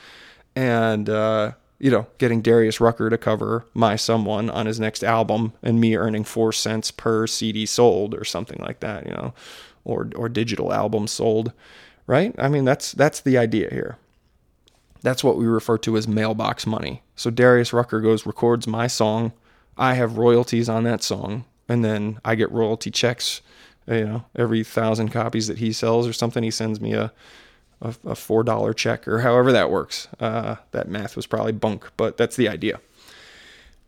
And, 0.54 1.08
uh, 1.08 1.52
you 1.78 1.90
know, 1.90 2.06
getting 2.18 2.42
Darius 2.42 2.78
Rucker 2.78 3.08
to 3.08 3.16
cover 3.16 3.64
My 3.72 3.96
Someone 3.96 4.50
on 4.50 4.66
his 4.66 4.78
next 4.78 5.02
album 5.02 5.54
and 5.62 5.80
me 5.80 5.96
earning 5.96 6.24
four 6.24 6.52
cents 6.52 6.90
per 6.90 7.26
CD 7.26 7.64
sold 7.64 8.14
or 8.14 8.24
something 8.24 8.58
like 8.60 8.80
that, 8.80 9.06
you 9.06 9.12
know 9.12 9.32
or 9.84 10.10
or 10.16 10.28
digital 10.28 10.72
albums 10.72 11.10
sold, 11.10 11.52
right? 12.06 12.34
I 12.38 12.48
mean, 12.48 12.64
that's 12.64 12.92
that's 12.92 13.20
the 13.20 13.38
idea 13.38 13.68
here. 13.70 13.98
That's 15.02 15.24
what 15.24 15.36
we 15.36 15.46
refer 15.46 15.78
to 15.78 15.96
as 15.96 16.06
mailbox 16.06 16.66
money. 16.66 17.02
So 17.16 17.30
Darius 17.30 17.72
Rucker 17.72 18.00
goes 18.00 18.26
records 18.26 18.66
my 18.66 18.86
song, 18.86 19.32
I 19.76 19.94
have 19.94 20.18
royalties 20.18 20.68
on 20.68 20.84
that 20.84 21.02
song, 21.02 21.44
and 21.68 21.84
then 21.84 22.20
I 22.24 22.34
get 22.34 22.52
royalty 22.52 22.90
checks. 22.90 23.40
You 23.86 24.04
know, 24.04 24.24
every 24.36 24.62
thousand 24.62 25.08
copies 25.08 25.48
that 25.48 25.58
he 25.58 25.72
sells 25.72 26.06
or 26.06 26.12
something, 26.12 26.42
he 26.42 26.50
sends 26.50 26.80
me 26.80 26.92
a 26.92 27.12
a, 27.80 27.94
a 28.04 28.14
four 28.14 28.44
dollar 28.44 28.72
check 28.72 29.08
or 29.08 29.20
however 29.20 29.52
that 29.52 29.70
works. 29.70 30.08
Uh, 30.18 30.56
that 30.72 30.88
math 30.88 31.16
was 31.16 31.26
probably 31.26 31.52
bunk, 31.52 31.90
but 31.96 32.16
that's 32.16 32.36
the 32.36 32.48
idea. 32.48 32.80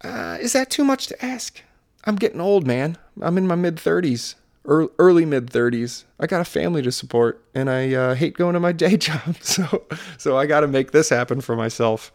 Uh, 0.02 0.38
is 0.40 0.52
that 0.52 0.70
too 0.70 0.82
much 0.82 1.06
to 1.08 1.24
ask? 1.24 1.60
I'm 2.04 2.16
getting 2.16 2.40
old, 2.40 2.66
man. 2.66 2.98
I'm 3.20 3.38
in 3.38 3.46
my 3.46 3.54
mid 3.54 3.76
30s 3.76 4.34
early 4.64 5.24
mid 5.24 5.50
30s. 5.50 6.04
I 6.20 6.26
got 6.26 6.40
a 6.40 6.44
family 6.44 6.82
to 6.82 6.92
support, 6.92 7.44
and 7.54 7.68
I 7.68 7.92
uh, 7.94 8.14
hate 8.14 8.36
going 8.36 8.54
to 8.54 8.60
my 8.60 8.72
day 8.72 8.96
job. 8.96 9.36
So, 9.40 9.84
so 10.18 10.36
I 10.36 10.46
got 10.46 10.60
to 10.60 10.68
make 10.68 10.92
this 10.92 11.08
happen 11.08 11.40
for 11.40 11.56
myself. 11.56 12.12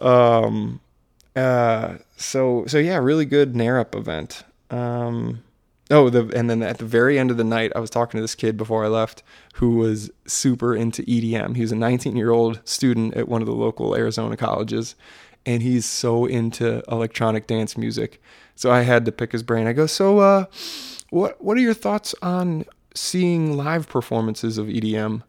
Um, 0.00 0.80
uh, 1.36 1.96
so, 2.16 2.64
so 2.66 2.78
yeah, 2.78 2.96
really 2.96 3.24
good 3.24 3.54
NARIP 3.54 3.94
event. 3.94 4.44
Um, 4.70 5.42
oh, 5.90 6.10
the 6.10 6.30
and 6.36 6.48
then 6.48 6.62
at 6.62 6.78
the 6.78 6.84
very 6.84 7.18
end 7.18 7.30
of 7.30 7.36
the 7.36 7.44
night, 7.44 7.72
I 7.74 7.80
was 7.80 7.90
talking 7.90 8.18
to 8.18 8.22
this 8.22 8.34
kid 8.34 8.56
before 8.56 8.84
I 8.84 8.88
left 8.88 9.22
who 9.54 9.76
was 9.76 10.10
super 10.26 10.74
into 10.74 11.02
EDM. 11.02 11.54
He 11.54 11.62
was 11.62 11.72
a 11.72 11.76
19 11.76 12.16
year 12.16 12.30
old 12.30 12.60
student 12.64 13.14
at 13.14 13.28
one 13.28 13.42
of 13.42 13.46
the 13.46 13.54
local 13.54 13.94
Arizona 13.94 14.36
colleges, 14.36 14.94
and 15.46 15.62
he's 15.62 15.84
so 15.86 16.26
into 16.26 16.82
electronic 16.90 17.46
dance 17.46 17.76
music. 17.76 18.20
So 18.56 18.70
I 18.70 18.82
had 18.82 19.04
to 19.04 19.12
pick 19.12 19.32
his 19.32 19.42
brain. 19.42 19.66
I 19.66 19.72
go, 19.72 19.86
so, 19.86 20.20
uh, 20.20 20.44
what 21.14 21.42
What 21.42 21.56
are 21.56 21.60
your 21.60 21.74
thoughts 21.74 22.14
on 22.22 22.64
seeing 22.94 23.56
live 23.56 23.88
performances 23.88 24.58
of 24.58 24.66
EDM? 24.66 25.22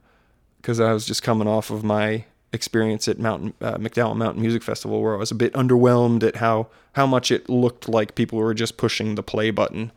Because 0.57 0.79
I 0.79 0.91
was 0.91 1.05
just 1.05 1.21
coming 1.21 1.47
off 1.47 1.69
of 1.69 1.83
my 1.83 2.25
experience 2.51 3.07
at 3.07 3.19
Mountain 3.19 3.53
uh, 3.61 3.77
McDowell 3.77 4.17
Mountain 4.17 4.41
Music 4.41 4.63
Festival, 4.63 5.01
where 5.01 5.13
I 5.13 5.17
was 5.17 5.29
a 5.29 5.35
bit 5.35 5.53
underwhelmed 5.53 6.23
at 6.23 6.37
how 6.37 6.67
how 6.93 7.05
much 7.05 7.31
it 7.31 7.49
looked 7.49 7.87
like 7.87 8.15
people 8.15 8.39
were 8.39 8.55
just 8.55 8.77
pushing 8.77 9.13
the 9.13 9.21
play 9.21 9.51
button, 9.51 9.91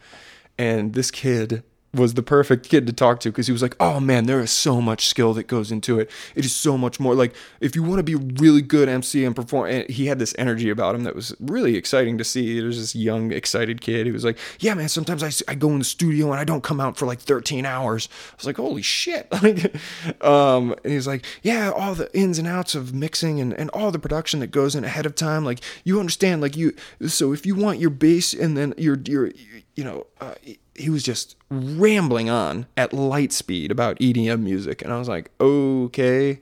and 0.59 0.93
this 0.93 1.11
kid 1.11 1.62
was 1.95 2.14
the 2.14 2.22
perfect 2.22 2.68
kid 2.68 2.86
to 2.86 2.93
talk 2.93 3.20
to 3.20 3.30
because 3.30 3.47
he 3.47 3.53
was 3.53 3.62
like, 3.62 3.74
"Oh 3.80 3.99
man, 3.99 4.26
there 4.26 4.41
is 4.41 4.51
so 4.51 4.80
much 4.80 5.07
skill 5.07 5.32
that 5.34 5.47
goes 5.47 5.72
into 5.72 5.99
it. 5.99 6.11
It 6.34 6.45
is 6.45 6.55
so 6.55 6.76
much 6.76 7.01
more. 7.01 7.14
Like 7.14 7.34
if 7.61 7.74
you 7.74 7.82
want 7.82 7.99
to 7.99 8.03
be 8.03 8.14
really 8.14 8.61
good 8.61 8.89
MC 8.89 9.24
and 9.24 9.34
perform." 9.34 9.70
And 9.70 9.89
he 9.89 10.07
had 10.07 10.18
this 10.18 10.34
energy 10.39 10.68
about 10.68 10.95
him 10.95 11.05
that 11.05 11.14
was 11.14 11.34
really 11.41 11.76
exciting 11.76 12.18
to 12.18 12.24
see. 12.24 12.61
There's 12.61 12.78
this 12.78 12.95
young, 12.95 13.32
excited 13.32 13.80
kid. 13.80 14.07
He 14.07 14.12
was 14.12 14.24
like, 14.24 14.39
"Yeah, 14.61 14.74
man. 14.74 14.89
Sometimes 14.89 15.22
I, 15.22 15.30
I 15.51 15.55
go 15.55 15.70
in 15.70 15.78
the 15.78 15.84
studio 15.84 16.30
and 16.30 16.41
I 16.41 16.45
don't 16.45 16.62
come 16.62 16.80
out 16.80 16.99
for 16.99 17.07
like 17.07 17.20
13 17.20 17.64
hours." 17.64 18.09
I 18.32 18.34
was 18.36 18.47
like, 18.47 18.57
"Holy 18.57 18.82
shit!" 18.82 19.32
Um, 20.20 20.74
and 20.84 20.93
he's 20.93 21.07
like, 21.07 21.24
"Yeah, 21.43 21.70
all 21.70 21.95
the 21.95 22.14
ins 22.16 22.39
and 22.39 22.47
outs 22.47 22.74
of 22.74 22.93
mixing 22.93 23.41
and 23.41 23.53
and 23.55 23.70
all 23.70 23.91
the 23.91 23.99
production 23.99 24.41
that 24.41 24.51
goes 24.51 24.74
in 24.74 24.84
ahead 24.84 25.07
of 25.07 25.14
time. 25.14 25.45
Like 25.45 25.61
you 25.84 26.01
understand. 26.01 26.43
Like 26.43 26.57
you. 26.57 26.74
So 27.07 27.32
if 27.32 27.47
you 27.47 27.55
want 27.55 27.78
your 27.78 27.91
bass 27.91 28.34
and 28.34 28.57
then 28.57 28.74
your 28.76 28.99
your 29.05 29.30
you 29.74 29.84
know." 29.84 30.07
Uh, 30.20 30.34
he 30.79 30.91
was 30.91 31.03
just 31.03 31.37
rambling 31.51 32.31
on 32.31 32.66
at 32.76 32.93
light 32.93 33.33
speed 33.33 33.70
about 33.70 33.99
EDM 33.99 34.43
music, 34.43 34.83
and 34.83 34.93
I 34.93 34.99
was 34.99 35.09
like, 35.09 35.31
okay. 35.41 36.41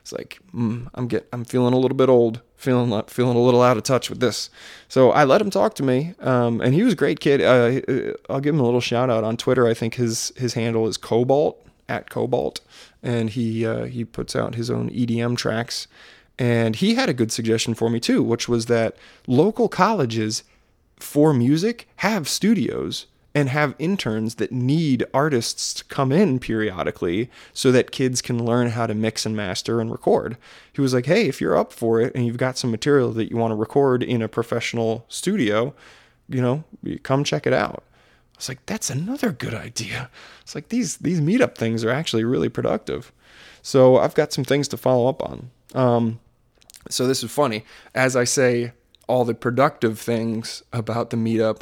It's 0.00 0.12
like 0.12 0.38
mm, 0.54 0.88
I'm 0.94 1.06
get 1.06 1.28
I'm 1.32 1.44
feeling 1.44 1.74
a 1.74 1.78
little 1.78 1.96
bit 1.96 2.08
old, 2.08 2.40
feeling 2.56 3.02
feeling 3.08 3.36
a 3.36 3.40
little 3.42 3.60
out 3.60 3.76
of 3.76 3.82
touch 3.82 4.08
with 4.08 4.20
this. 4.20 4.48
So 4.88 5.10
I 5.10 5.24
let 5.24 5.42
him 5.42 5.50
talk 5.50 5.74
to 5.74 5.82
me, 5.82 6.14
um, 6.20 6.62
and 6.62 6.72
he 6.72 6.82
was 6.82 6.94
a 6.94 6.96
great 6.96 7.20
kid. 7.20 7.42
Uh, 7.42 8.14
I'll 8.30 8.40
give 8.40 8.54
him 8.54 8.60
a 8.60 8.64
little 8.64 8.80
shout 8.80 9.10
out 9.10 9.22
on 9.22 9.36
Twitter. 9.36 9.66
I 9.66 9.74
think 9.74 9.96
his 9.96 10.32
his 10.36 10.54
handle 10.54 10.88
is 10.88 10.96
Cobalt 10.96 11.62
at 11.90 12.08
Cobalt, 12.08 12.60
and 13.02 13.28
he 13.28 13.66
uh, 13.66 13.84
he 13.84 14.04
puts 14.04 14.34
out 14.34 14.54
his 14.54 14.70
own 14.70 14.88
EDM 14.90 15.36
tracks. 15.36 15.86
And 16.38 16.76
he 16.76 16.94
had 16.94 17.08
a 17.08 17.14
good 17.14 17.32
suggestion 17.32 17.74
for 17.74 17.90
me 17.90 17.98
too, 17.98 18.22
which 18.22 18.48
was 18.48 18.66
that 18.66 18.96
local 19.26 19.68
colleges 19.68 20.44
for 20.96 21.34
music 21.34 21.88
have 21.96 22.28
studios 22.28 23.06
and 23.38 23.50
have 23.50 23.76
interns 23.78 24.34
that 24.34 24.50
need 24.50 25.06
artists 25.14 25.72
to 25.72 25.84
come 25.84 26.10
in 26.10 26.40
periodically 26.40 27.30
so 27.52 27.70
that 27.70 27.92
kids 27.92 28.20
can 28.20 28.44
learn 28.44 28.70
how 28.70 28.84
to 28.84 28.94
mix 28.94 29.24
and 29.24 29.36
master 29.36 29.80
and 29.80 29.92
record. 29.92 30.36
He 30.72 30.80
was 30.80 30.92
like, 30.92 31.06
"Hey, 31.06 31.28
if 31.28 31.40
you're 31.40 31.56
up 31.56 31.72
for 31.72 32.00
it 32.00 32.12
and 32.16 32.26
you've 32.26 32.36
got 32.36 32.58
some 32.58 32.72
material 32.72 33.12
that 33.12 33.30
you 33.30 33.36
want 33.36 33.52
to 33.52 33.54
record 33.54 34.02
in 34.02 34.22
a 34.22 34.28
professional 34.28 35.04
studio, 35.08 35.72
you 36.28 36.42
know, 36.42 36.64
come 37.04 37.22
check 37.22 37.46
it 37.46 37.52
out." 37.52 37.84
I 38.34 38.38
was 38.38 38.48
like, 38.48 38.66
"That's 38.66 38.90
another 38.90 39.30
good 39.30 39.54
idea." 39.54 40.10
It's 40.42 40.56
like 40.56 40.70
these 40.70 40.96
these 40.96 41.20
meetup 41.20 41.54
things 41.54 41.84
are 41.84 41.90
actually 41.90 42.24
really 42.24 42.48
productive. 42.48 43.12
So 43.62 43.98
I've 43.98 44.16
got 44.16 44.32
some 44.32 44.44
things 44.44 44.66
to 44.68 44.76
follow 44.76 45.08
up 45.08 45.22
on. 45.22 45.50
Um, 45.76 46.18
so 46.90 47.06
this 47.06 47.22
is 47.22 47.30
funny 47.30 47.64
as 47.94 48.16
I 48.16 48.24
say 48.24 48.72
all 49.06 49.24
the 49.24 49.34
productive 49.34 50.00
things 50.00 50.64
about 50.72 51.10
the 51.10 51.16
meetup 51.16 51.60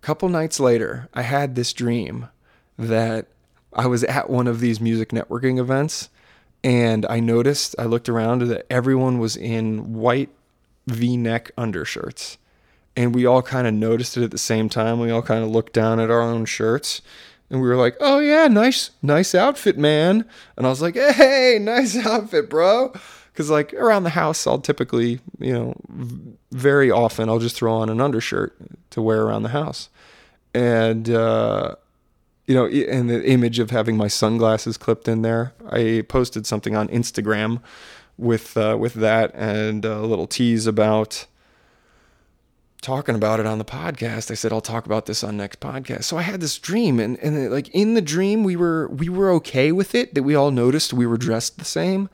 couple 0.00 0.28
nights 0.28 0.60
later, 0.60 1.08
I 1.14 1.22
had 1.22 1.54
this 1.54 1.72
dream 1.72 2.28
that 2.78 3.26
I 3.72 3.86
was 3.86 4.04
at 4.04 4.30
one 4.30 4.46
of 4.46 4.60
these 4.60 4.80
music 4.80 5.10
networking 5.10 5.58
events 5.58 6.08
and 6.62 7.06
I 7.06 7.20
noticed, 7.20 7.74
I 7.78 7.84
looked 7.84 8.08
around 8.08 8.42
that 8.42 8.66
everyone 8.70 9.18
was 9.18 9.36
in 9.36 9.94
white 9.94 10.30
v 10.86 11.16
neck 11.16 11.50
undershirts. 11.56 12.38
And 12.96 13.14
we 13.14 13.24
all 13.24 13.42
kind 13.42 13.66
of 13.66 13.74
noticed 13.74 14.16
it 14.16 14.24
at 14.24 14.30
the 14.30 14.38
same 14.38 14.68
time. 14.68 14.98
We 14.98 15.10
all 15.10 15.22
kind 15.22 15.44
of 15.44 15.50
looked 15.50 15.72
down 15.72 16.00
at 16.00 16.10
our 16.10 16.20
own 16.20 16.44
shirts 16.44 17.00
and 17.48 17.60
we 17.60 17.68
were 17.68 17.76
like, 17.76 17.96
oh 18.00 18.18
yeah, 18.18 18.48
nice, 18.48 18.90
nice 19.02 19.34
outfit, 19.34 19.78
man. 19.78 20.24
And 20.56 20.66
I 20.66 20.70
was 20.70 20.82
like, 20.82 20.96
hey, 20.96 21.58
nice 21.62 21.96
outfit, 21.96 22.50
bro 22.50 22.92
because 23.32 23.50
like 23.50 23.72
around 23.74 24.04
the 24.04 24.10
house 24.10 24.46
i'll 24.46 24.58
typically 24.58 25.20
you 25.38 25.52
know 25.52 25.74
very 26.52 26.90
often 26.90 27.28
i'll 27.28 27.38
just 27.38 27.56
throw 27.56 27.72
on 27.72 27.88
an 27.88 28.00
undershirt 28.00 28.54
to 28.90 29.00
wear 29.00 29.22
around 29.22 29.42
the 29.42 29.50
house 29.50 29.88
and 30.54 31.10
uh, 31.10 31.74
you 32.46 32.54
know 32.54 32.66
and 32.66 33.08
the 33.08 33.24
image 33.28 33.58
of 33.58 33.70
having 33.70 33.96
my 33.96 34.08
sunglasses 34.08 34.76
clipped 34.76 35.08
in 35.08 35.22
there 35.22 35.52
i 35.70 36.04
posted 36.08 36.46
something 36.46 36.76
on 36.76 36.88
instagram 36.88 37.60
with 38.16 38.56
uh, 38.56 38.76
with 38.78 38.94
that 38.94 39.32
and 39.34 39.84
a 39.84 40.02
little 40.02 40.26
tease 40.26 40.66
about 40.66 41.26
talking 42.82 43.14
about 43.14 43.40
it 43.40 43.46
on 43.46 43.58
the 43.58 43.64
podcast. 43.64 44.30
I 44.30 44.34
said 44.34 44.52
I'll 44.52 44.60
talk 44.60 44.86
about 44.86 45.06
this 45.06 45.22
on 45.22 45.36
next 45.36 45.60
podcast. 45.60 46.04
So 46.04 46.16
I 46.16 46.22
had 46.22 46.40
this 46.40 46.58
dream 46.58 46.98
and 47.00 47.18
and 47.18 47.50
like 47.50 47.68
in 47.70 47.94
the 47.94 48.02
dream 48.02 48.44
we 48.44 48.56
were 48.56 48.88
we 48.88 49.08
were 49.08 49.30
okay 49.32 49.72
with 49.72 49.94
it 49.94 50.14
that 50.14 50.22
we 50.22 50.34
all 50.34 50.50
noticed 50.50 50.92
we 50.92 51.06
were 51.06 51.16
dressed 51.16 51.58
the 51.58 51.64
same 51.64 52.08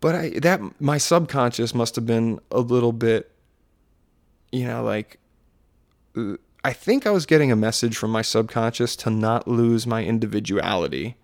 but 0.00 0.14
I 0.14 0.28
that 0.40 0.60
my 0.80 0.98
subconscious 0.98 1.74
must 1.74 1.96
have 1.96 2.06
been 2.06 2.40
a 2.50 2.60
little 2.60 2.92
bit 2.92 3.30
you 4.52 4.64
know 4.64 4.82
like 4.82 5.18
I 6.64 6.72
think 6.72 7.06
I 7.06 7.10
was 7.10 7.26
getting 7.26 7.52
a 7.52 7.56
message 7.56 7.96
from 7.96 8.10
my 8.10 8.22
subconscious 8.22 8.96
to 8.96 9.10
not 9.10 9.46
lose 9.46 9.86
my 9.86 10.04
individuality 10.04 11.16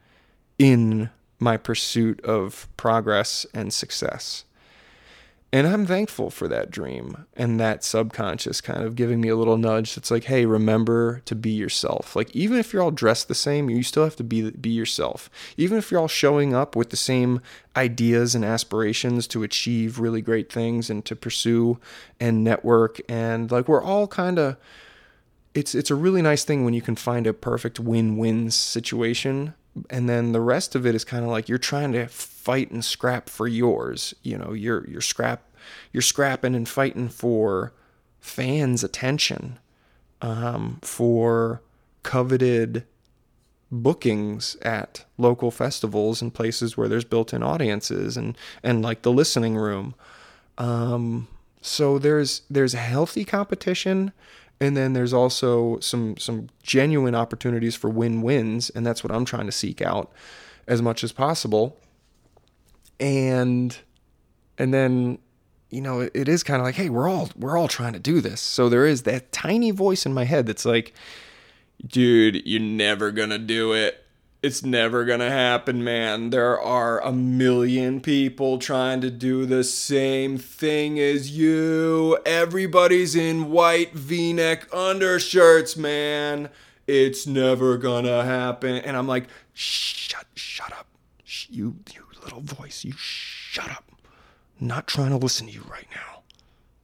in 0.58 1.10
my 1.38 1.56
pursuit 1.56 2.20
of 2.24 2.68
progress 2.76 3.44
and 3.52 3.72
success. 3.72 4.44
And 5.54 5.68
I'm 5.68 5.86
thankful 5.86 6.30
for 6.30 6.48
that 6.48 6.72
dream 6.72 7.28
and 7.36 7.60
that 7.60 7.84
subconscious 7.84 8.60
kind 8.60 8.82
of 8.82 8.96
giving 8.96 9.20
me 9.20 9.28
a 9.28 9.36
little 9.36 9.56
nudge. 9.56 9.96
It's 9.96 10.10
like, 10.10 10.24
hey, 10.24 10.46
remember 10.46 11.22
to 11.26 11.36
be 11.36 11.50
yourself. 11.50 12.16
Like 12.16 12.34
even 12.34 12.58
if 12.58 12.72
you're 12.72 12.82
all 12.82 12.90
dressed 12.90 13.28
the 13.28 13.36
same, 13.36 13.70
you 13.70 13.84
still 13.84 14.02
have 14.02 14.16
to 14.16 14.24
be 14.24 14.50
be 14.50 14.70
yourself. 14.70 15.30
Even 15.56 15.78
if 15.78 15.92
you're 15.92 16.00
all 16.00 16.08
showing 16.08 16.54
up 16.56 16.74
with 16.74 16.90
the 16.90 16.96
same 16.96 17.40
ideas 17.76 18.34
and 18.34 18.44
aspirations 18.44 19.28
to 19.28 19.44
achieve 19.44 20.00
really 20.00 20.20
great 20.20 20.50
things 20.50 20.90
and 20.90 21.04
to 21.04 21.14
pursue 21.14 21.78
and 22.18 22.42
network 22.42 23.00
and 23.08 23.52
like 23.52 23.68
we're 23.68 23.80
all 23.80 24.08
kind 24.08 24.40
of 24.40 24.56
it's 25.54 25.72
it's 25.72 25.90
a 25.90 25.94
really 25.94 26.20
nice 26.20 26.42
thing 26.42 26.64
when 26.64 26.74
you 26.74 26.82
can 26.82 26.96
find 26.96 27.28
a 27.28 27.32
perfect 27.32 27.78
win-win 27.78 28.50
situation 28.50 29.54
and 29.90 30.08
then 30.08 30.32
the 30.32 30.40
rest 30.40 30.74
of 30.74 30.86
it 30.86 30.94
is 30.94 31.04
kind 31.04 31.24
of 31.24 31.30
like 31.30 31.48
you're 31.48 31.58
trying 31.58 31.92
to 31.92 32.06
fight 32.06 32.70
and 32.70 32.84
scrap 32.84 33.28
for 33.28 33.48
yours. 33.48 34.14
You 34.22 34.38
know, 34.38 34.52
you're 34.52 34.88
you're 34.88 35.00
scrap 35.00 35.48
you're 35.92 36.02
scrapping 36.02 36.54
and 36.54 36.68
fighting 36.68 37.08
for 37.08 37.72
fans' 38.20 38.84
attention, 38.84 39.58
um, 40.22 40.78
for 40.82 41.62
coveted 42.02 42.84
bookings 43.70 44.56
at 44.62 45.04
local 45.18 45.50
festivals 45.50 46.22
and 46.22 46.32
places 46.32 46.76
where 46.76 46.88
there's 46.88 47.04
built-in 47.04 47.42
audiences 47.42 48.16
and 48.16 48.36
and 48.62 48.82
like 48.82 49.02
the 49.02 49.12
listening 49.12 49.56
room. 49.56 49.94
Um, 50.58 51.28
so 51.60 51.98
there's 51.98 52.42
there's 52.48 52.74
healthy 52.74 53.24
competition 53.24 54.12
and 54.60 54.76
then 54.76 54.92
there's 54.92 55.12
also 55.12 55.78
some 55.80 56.16
some 56.16 56.48
genuine 56.62 57.14
opportunities 57.14 57.74
for 57.74 57.90
win-wins 57.90 58.70
and 58.70 58.86
that's 58.86 59.02
what 59.02 59.12
I'm 59.12 59.24
trying 59.24 59.46
to 59.46 59.52
seek 59.52 59.82
out 59.82 60.12
as 60.66 60.80
much 60.80 61.04
as 61.04 61.12
possible. 61.12 61.76
And 63.00 63.76
and 64.58 64.72
then 64.72 65.18
you 65.70 65.80
know 65.80 66.08
it, 66.14 66.28
is 66.28 66.42
kind 66.42 66.60
of 66.60 66.66
like 66.66 66.76
hey 66.76 66.88
we're 66.88 67.08
all 67.08 67.28
we're 67.36 67.58
all 67.58 67.68
trying 67.68 67.92
to 67.94 67.98
do 67.98 68.20
this. 68.20 68.40
So 68.40 68.68
there 68.68 68.86
is 68.86 69.02
that 69.02 69.32
tiny 69.32 69.70
voice 69.70 70.06
in 70.06 70.14
my 70.14 70.24
head 70.24 70.46
that's 70.46 70.64
like 70.64 70.94
dude 71.84 72.46
you're 72.46 72.60
never 72.60 73.10
gonna 73.10 73.38
do 73.38 73.72
it 73.72 74.03
it's 74.44 74.62
never 74.62 75.06
gonna 75.06 75.30
happen, 75.30 75.82
man. 75.82 76.28
There 76.28 76.60
are 76.60 77.00
a 77.02 77.10
million 77.10 78.02
people 78.02 78.58
trying 78.58 79.00
to 79.00 79.10
do 79.10 79.46
the 79.46 79.64
same 79.64 80.36
thing 80.36 81.00
as 81.00 81.30
you. 81.30 82.18
Everybody's 82.26 83.14
in 83.14 83.50
white 83.50 83.94
v 83.94 84.34
neck 84.34 84.68
undershirts, 84.70 85.78
man. 85.78 86.50
It's 86.86 87.26
never 87.26 87.78
gonna 87.78 88.22
happen. 88.22 88.76
And 88.76 88.98
I'm 88.98 89.08
like, 89.08 89.28
shut, 89.54 90.26
shut 90.34 90.72
up. 90.72 90.88
You, 91.48 91.76
you 91.94 92.02
little 92.22 92.42
voice, 92.42 92.84
you 92.84 92.92
shut 92.98 93.70
up. 93.70 93.84
I'm 94.60 94.66
not 94.66 94.86
trying 94.86 95.10
to 95.10 95.16
listen 95.16 95.46
to 95.46 95.52
you 95.54 95.64
right 95.70 95.88
now. 95.94 96.20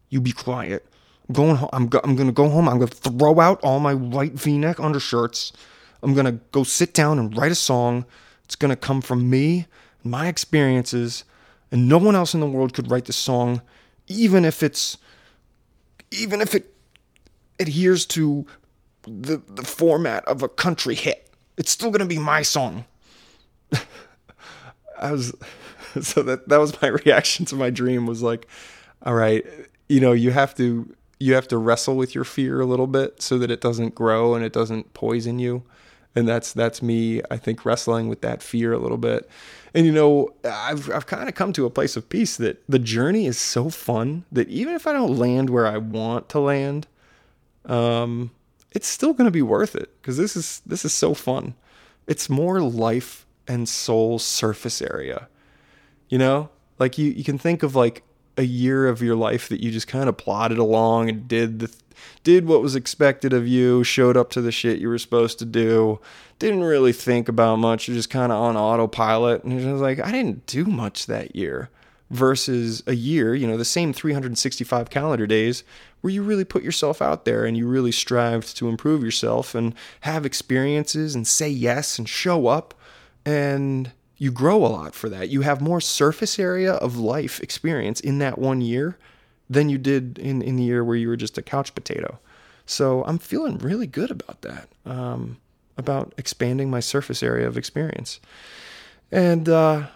You 0.09 0.23
be 0.23 0.33
quiet. 0.33 0.87
I'm 1.29 1.35
going 1.35 1.57
home. 1.57 1.71
I'm, 1.75 1.89
go- 1.89 2.01
I'm 2.05 2.17
gonna 2.17 2.33
go 2.33 2.49
home. 2.49 2.71
I'm 2.71 2.79
gonna 2.79 2.87
throw 2.87 3.39
out 3.39 3.61
all 3.63 3.81
my 3.81 3.93
white 3.93 4.33
v 4.33 4.57
neck 4.57 4.81
undershirts 4.81 5.53
I'm 6.03 6.15
going 6.15 6.27
to 6.27 6.41
go 6.53 6.63
sit 6.63 6.95
down 6.95 7.19
and 7.19 7.37
write 7.37 7.53
a 7.53 7.57
song. 7.57 8.05
It's 8.45 8.57
going 8.57 8.71
to 8.71 8.77
come 8.77 9.01
from 9.01 9.29
me, 9.29 9.67
my 10.03 10.29
experiences, 10.29 11.25
and 11.71 11.89
no 11.89 11.99
one 11.99 12.15
else 12.15 12.35
in 12.35 12.41
the 12.41 12.47
world 12.47 12.75
could 12.75 12.91
write 12.91 13.05
the 13.05 13.13
song, 13.13 13.63
even 14.09 14.45
if 14.45 14.63
it's, 14.63 14.99
even 16.11 16.41
if 16.41 16.55
it 16.55 16.75
adheres 17.59 18.07
to 18.07 18.47
the, 19.03 19.43
the 19.49 19.63
format 19.63 20.25
of 20.25 20.43
a 20.43 20.49
country 20.49 20.95
hit. 20.95 21.29
It's 21.57 21.71
still 21.71 21.91
going 21.91 22.01
to 22.01 22.07
be 22.07 22.19
my 22.19 22.43
song. 22.43 22.87
I 24.99 25.13
was, 25.13 25.35
so 26.01 26.23
that, 26.23 26.49
that 26.49 26.59
was 26.59 26.81
my 26.81 26.89
reaction 27.05 27.45
to 27.47 27.55
my 27.55 27.71
dream 27.71 28.07
was 28.07 28.23
like, 28.23 28.49
all 29.03 29.15
right, 29.15 29.45
you 29.89 30.01
know, 30.01 30.13
you 30.13 30.31
have 30.31 30.55
to, 30.57 30.95
you 31.19 31.35
have 31.35 31.49
to 31.49 31.59
wrestle 31.59 31.97
with 31.97 32.15
your 32.15 32.25
fear 32.25 32.61
a 32.61 32.67
little 32.67 32.87
bit 32.87 33.21
so 33.21 33.39
that 33.39 33.51
it 33.51 33.61
doesn't 33.61 33.95
grow 33.95 34.35
and 34.35 34.45
it 34.45 34.53
doesn't 34.53 34.95
poison 34.95 35.39
you 35.39 35.63
and 36.15 36.27
that's 36.29 36.53
that's 36.53 36.83
me. 36.83 37.23
I 37.31 37.37
think 37.37 37.65
wrestling 37.65 38.09
with 38.09 38.21
that 38.23 38.43
fear 38.43 38.73
a 38.73 38.79
little 38.79 38.99
bit. 38.99 39.29
And 39.75 39.87
you 39.87 39.93
know, 39.93 40.31
I've 40.45 40.91
I've 40.91 41.07
kind 41.07 41.29
of 41.29 41.35
come 41.35 41.53
to 41.55 41.67
a 41.67 41.71
place 41.71 41.97
of 41.97 42.09
peace 42.09 42.37
that 42.39 42.63
the 42.69 42.79
journey 42.79 43.27
is 43.27 43.39
so 43.39 43.71
fun 43.71 44.25
that 44.33 44.49
even 44.49 44.75
if 44.75 44.87
I 44.87 44.93
don't 44.93 45.17
land 45.17 45.51
where 45.51 45.67
I 45.67 45.79
want 45.79 46.29
to 46.31 46.41
land, 46.41 46.87
um, 47.67 48.33
it's 48.73 48.89
still 48.89 49.13
going 49.13 49.27
to 49.27 49.33
be 49.33 49.43
worth 49.43 49.77
it 49.77 49.91
because 50.01 50.17
this 50.17 50.37
is 50.37 50.63
this 50.67 50.85
is 50.85 50.93
so 50.93 51.15
fun. 51.15 51.55
It's 52.07 52.29
more 52.29 52.61
life 52.61 53.27
and 53.47 53.69
soul 53.69 54.19
surface 54.19 54.83
area. 54.83 55.29
You 56.09 56.19
know, 56.19 56.51
like 56.79 56.99
you 56.99 57.13
you 57.13 57.23
can 57.23 57.39
think 57.39 57.63
of 57.63 57.77
like 57.77 58.03
a 58.37 58.43
year 58.43 58.89
of 58.89 59.03
your 59.03 59.17
life 59.17 59.49
that 59.49 59.63
you 59.63 59.71
just 59.71 59.87
kind 59.87 60.09
of 60.09 60.17
plodded 60.17 60.59
along 60.59 61.09
and 61.09 61.29
did 61.29 61.61
the 61.61 61.73
did 62.23 62.47
what 62.47 62.63
was 62.63 62.75
expected 62.75 63.33
of 63.33 63.47
you, 63.47 63.85
showed 63.85 64.17
up 64.17 64.31
to 64.31 64.41
the 64.41 64.53
shit 64.53 64.79
you 64.79 64.89
were 64.89 64.99
supposed 64.99 65.39
to 65.39 65.45
do, 65.45 66.01
didn't 66.39 66.65
really 66.65 66.93
think 66.93 67.29
about 67.29 67.57
much, 67.57 67.87
you're 67.87 67.97
just 67.97 68.11
kind 68.11 68.33
of 68.33 68.39
on 68.39 68.57
autopilot 68.57 69.45
and 69.45 69.53
you're 69.53 69.73
just 69.73 69.83
like 69.83 70.01
I 70.01 70.11
didn't 70.11 70.47
do 70.47 70.65
much 70.65 71.07
that 71.07 71.37
year 71.37 71.71
versus 72.11 72.83
a 72.87 72.95
year, 72.95 73.35
you 73.35 73.47
know, 73.47 73.57
the 73.57 73.65
same 73.65 73.93
365 73.93 74.91
calendar 74.91 75.27
days 75.27 75.63
where 76.01 76.13
you 76.13 76.23
really 76.23 76.45
put 76.45 76.63
yourself 76.63 77.01
out 77.01 77.25
there 77.25 77.45
and 77.45 77.57
you 77.57 77.67
really 77.69 77.93
strived 77.93 78.57
to 78.57 78.69
improve 78.69 79.05
yourself 79.05 79.55
and 79.55 79.75
have 80.01 80.27
experiences 80.27 81.15
and 81.15 81.27
say 81.27 81.49
yes 81.49 81.99
and 81.99 82.09
show 82.09 82.49
up 82.49 82.75
and 83.25 83.93
you 84.17 84.31
grow 84.31 84.65
a 84.65 84.69
lot 84.69 84.95
for 84.95 85.09
that. 85.09 85.29
You 85.29 85.43
have 85.43 85.61
more 85.61 85.81
surface 85.81 86.39
area 86.39 86.75
of 86.75 86.99
life 86.99 87.41
experience 87.41 88.01
in 88.01 88.19
that 88.19 88.39
one 88.39 88.61
year 88.61 88.99
than 89.51 89.69
you 89.69 89.77
did 89.77 90.17
in, 90.19 90.41
in 90.41 90.55
the 90.57 90.63
year 90.63 90.85
where 90.85 90.97
you 90.97 91.09
were 91.09 91.17
just 91.17 91.37
a 91.37 91.43
couch 91.43 91.75
potato. 91.75 92.21
So 92.65 93.05
I'm 93.05 93.19
feeling 93.19 93.59
really 93.59 93.89
good 93.89 94.13
about 94.13 94.43
that, 94.43 94.69
um, 94.87 95.39
about 95.77 96.15
expanding 96.17 96.71
my 96.71 96.79
surface 96.79 97.21
area 97.21 97.49
of 97.49 97.59
experience. 97.59 98.21
And 99.11 99.49
uh, 99.49 99.89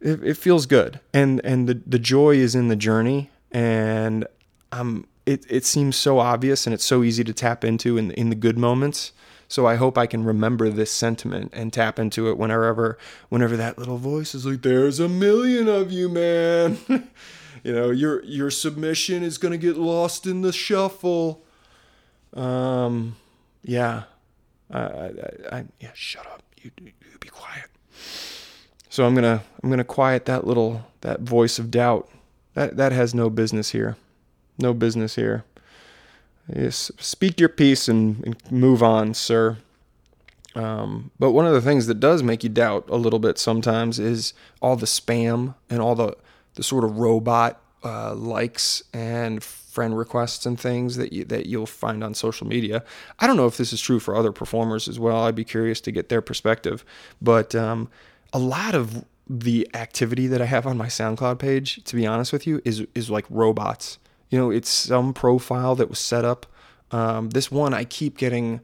it, 0.00 0.22
it 0.22 0.36
feels 0.36 0.66
good. 0.66 1.00
And, 1.12 1.40
and 1.44 1.68
the, 1.68 1.80
the 1.84 1.98
joy 1.98 2.36
is 2.36 2.54
in 2.54 2.68
the 2.68 2.76
journey. 2.76 3.30
And 3.50 4.28
I'm, 4.70 5.08
it, 5.26 5.44
it 5.50 5.64
seems 5.64 5.96
so 5.96 6.20
obvious 6.20 6.66
and 6.66 6.72
it's 6.72 6.84
so 6.84 7.02
easy 7.02 7.24
to 7.24 7.32
tap 7.32 7.64
into 7.64 7.98
in, 7.98 8.12
in 8.12 8.30
the 8.30 8.36
good 8.36 8.56
moments 8.56 9.12
so 9.48 9.66
I 9.66 9.76
hope 9.76 9.98
I 9.98 10.06
can 10.06 10.24
remember 10.24 10.70
this 10.70 10.90
sentiment 10.90 11.52
and 11.54 11.72
tap 11.72 11.98
into 11.98 12.28
it 12.28 12.38
whenever 12.38 12.98
whenever 13.28 13.56
that 13.56 13.78
little 13.78 13.98
voice 13.98 14.34
is 14.34 14.46
like, 14.46 14.62
"There's 14.62 14.98
a 14.98 15.08
million 15.08 15.68
of 15.68 15.92
you, 15.92 16.08
man." 16.08 16.78
you 17.64 17.72
know, 17.72 17.90
your 17.90 18.22
your 18.24 18.50
submission 18.50 19.24
is 19.24 19.38
gonna 19.38 19.56
get 19.56 19.76
lost 19.76 20.26
in 20.26 20.42
the 20.42 20.52
shuffle. 20.52 21.44
Um, 22.34 23.16
yeah, 23.62 24.04
I, 24.70 24.80
I, 24.80 25.12
I 25.50 25.64
yeah. 25.80 25.90
Shut 25.94 26.26
up. 26.26 26.42
You, 26.58 26.70
you 26.80 26.92
be 27.18 27.28
quiet. 27.28 27.70
So 28.90 29.06
I'm 29.06 29.14
gonna 29.14 29.42
I'm 29.62 29.70
gonna 29.70 29.82
quiet 29.82 30.26
that 30.26 30.46
little 30.46 30.86
that 31.00 31.20
voice 31.20 31.58
of 31.58 31.70
doubt. 31.70 32.08
That 32.52 32.76
that 32.76 32.92
has 32.92 33.14
no 33.14 33.30
business 33.30 33.70
here. 33.70 33.96
No 34.58 34.74
business 34.74 35.16
here. 35.16 35.44
Yes, 36.54 36.92
speak 36.98 37.40
your 37.40 37.48
piece 37.48 37.88
and, 37.88 38.22
and 38.24 38.52
move 38.52 38.82
on, 38.82 39.14
sir. 39.14 39.56
Um, 40.54 41.10
but 41.18 41.32
one 41.32 41.46
of 41.46 41.54
the 41.54 41.62
things 41.62 41.86
that 41.86 41.98
does 41.98 42.22
make 42.22 42.44
you 42.44 42.50
doubt 42.50 42.84
a 42.88 42.96
little 42.96 43.18
bit 43.18 43.38
sometimes 43.38 43.98
is 43.98 44.34
all 44.60 44.76
the 44.76 44.86
spam 44.86 45.54
and 45.68 45.80
all 45.80 45.94
the, 45.94 46.14
the 46.54 46.62
sort 46.62 46.84
of 46.84 46.98
robot 46.98 47.60
uh, 47.84 48.14
likes 48.14 48.82
and 48.92 49.42
friend 49.42 49.98
requests 49.98 50.46
and 50.46 50.58
things 50.58 50.96
that 50.96 51.12
you, 51.12 51.24
that 51.24 51.46
you'll 51.46 51.66
find 51.66 52.02
on 52.04 52.14
social 52.14 52.46
media. 52.46 52.82
I 53.18 53.26
don't 53.26 53.36
know 53.36 53.46
if 53.46 53.56
this 53.56 53.72
is 53.72 53.80
true 53.80 54.00
for 54.00 54.14
other 54.14 54.32
performers 54.32 54.88
as 54.88 54.98
well. 54.98 55.24
I'd 55.24 55.34
be 55.34 55.44
curious 55.44 55.80
to 55.82 55.92
get 55.92 56.08
their 56.08 56.22
perspective. 56.22 56.84
But 57.20 57.54
um, 57.54 57.88
a 58.32 58.38
lot 58.38 58.74
of 58.74 59.04
the 59.28 59.68
activity 59.74 60.26
that 60.28 60.40
I 60.40 60.44
have 60.44 60.66
on 60.66 60.76
my 60.76 60.86
SoundCloud 60.86 61.38
page, 61.38 61.82
to 61.84 61.96
be 61.96 62.06
honest 62.06 62.32
with 62.32 62.46
you, 62.46 62.60
is 62.64 62.86
is 62.94 63.10
like 63.10 63.24
robots. 63.28 63.98
You 64.30 64.38
know, 64.38 64.50
it's 64.50 64.68
some 64.70 65.12
profile 65.12 65.74
that 65.76 65.88
was 65.88 65.98
set 65.98 66.24
up. 66.24 66.46
Um, 66.90 67.30
this 67.30 67.50
one, 67.50 67.74
I 67.74 67.84
keep 67.84 68.16
getting. 68.16 68.60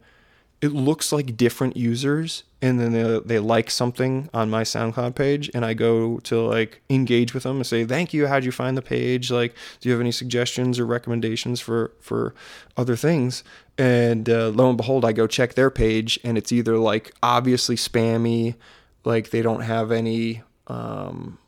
It 0.61 0.73
looks 0.73 1.11
like 1.11 1.35
different 1.35 1.75
users, 1.75 2.43
and 2.61 2.79
then 2.79 2.91
they, 2.93 3.19
they 3.25 3.39
like 3.39 3.71
something 3.71 4.29
on 4.31 4.49
my 4.51 4.61
SoundCloud 4.61 5.15
page, 5.15 5.49
and 5.55 5.65
I 5.65 5.73
go 5.73 6.19
to 6.19 6.39
like 6.41 6.81
engage 6.89 7.33
with 7.33 7.43
them 7.43 7.55
and 7.57 7.65
say, 7.65 7.83
"Thank 7.83 8.13
you. 8.13 8.27
How'd 8.27 8.45
you 8.45 8.51
find 8.51 8.77
the 8.77 8.81
page? 8.81 9.31
Like, 9.31 9.55
do 9.79 9.89
you 9.89 9.93
have 9.93 10.01
any 10.01 10.11
suggestions 10.11 10.79
or 10.79 10.85
recommendations 10.85 11.59
for 11.59 11.93
for 11.99 12.35
other 12.77 12.95
things?" 12.95 13.43
And 13.77 14.29
uh, 14.29 14.49
lo 14.49 14.69
and 14.69 14.77
behold, 14.77 15.03
I 15.03 15.13
go 15.13 15.25
check 15.25 15.55
their 15.55 15.71
page, 15.71 16.19
and 16.23 16.37
it's 16.37 16.51
either 16.51 16.77
like 16.77 17.11
obviously 17.23 17.75
spammy, 17.75 18.55
like 19.03 19.31
they 19.31 19.41
don't 19.41 19.61
have 19.61 19.91
any 19.91 20.43
um, 20.67 21.39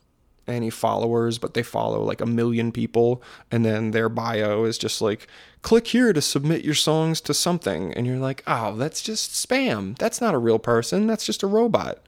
any 0.46 0.70
followers, 0.70 1.38
but 1.38 1.54
they 1.54 1.62
follow 1.62 2.02
like 2.02 2.20
a 2.20 2.26
million 2.26 2.72
people. 2.72 3.22
And 3.50 3.64
then 3.64 3.92
their 3.92 4.08
bio 4.08 4.64
is 4.64 4.78
just 4.78 5.00
like, 5.00 5.28
click 5.64 5.88
here 5.88 6.12
to 6.12 6.20
submit 6.20 6.62
your 6.62 6.74
songs 6.74 7.22
to 7.22 7.32
something. 7.34 7.92
And 7.94 8.06
you're 8.06 8.18
like, 8.18 8.44
oh, 8.46 8.76
that's 8.76 9.00
just 9.00 9.32
spam. 9.32 9.96
That's 9.98 10.20
not 10.20 10.34
a 10.34 10.38
real 10.38 10.58
person. 10.58 11.06
That's 11.06 11.24
just 11.24 11.42
a 11.42 11.48
robot. 11.48 11.98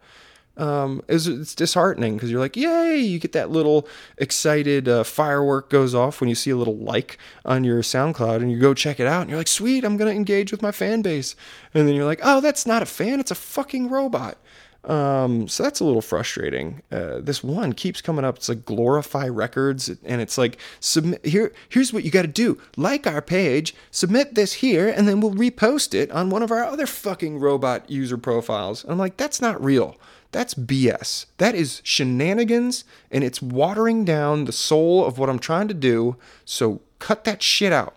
Um, 0.59 1.03
it's, 1.09 1.27
it's 1.27 1.55
disheartening 1.55 2.15
because 2.15 2.31
you're 2.31 2.41
like, 2.41 2.57
yay, 2.57 2.99
you 2.99 3.19
get 3.19 3.33
that 3.33 3.51
little 3.51 3.89
excited 4.19 4.89
uh, 4.89 5.05
firework 5.05 5.71
goes 5.71 5.95
off 5.95 6.21
when 6.21 6.29
you 6.29 6.35
see 6.35 6.51
a 6.51 6.57
little 6.57 6.77
like 6.77 7.19
on 7.45 7.65
your 7.65 7.83
SoundCloud 7.83 8.37
and 8.37 8.53
you 8.53 8.59
go 8.59 8.73
check 8.75 9.01
it 9.01 9.07
out 9.07 9.23
and 9.23 9.31
you're 9.31 9.39
like, 9.39 9.49
sweet, 9.49 9.85
I'm 9.85 9.97
going 9.97 10.11
to 10.11 10.17
engage 10.17 10.53
with 10.53 10.63
my 10.63 10.73
fan 10.73 11.01
base. 11.01 11.35
And 11.75 11.89
then 11.89 11.95
you're 11.95 12.07
like, 12.07 12.21
oh, 12.23 12.43
that's 12.43 12.67
not 12.67 12.83
a 12.83 12.87
fan, 12.87 13.21
it's 13.21 13.31
a 13.31 13.35
fucking 13.35 13.89
robot. 13.89 14.39
Um, 14.87 15.49
so 15.49 15.65
that's 15.65 15.81
a 15.81 15.85
little 15.85 16.01
frustrating. 16.01 16.81
Uh, 16.93 17.19
this 17.21 17.43
one 17.43 17.73
keeps 17.73 18.01
coming 18.01 18.25
up. 18.25 18.37
It's 18.37 18.49
like 18.49 18.65
Glorify 18.65 19.27
Records, 19.27 19.89
and 19.89 20.21
it's 20.21 20.39
like 20.39 20.59
submit 20.79 21.27
here. 21.27 21.53
Here's 21.69 21.93
what 21.93 22.05
you 22.05 22.11
got 22.11 22.23
to 22.23 22.29
do: 22.29 22.59
like 22.77 23.07
our 23.07 23.21
page, 23.21 23.75
submit 23.91 24.37
this 24.37 24.55
here, 24.55 24.89
and 24.89 25.09
then 25.09 25.21
we'll 25.21 25.35
repost 25.35 25.93
it 25.93 26.11
on 26.13 26.31
one 26.31 26.43
of 26.43 26.53
our 26.53 26.65
other 26.65 26.87
fucking 26.87 27.41
robot 27.41 27.91
user 27.91 28.17
profiles. 28.17 28.85
And 28.85 28.93
I'm 28.93 28.99
like, 28.99 29.17
that's 29.17 29.41
not 29.41 29.63
real. 29.63 29.97
That's 30.31 30.55
BS. 30.55 31.27
That 31.39 31.57
is 31.57 31.81
shenanigans, 31.83 32.85
and 33.11 33.25
it's 33.25 33.43
watering 33.43 34.05
down 34.05 34.45
the 34.45 34.53
soul 34.53 35.05
of 35.05 35.19
what 35.19 35.29
I'm 35.29 35.41
trying 35.41 35.67
to 35.69 35.75
do. 35.75 36.17
So 36.45 36.81
cut 37.01 37.25
that 37.25 37.43
shit 37.43 37.73
out. 37.73 37.97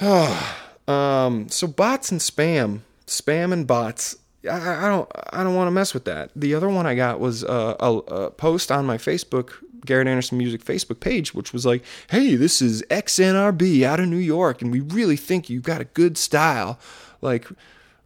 um, 0.86 1.48
so 1.48 1.66
bots 1.66 2.12
and 2.12 2.20
spam, 2.20 2.80
spam 3.08 3.52
and 3.52 3.66
bots 3.66 4.16
I, 4.44 4.86
I 4.86 4.88
don't 4.88 5.10
I 5.32 5.42
don't 5.42 5.54
want 5.54 5.68
to 5.68 5.72
mess 5.72 5.94
with 5.94 6.04
that. 6.04 6.30
The 6.36 6.54
other 6.54 6.68
one 6.68 6.86
I 6.86 6.94
got 6.94 7.20
was 7.20 7.44
uh, 7.44 7.76
a, 7.80 7.96
a 7.96 8.30
post 8.30 8.70
on 8.70 8.86
my 8.86 8.96
Facebook 8.96 9.52
Garrett 9.84 10.06
Anderson 10.06 10.38
Music 10.38 10.64
Facebook 10.64 11.00
page, 11.00 11.34
which 11.34 11.52
was 11.52 11.66
like, 11.66 11.82
"Hey, 12.10 12.36
this 12.36 12.62
is 12.62 12.82
XNRB 12.90 13.82
out 13.82 14.00
of 14.00 14.08
New 14.08 14.16
York, 14.16 14.62
and 14.62 14.70
we 14.70 14.80
really 14.80 15.16
think 15.16 15.50
you've 15.50 15.62
got 15.64 15.80
a 15.80 15.84
good 15.86 16.16
style. 16.16 16.78
Like, 17.20 17.46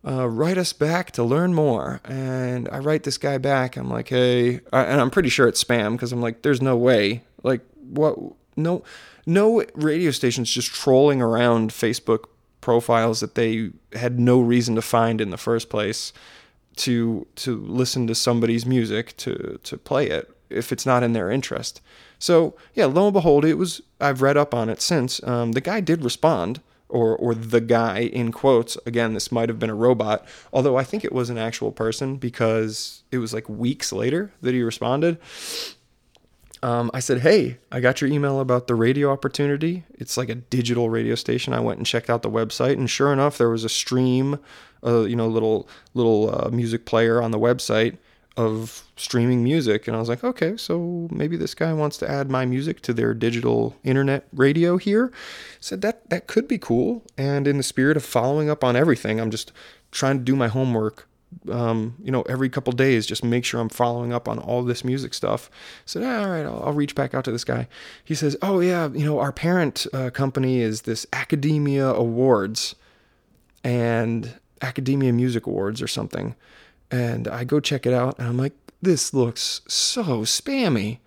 uh, 0.06 0.28
write 0.28 0.58
us 0.58 0.72
back 0.72 1.10
to 1.12 1.22
learn 1.22 1.54
more." 1.54 2.00
And 2.04 2.68
I 2.70 2.78
write 2.78 3.02
this 3.02 3.18
guy 3.18 3.38
back. 3.38 3.76
I'm 3.76 3.90
like, 3.90 4.08
"Hey," 4.08 4.60
and 4.72 5.00
I'm 5.00 5.10
pretty 5.10 5.28
sure 5.28 5.48
it's 5.48 5.62
spam 5.62 5.92
because 5.92 6.12
I'm 6.12 6.22
like, 6.22 6.42
"There's 6.42 6.62
no 6.62 6.76
way. 6.76 7.22
Like, 7.42 7.60
what? 7.90 8.18
No, 8.56 8.84
no 9.26 9.64
radio 9.74 10.10
stations 10.10 10.50
just 10.50 10.72
trolling 10.72 11.22
around 11.22 11.70
Facebook 11.70 12.24
profiles 12.62 13.20
that 13.20 13.34
they 13.34 13.70
had 13.92 14.18
no 14.18 14.40
reason 14.40 14.74
to 14.76 14.82
find 14.82 15.20
in 15.20 15.28
the 15.28 15.36
first 15.36 15.68
place 15.68 16.14
to 16.76 17.26
to 17.36 17.56
listen 17.56 18.06
to 18.06 18.14
somebody's 18.14 18.64
music 18.64 19.14
to 19.18 19.60
to 19.62 19.76
play 19.76 20.08
it 20.08 20.34
if 20.48 20.72
it's 20.72 20.86
not 20.86 21.02
in 21.02 21.12
their 21.12 21.30
interest. 21.30 21.82
So 22.18 22.54
yeah, 22.74 22.86
lo 22.86 23.06
and 23.08 23.12
behold, 23.12 23.44
it 23.44 23.54
was. 23.54 23.82
I've 24.00 24.22
read 24.22 24.38
up 24.38 24.54
on 24.54 24.70
it 24.70 24.80
since. 24.80 25.22
Um, 25.24 25.52
the 25.52 25.60
guy 25.60 25.80
did 25.80 26.02
respond, 26.04 26.60
or 26.88 27.16
or 27.16 27.34
the 27.34 27.60
guy 27.60 28.00
in 28.00 28.32
quotes. 28.32 28.78
Again, 28.86 29.12
this 29.12 29.30
might 29.30 29.48
have 29.50 29.58
been 29.58 29.70
a 29.70 29.74
robot, 29.74 30.24
although 30.52 30.76
I 30.76 30.84
think 30.84 31.04
it 31.04 31.12
was 31.12 31.28
an 31.28 31.38
actual 31.38 31.72
person 31.72 32.16
because 32.16 33.02
it 33.10 33.18
was 33.18 33.34
like 33.34 33.48
weeks 33.48 33.92
later 33.92 34.32
that 34.40 34.54
he 34.54 34.62
responded 34.62 35.18
um, 36.62 36.90
I 36.94 37.00
said, 37.00 37.20
"Hey, 37.20 37.58
I 37.70 37.80
got 37.80 38.00
your 38.00 38.10
email 38.10 38.40
about 38.40 38.66
the 38.66 38.74
radio 38.74 39.10
opportunity. 39.10 39.84
It's 39.94 40.16
like 40.16 40.28
a 40.28 40.34
digital 40.34 40.90
radio 40.90 41.14
station. 41.14 41.52
I 41.52 41.60
went 41.60 41.78
and 41.78 41.86
checked 41.86 42.10
out 42.10 42.22
the 42.22 42.30
website, 42.30 42.74
and 42.74 42.88
sure 42.88 43.12
enough, 43.12 43.38
there 43.38 43.50
was 43.50 43.64
a 43.64 43.68
stream, 43.68 44.38
uh, 44.84 45.02
you 45.02 45.16
know, 45.16 45.28
little 45.28 45.68
little 45.94 46.34
uh, 46.34 46.50
music 46.50 46.84
player 46.84 47.20
on 47.22 47.30
the 47.30 47.38
website 47.38 47.98
of 48.36 48.84
streaming 48.96 49.44
music. 49.44 49.86
And 49.86 49.96
I 49.96 50.00
was 50.00 50.08
like, 50.08 50.24
okay, 50.24 50.56
so 50.56 51.08
maybe 51.10 51.36
this 51.36 51.54
guy 51.54 51.72
wants 51.72 51.96
to 51.98 52.10
add 52.10 52.30
my 52.30 52.46
music 52.46 52.80
to 52.82 52.94
their 52.94 53.14
digital 53.14 53.76
internet 53.84 54.26
radio 54.32 54.76
here. 54.78 55.12
said 55.60 55.82
that 55.82 56.08
that 56.10 56.26
could 56.26 56.48
be 56.48 56.58
cool. 56.58 57.02
And 57.18 57.46
in 57.46 57.56
the 57.56 57.62
spirit 57.62 57.96
of 57.96 58.04
following 58.04 58.48
up 58.48 58.64
on 58.64 58.76
everything, 58.76 59.20
I'm 59.20 59.30
just 59.30 59.52
trying 59.90 60.18
to 60.18 60.24
do 60.24 60.36
my 60.36 60.48
homework 60.48 61.08
um, 61.50 61.96
you 62.02 62.10
know, 62.10 62.22
every 62.22 62.48
couple 62.48 62.72
days, 62.72 63.06
just 63.06 63.24
make 63.24 63.44
sure 63.44 63.60
I'm 63.60 63.68
following 63.68 64.12
up 64.12 64.28
on 64.28 64.38
all 64.38 64.62
this 64.62 64.84
music 64.84 65.14
stuff. 65.14 65.50
I 65.52 65.56
said, 65.86 66.02
ah, 66.04 66.22
all 66.22 66.30
right, 66.30 66.44
I'll, 66.44 66.62
I'll, 66.66 66.72
reach 66.72 66.94
back 66.94 67.14
out 67.14 67.24
to 67.24 67.32
this 67.32 67.44
guy. 67.44 67.68
He 68.04 68.14
says, 68.14 68.36
oh 68.42 68.60
yeah, 68.60 68.88
you 68.88 69.04
know, 69.04 69.18
our 69.18 69.32
parent 69.32 69.86
uh, 69.92 70.10
company 70.10 70.60
is 70.60 70.82
this 70.82 71.06
Akademia 71.12 71.94
Awards, 71.94 72.74
and 73.64 74.34
Akademia 74.60 75.12
Music 75.12 75.46
Awards 75.46 75.82
or 75.82 75.88
something. 75.88 76.34
And 76.90 77.28
I 77.28 77.44
go 77.44 77.60
check 77.60 77.86
it 77.86 77.94
out 77.94 78.18
and 78.18 78.28
I'm 78.28 78.36
like, 78.36 78.54
this 78.80 79.14
looks 79.14 79.62
so 79.68 80.02
spammy. 80.22 80.98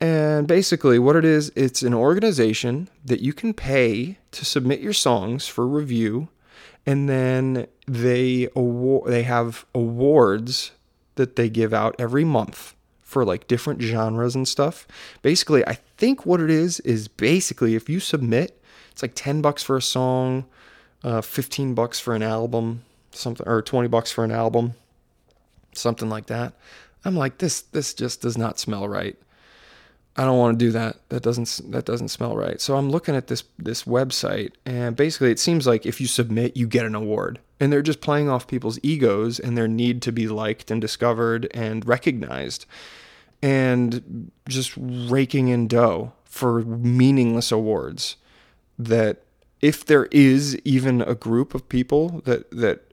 And 0.00 0.46
basically, 0.46 0.98
what 0.98 1.16
it 1.16 1.24
is, 1.24 1.50
it's 1.56 1.82
an 1.82 1.94
organization 1.94 2.88
that 3.04 3.20
you 3.20 3.32
can 3.32 3.52
pay 3.52 4.18
to 4.30 4.44
submit 4.44 4.80
your 4.80 4.92
songs 4.92 5.48
for 5.48 5.66
review, 5.66 6.28
and 6.88 7.06
then 7.06 7.66
they 7.86 8.48
award 8.56 9.12
they 9.12 9.22
have 9.22 9.66
awards 9.74 10.70
that 11.16 11.36
they 11.36 11.50
give 11.50 11.74
out 11.74 11.94
every 11.98 12.24
month 12.24 12.74
for 13.02 13.26
like 13.26 13.46
different 13.46 13.82
genres 13.82 14.34
and 14.34 14.48
stuff. 14.48 14.88
Basically, 15.20 15.62
I 15.66 15.74
think 15.98 16.24
what 16.24 16.40
it 16.40 16.48
is 16.48 16.80
is 16.80 17.06
basically 17.06 17.74
if 17.74 17.90
you 17.90 18.00
submit, 18.00 18.58
it's 18.90 19.02
like 19.02 19.12
ten 19.14 19.42
bucks 19.42 19.62
for 19.62 19.76
a 19.76 19.82
song, 19.82 20.46
uh, 21.04 21.20
fifteen 21.20 21.74
bucks 21.74 22.00
for 22.00 22.14
an 22.14 22.22
album, 22.22 22.84
something, 23.10 23.46
or 23.46 23.60
twenty 23.60 23.88
bucks 23.88 24.10
for 24.10 24.24
an 24.24 24.32
album, 24.32 24.72
something 25.74 26.08
like 26.08 26.26
that. 26.28 26.54
I'm 27.04 27.16
like, 27.16 27.36
this 27.36 27.60
this 27.60 27.92
just 27.92 28.22
does 28.22 28.38
not 28.38 28.58
smell 28.58 28.88
right. 28.88 29.18
I 30.16 30.24
don't 30.24 30.38
want 30.38 30.58
to 30.58 30.64
do 30.64 30.72
that. 30.72 30.96
That 31.10 31.22
doesn't 31.22 31.60
that 31.70 31.84
doesn't 31.84 32.08
smell 32.08 32.36
right. 32.36 32.60
So 32.60 32.76
I'm 32.76 32.90
looking 32.90 33.14
at 33.14 33.28
this 33.28 33.44
this 33.58 33.84
website 33.84 34.52
and 34.66 34.96
basically 34.96 35.30
it 35.30 35.38
seems 35.38 35.66
like 35.66 35.86
if 35.86 36.00
you 36.00 36.06
submit 36.06 36.56
you 36.56 36.66
get 36.66 36.86
an 36.86 36.94
award. 36.94 37.38
And 37.60 37.72
they're 37.72 37.82
just 37.82 38.00
playing 38.00 38.28
off 38.28 38.46
people's 38.46 38.78
egos 38.82 39.40
and 39.40 39.56
their 39.56 39.66
need 39.66 40.00
to 40.02 40.12
be 40.12 40.28
liked 40.28 40.70
and 40.70 40.80
discovered 40.80 41.48
and 41.52 41.86
recognized 41.86 42.66
and 43.42 44.30
just 44.48 44.72
raking 44.76 45.48
in 45.48 45.68
dough 45.68 46.12
for 46.24 46.60
meaningless 46.62 47.50
awards 47.50 48.16
that 48.78 49.22
if 49.60 49.84
there 49.84 50.06
is 50.06 50.56
even 50.64 51.02
a 51.02 51.14
group 51.14 51.54
of 51.54 51.68
people 51.68 52.20
that 52.24 52.50
that 52.50 52.92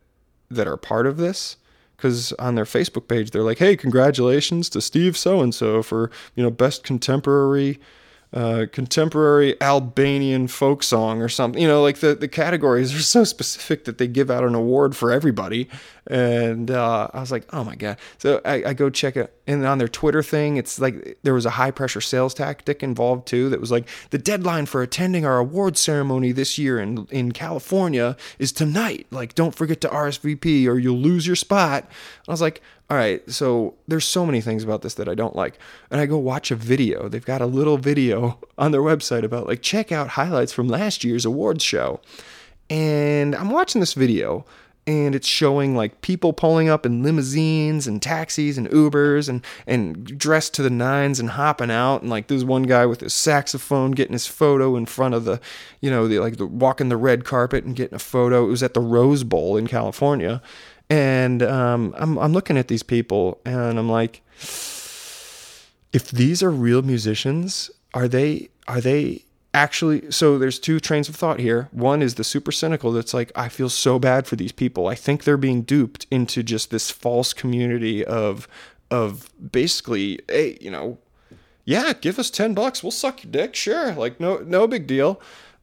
that 0.49 0.67
are 0.67 0.77
part 0.77 1.07
of 1.07 1.17
this 1.17 1.57
because 1.95 2.33
on 2.33 2.55
their 2.55 2.65
Facebook 2.65 3.07
page 3.07 3.31
they're 3.31 3.43
like, 3.43 3.59
"Hey, 3.59 3.75
congratulations 3.75 4.69
to 4.69 4.81
Steve 4.81 5.17
so 5.17 5.41
and 5.41 5.53
so 5.53 5.81
for 5.81 6.11
you 6.35 6.43
know 6.43 6.51
best 6.51 6.83
contemporary." 6.83 7.79
Uh, 8.35 8.65
contemporary 8.69 9.55
Albanian 9.61 10.49
folk 10.49 10.83
song 10.83 11.21
or 11.21 11.29
something. 11.29 11.61
You 11.61 11.69
know, 11.69 11.81
like 11.81 11.99
the, 11.99 12.15
the 12.15 12.27
categories 12.27 12.93
are 12.93 12.99
so 12.99 13.23
specific 13.23 13.85
that 13.85 13.97
they 13.97 14.07
give 14.07 14.29
out 14.29 14.43
an 14.43 14.53
award 14.53 14.93
for 14.93 15.09
everybody. 15.09 15.69
And 16.07 16.69
uh, 16.69 17.07
I 17.13 17.21
was 17.21 17.31
like, 17.31 17.47
oh 17.53 17.63
my 17.63 17.75
God. 17.75 17.97
So 18.17 18.41
I, 18.43 18.63
I 18.65 18.73
go 18.73 18.89
check 18.89 19.15
it. 19.15 19.33
And 19.47 19.65
on 19.65 19.77
their 19.77 19.87
Twitter 19.87 20.21
thing, 20.21 20.57
it's 20.57 20.79
like 20.79 21.17
there 21.23 21.33
was 21.33 21.45
a 21.45 21.51
high 21.51 21.71
pressure 21.71 22.01
sales 22.01 22.33
tactic 22.33 22.83
involved 22.83 23.25
too 23.25 23.49
that 23.51 23.61
was 23.61 23.71
like 23.71 23.87
the 24.09 24.17
deadline 24.17 24.65
for 24.65 24.81
attending 24.81 25.25
our 25.25 25.37
award 25.37 25.77
ceremony 25.77 26.33
this 26.33 26.57
year 26.57 26.77
in, 26.77 27.07
in 27.11 27.31
California 27.31 28.17
is 28.37 28.51
tonight. 28.51 29.07
Like, 29.11 29.33
don't 29.33 29.55
forget 29.55 29.79
to 29.79 29.87
RSVP 29.87 30.67
or 30.67 30.77
you'll 30.77 30.97
lose 30.97 31.25
your 31.25 31.37
spot. 31.37 31.89
I 32.27 32.31
was 32.31 32.41
like, 32.41 32.61
all 32.89 32.97
right, 32.97 33.27
so 33.29 33.73
there's 33.87 34.05
so 34.05 34.25
many 34.25 34.41
things 34.41 34.63
about 34.63 34.83
this 34.83 34.93
that 34.95 35.09
I 35.09 35.15
don't 35.15 35.35
like. 35.35 35.57
And 35.89 35.99
I 35.99 36.05
go 36.05 36.19
watch 36.19 36.51
a 36.51 36.55
video. 36.55 37.09
They've 37.09 37.25
got 37.25 37.41
a 37.41 37.47
little 37.47 37.77
video 37.77 38.39
on 38.57 38.71
their 38.71 38.81
website 38.81 39.23
about 39.23 39.47
like 39.47 39.61
check 39.61 39.91
out 39.91 40.09
highlights 40.09 40.53
from 40.53 40.67
last 40.67 41.03
year's 41.03 41.25
awards 41.25 41.63
show. 41.63 41.99
And 42.69 43.35
I'm 43.35 43.49
watching 43.49 43.79
this 43.79 43.93
video 43.93 44.45
and 44.87 45.15
it's 45.15 45.27
showing 45.27 45.75
like 45.75 46.01
people 46.01 46.31
pulling 46.31 46.69
up 46.69 46.85
in 46.85 47.01
limousines 47.01 47.87
and 47.87 48.01
taxis 48.01 48.57
and 48.57 48.69
Ubers 48.69 49.27
and 49.27 49.43
and 49.65 50.05
dressed 50.05 50.53
to 50.55 50.61
the 50.61 50.69
nines 50.69 51.19
and 51.19 51.31
hopping 51.31 51.71
out 51.71 52.01
and 52.01 52.09
like 52.09 52.27
there's 52.27 52.45
one 52.45 52.63
guy 52.63 52.85
with 52.85 53.01
his 53.01 53.13
saxophone 53.13 53.91
getting 53.91 54.13
his 54.13 54.27
photo 54.27 54.75
in 54.75 54.85
front 54.85 55.15
of 55.15 55.25
the 55.25 55.39
you 55.81 55.89
know 55.89 56.07
the 56.07 56.19
like 56.19 56.37
the 56.37 56.45
walking 56.45 56.89
the 56.89 56.97
red 56.97 57.25
carpet 57.25 57.63
and 57.63 57.75
getting 57.75 57.95
a 57.95 57.99
photo. 57.99 58.45
It 58.45 58.49
was 58.49 58.63
at 58.63 58.75
the 58.75 58.81
Rose 58.81 59.23
Bowl 59.23 59.57
in 59.57 59.67
California 59.67 60.41
and 60.89 61.41
um, 61.41 61.93
I'm, 61.97 62.17
I'm 62.17 62.33
looking 62.33 62.57
at 62.57 62.67
these 62.67 62.83
people 62.83 63.39
and 63.45 63.79
I'm 63.79 63.89
like, 63.89 64.21
if 65.93 66.11
these 66.11 66.43
are 66.43 66.51
real 66.51 66.81
musicians, 66.81 67.71
are 67.93 68.07
they, 68.07 68.49
are 68.67 68.81
they 68.81 69.23
actually, 69.53 70.11
so 70.11 70.37
there's 70.37 70.59
two 70.59 70.79
trains 70.79 71.09
of 71.09 71.15
thought 71.15 71.39
here. 71.39 71.69
One 71.71 72.01
is 72.01 72.15
the 72.15 72.23
super 72.23 72.51
cynical 72.51 72.91
that's 72.91 73.13
like, 73.13 73.31
I 73.35 73.49
feel 73.49 73.69
so 73.69 73.97
bad 73.97 74.27
for 74.27 74.35
these 74.35 74.51
people. 74.51 74.87
I 74.87 74.95
think 74.95 75.23
they're 75.23 75.37
being 75.37 75.61
duped 75.61 76.05
into 76.11 76.43
just 76.43 76.69
this 76.69 76.91
false 76.91 77.33
community 77.33 78.05
of, 78.05 78.47
of 78.91 79.29
basically, 79.51 80.19
hey, 80.27 80.57
you 80.61 80.69
know, 80.69 80.99
yeah, 81.63 81.93
give 81.93 82.19
us 82.19 82.29
10 82.29 82.53
bucks. 82.53 82.83
We'll 82.83 82.91
suck 82.91 83.23
your 83.23 83.31
dick. 83.31 83.55
Sure. 83.55 83.93
Like, 83.93 84.19
no, 84.19 84.37
no 84.37 84.67
big 84.67 84.85
deal. 84.85 85.19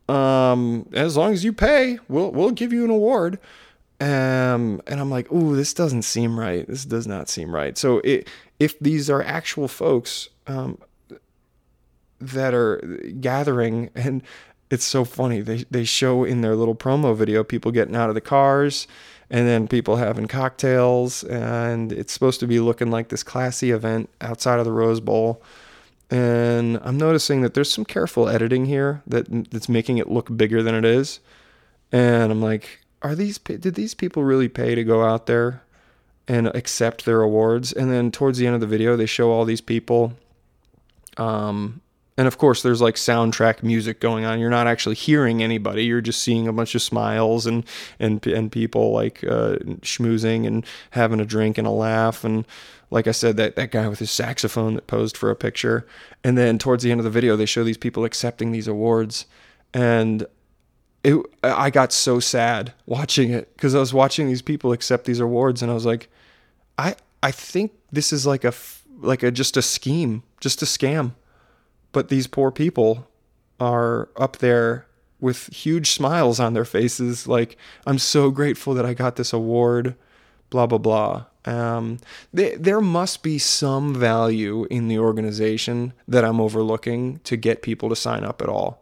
Um, 0.08 0.88
as 0.92 1.16
long 1.16 1.32
as 1.32 1.44
you 1.44 1.52
pay, 1.52 1.98
we'll, 2.08 2.32
we'll 2.32 2.50
give 2.50 2.72
you 2.72 2.84
an 2.84 2.90
award. 2.90 3.38
Um, 4.02 4.82
and 4.88 4.98
I'm 4.98 5.10
like, 5.10 5.28
oh, 5.30 5.54
this 5.54 5.72
doesn't 5.72 6.02
seem 6.02 6.36
right. 6.36 6.66
This 6.66 6.84
does 6.84 7.06
not 7.06 7.28
seem 7.28 7.54
right. 7.54 7.78
So 7.78 7.98
it, 7.98 8.28
if 8.58 8.76
these 8.80 9.08
are 9.08 9.22
actual 9.22 9.68
folks 9.68 10.28
um, 10.48 10.78
that 12.20 12.52
are 12.52 12.78
gathering, 13.20 13.90
and 13.94 14.24
it's 14.70 14.84
so 14.84 15.04
funny, 15.04 15.40
they 15.40 15.66
they 15.70 15.84
show 15.84 16.24
in 16.24 16.40
their 16.40 16.56
little 16.56 16.74
promo 16.74 17.14
video 17.14 17.44
people 17.44 17.70
getting 17.70 17.94
out 17.94 18.08
of 18.08 18.16
the 18.16 18.20
cars, 18.20 18.88
and 19.30 19.46
then 19.46 19.68
people 19.68 19.94
having 19.94 20.26
cocktails, 20.26 21.22
and 21.22 21.92
it's 21.92 22.12
supposed 22.12 22.40
to 22.40 22.48
be 22.48 22.58
looking 22.58 22.90
like 22.90 23.08
this 23.08 23.22
classy 23.22 23.70
event 23.70 24.10
outside 24.20 24.58
of 24.58 24.64
the 24.64 24.72
Rose 24.72 24.98
Bowl. 24.98 25.40
And 26.10 26.80
I'm 26.82 26.98
noticing 26.98 27.42
that 27.42 27.54
there's 27.54 27.70
some 27.70 27.84
careful 27.84 28.28
editing 28.28 28.66
here 28.66 29.00
that 29.06 29.50
that's 29.52 29.68
making 29.68 29.98
it 29.98 30.10
look 30.10 30.36
bigger 30.36 30.60
than 30.60 30.74
it 30.74 30.84
is. 30.84 31.20
And 31.92 32.32
I'm 32.32 32.42
like, 32.42 32.81
are 33.02 33.14
these 33.14 33.38
did 33.38 33.74
these 33.74 33.94
people 33.94 34.24
really 34.24 34.48
pay 34.48 34.74
to 34.74 34.84
go 34.84 35.04
out 35.04 35.26
there 35.26 35.62
and 36.28 36.48
accept 36.48 37.04
their 37.04 37.20
awards? 37.20 37.72
And 37.72 37.90
then 37.90 38.10
towards 38.10 38.38
the 38.38 38.46
end 38.46 38.54
of 38.54 38.60
the 38.60 38.66
video, 38.66 38.96
they 38.96 39.06
show 39.06 39.30
all 39.30 39.44
these 39.44 39.60
people. 39.60 40.14
Um, 41.16 41.80
and 42.16 42.28
of 42.28 42.38
course, 42.38 42.62
there's 42.62 42.80
like 42.80 42.96
soundtrack 42.96 43.62
music 43.62 43.98
going 44.00 44.24
on. 44.24 44.38
You're 44.38 44.50
not 44.50 44.66
actually 44.66 44.94
hearing 44.94 45.42
anybody. 45.42 45.84
You're 45.84 46.00
just 46.00 46.22
seeing 46.22 46.46
a 46.46 46.52
bunch 46.52 46.74
of 46.74 46.82
smiles 46.82 47.46
and 47.46 47.64
and 47.98 48.24
and 48.26 48.52
people 48.52 48.92
like 48.92 49.24
uh, 49.24 49.56
schmoozing 49.80 50.46
and 50.46 50.64
having 50.90 51.20
a 51.20 51.24
drink 51.24 51.58
and 51.58 51.66
a 51.66 51.70
laugh. 51.70 52.22
And 52.22 52.46
like 52.90 53.06
I 53.06 53.12
said, 53.12 53.36
that 53.38 53.56
that 53.56 53.70
guy 53.70 53.88
with 53.88 53.98
his 53.98 54.10
saxophone 54.10 54.74
that 54.74 54.86
posed 54.86 55.16
for 55.16 55.30
a 55.30 55.36
picture. 55.36 55.86
And 56.22 56.36
then 56.36 56.58
towards 56.58 56.84
the 56.84 56.92
end 56.92 57.00
of 57.00 57.04
the 57.04 57.10
video, 57.10 57.34
they 57.34 57.46
show 57.46 57.64
these 57.64 57.78
people 57.78 58.04
accepting 58.04 58.52
these 58.52 58.68
awards. 58.68 59.26
And 59.72 60.26
it 61.04 61.20
I 61.42 61.70
got 61.70 61.92
so 61.92 62.20
sad 62.20 62.72
watching 62.86 63.30
it 63.30 63.54
because 63.56 63.74
I 63.74 63.80
was 63.80 63.92
watching 63.92 64.28
these 64.28 64.42
people 64.42 64.72
accept 64.72 65.04
these 65.04 65.20
awards 65.20 65.62
and 65.62 65.70
I 65.70 65.74
was 65.74 65.86
like, 65.86 66.08
I 66.78 66.96
I 67.22 67.30
think 67.30 67.72
this 67.90 68.12
is 68.12 68.26
like 68.26 68.44
a 68.44 68.52
like 68.98 69.22
a 69.22 69.30
just 69.30 69.56
a 69.56 69.62
scheme, 69.62 70.22
just 70.40 70.62
a 70.62 70.66
scam. 70.66 71.14
But 71.90 72.08
these 72.08 72.26
poor 72.26 72.50
people 72.50 73.08
are 73.60 74.08
up 74.16 74.38
there 74.38 74.86
with 75.20 75.52
huge 75.54 75.90
smiles 75.90 76.40
on 76.40 76.54
their 76.54 76.64
faces, 76.64 77.28
like 77.28 77.56
I'm 77.86 77.98
so 77.98 78.30
grateful 78.30 78.74
that 78.74 78.86
I 78.86 78.94
got 78.94 79.16
this 79.16 79.32
award, 79.32 79.94
blah 80.50 80.66
blah 80.66 80.78
blah. 80.78 81.26
Um, 81.44 81.98
there 82.32 82.80
must 82.80 83.24
be 83.24 83.36
some 83.38 83.96
value 83.96 84.64
in 84.70 84.86
the 84.86 85.00
organization 85.00 85.92
that 86.06 86.24
I'm 86.24 86.40
overlooking 86.40 87.18
to 87.24 87.36
get 87.36 87.62
people 87.62 87.88
to 87.88 87.96
sign 87.96 88.22
up 88.22 88.40
at 88.40 88.48
all 88.48 88.81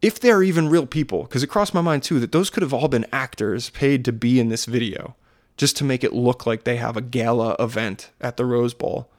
if 0.00 0.20
they're 0.20 0.42
even 0.42 0.68
real 0.68 0.86
people, 0.86 1.22
because 1.22 1.42
it 1.42 1.48
crossed 1.48 1.74
my 1.74 1.80
mind 1.80 2.02
too 2.02 2.20
that 2.20 2.32
those 2.32 2.50
could 2.50 2.62
have 2.62 2.74
all 2.74 2.88
been 2.88 3.06
actors 3.12 3.70
paid 3.70 4.04
to 4.04 4.12
be 4.12 4.38
in 4.38 4.48
this 4.48 4.64
video 4.64 5.16
just 5.56 5.76
to 5.76 5.84
make 5.84 6.04
it 6.04 6.12
look 6.12 6.46
like 6.46 6.64
they 6.64 6.76
have 6.76 6.96
a 6.96 7.02
gala 7.02 7.56
event 7.58 8.10
at 8.20 8.36
the 8.36 8.44
Rose 8.44 8.74
Bowl. 8.74 9.10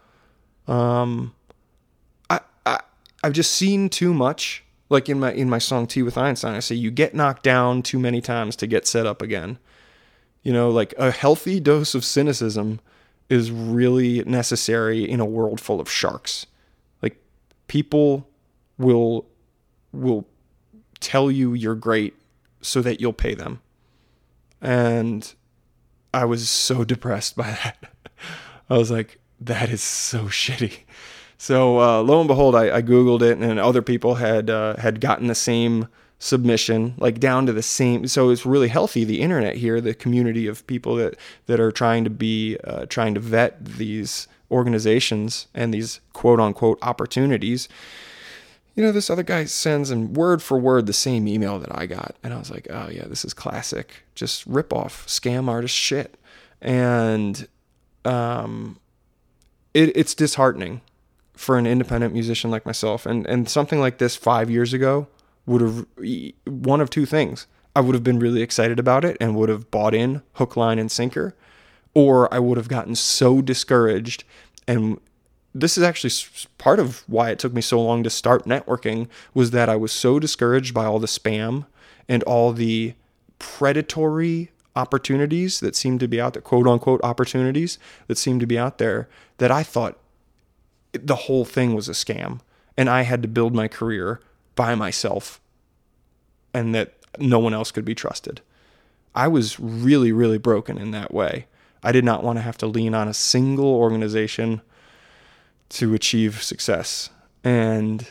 Um, 0.68 1.36
I, 2.30 2.40
I 2.66 2.80
I've 3.24 3.34
just 3.34 3.52
seen 3.52 3.90
too 3.90 4.14
much. 4.14 4.64
Like 4.92 5.08
in 5.08 5.20
my 5.20 5.34
in 5.34 5.50
my 5.50 5.60
song 5.60 5.86
Tea 5.86 6.02
with 6.02 6.18
Einstein, 6.18 6.56
I 6.56 6.60
say 6.62 6.74
you 6.74 6.90
get 6.90 7.14
knocked 7.14 7.44
down 7.44 7.84
too 7.84 8.00
many 8.00 8.22
times 8.22 8.56
to 8.56 8.66
get 8.66 8.88
set 8.88 9.06
up 9.06 9.22
again. 9.22 9.60
You 10.42 10.52
know, 10.52 10.70
like 10.72 10.96
a 10.98 11.12
healthy 11.12 11.60
dose 11.60 11.94
of 11.94 12.04
cynicism 12.04 12.80
is 13.30 13.52
really 13.52 14.24
necessary 14.24 15.08
in 15.08 15.20
a 15.20 15.26
world 15.26 15.62
full 15.62 15.80
of 15.80 15.92
sharks. 15.92 16.48
Like 17.04 17.22
people 17.68 18.28
will 18.80 19.28
will 19.92 20.26
tell 21.00 21.32
you 21.32 21.54
you're 21.54 21.76
great 21.76 22.16
so 22.62 22.82
that 22.82 23.00
you'll 23.00 23.14
pay 23.14 23.34
them. 23.34 23.62
And 24.62 25.34
I 26.14 26.26
was 26.26 26.50
so 26.50 26.84
depressed 26.86 27.36
by 27.36 27.52
that. 27.52 27.78
I 28.70 28.78
was 28.78 28.92
like, 28.92 29.20
that 29.40 29.70
is 29.70 29.82
so 29.82 30.24
shitty. 30.26 30.80
So 31.38 31.80
uh, 31.80 32.02
lo 32.02 32.20
and 32.20 32.28
behold, 32.28 32.56
I, 32.56 32.78
I, 32.78 32.82
googled 32.82 33.22
it, 33.22 33.38
and 33.38 33.60
other 33.60 33.82
people 33.82 34.16
had 34.16 34.50
uh, 34.50 34.76
had 34.76 35.00
gotten 35.00 35.28
the 35.28 35.36
same 35.36 35.88
submission, 36.20 36.96
like 36.98 37.18
down 37.22 37.46
to 37.46 37.54
the 37.54 37.64
same. 37.64 38.08
So 38.08 38.30
it's 38.30 38.46
really 38.46 38.68
healthy. 38.68 39.06
The 39.06 39.22
internet 39.22 39.56
here, 39.56 39.80
the 39.80 39.94
community 39.94 40.48
of 40.48 40.68
people 40.68 40.96
that 40.96 41.16
that 41.46 41.62
are 41.62 41.72
trying 41.72 42.04
to 42.04 42.10
be 42.10 42.58
uh, 42.66 42.88
trying 42.88 43.14
to 43.14 43.22
vet 43.22 43.64
these 43.64 44.28
organizations 44.52 45.48
and 45.54 45.74
these 45.74 46.02
quote 46.12 46.42
unquote 46.42 46.78
opportunities 46.82 47.70
you 48.80 48.86
know, 48.86 48.94
this 48.94 49.10
other 49.10 49.24
guy 49.24 49.44
sends 49.44 49.92
and 49.92 50.16
word 50.16 50.42
for 50.42 50.58
word 50.58 50.86
the 50.86 50.94
same 50.94 51.28
email 51.28 51.60
that 51.60 51.78
I 51.78 51.86
got. 51.86 52.16
And 52.24 52.34
I 52.34 52.40
was 52.40 52.50
like, 52.50 52.66
oh, 52.70 52.88
yeah, 52.90 53.08
this 53.08 53.26
is 53.26 53.34
classic. 53.34 54.06
Just 54.16 54.46
rip 54.46 54.72
off, 54.72 55.06
scam 55.06 55.50
artist 55.50 55.76
shit. 55.76 56.18
And 56.62 57.46
um, 58.06 58.80
it, 59.74 59.92
it's 59.98 60.16
disheartening 60.16 60.80
for 61.34 61.58
an 61.58 61.68
independent 61.68 62.14
musician 62.14 62.52
like 62.52 62.66
myself. 62.66 63.06
And, 63.06 63.28
and 63.28 63.50
something 63.50 63.82
like 63.82 63.98
this 63.98 64.16
five 64.16 64.50
years 64.50 64.72
ago 64.72 65.10
would 65.46 65.60
have 65.60 65.86
one 66.46 66.80
of 66.80 66.90
two 66.90 67.06
things. 67.06 67.48
I 67.76 67.82
would 67.82 67.96
have 67.96 68.04
been 68.06 68.18
really 68.18 68.42
excited 68.42 68.80
about 68.80 69.04
it 69.04 69.18
and 69.20 69.36
would 69.36 69.50
have 69.50 69.70
bought 69.70 69.94
in 69.94 70.22
hook, 70.36 70.56
line, 70.56 70.80
and 70.80 70.90
sinker, 70.90 71.36
or 71.94 72.34
I 72.34 72.40
would 72.40 72.56
have 72.56 72.70
gotten 72.70 72.96
so 72.96 73.42
discouraged 73.42 74.24
and 74.70 75.02
this 75.54 75.78
is 75.78 75.84
actually 75.84 76.12
part 76.58 76.80
of 76.80 77.04
why 77.08 77.32
it 77.32 77.40
took 77.40 77.54
me 77.54 77.62
so 77.62 77.82
long 77.82 78.04
to 78.04 78.10
start 78.10 78.46
networking 78.46 79.08
was 79.34 79.52
that 79.52 79.70
I 79.70 79.76
was 79.76 79.92
so 79.92 80.20
discouraged 80.20 80.74
by 80.74 80.86
all 80.86 81.00
the 81.00 81.08
spam 81.08 81.66
and 82.08 82.22
all 82.24 82.54
the 82.54 82.94
predatory 83.40 84.52
opportunities 84.76 85.60
that 85.60 85.76
seemed 85.76 86.00
to 86.02 86.08
be 86.08 86.22
out 86.22 86.34
there, 86.34 86.42
quote 86.42 86.68
unquote 86.68 87.02
opportunities 87.04 87.80
that 88.08 88.18
seemed 88.18 88.40
to 88.42 88.48
be 88.48 88.60
out 88.60 88.78
there, 88.78 89.10
that 89.38 89.52
I 89.52 89.64
thought 89.64 89.98
the 90.94 91.16
whole 91.16 91.46
thing 91.46 91.74
was 91.74 91.90
a 91.90 91.94
scam 91.94 92.42
and 92.78 92.90
I 92.90 93.02
had 93.02 93.22
to 93.24 93.28
build 93.28 93.56
my 93.56 93.68
career 93.68 94.22
by 94.56 94.76
myself 94.76 95.42
and 96.54 96.74
that 96.76 96.94
no 97.18 97.40
one 97.40 97.54
else 97.54 97.72
could 97.72 97.86
be 97.86 97.96
trusted. 97.96 98.42
I 99.16 99.28
was 99.28 99.60
really, 99.60 100.12
really 100.12 100.38
broken 100.38 100.78
in 100.78 100.92
that 100.92 101.14
way. 101.14 101.48
I 101.82 101.92
did 101.92 102.04
not 102.04 102.24
want 102.24 102.38
to 102.38 102.42
have 102.42 102.58
to 102.60 102.68
lean 102.68 102.94
on 102.94 103.08
a 103.08 103.14
single 103.14 103.74
organization 103.74 104.62
to 105.70 105.94
achieve 105.94 106.42
success. 106.44 107.10
And 107.44 108.08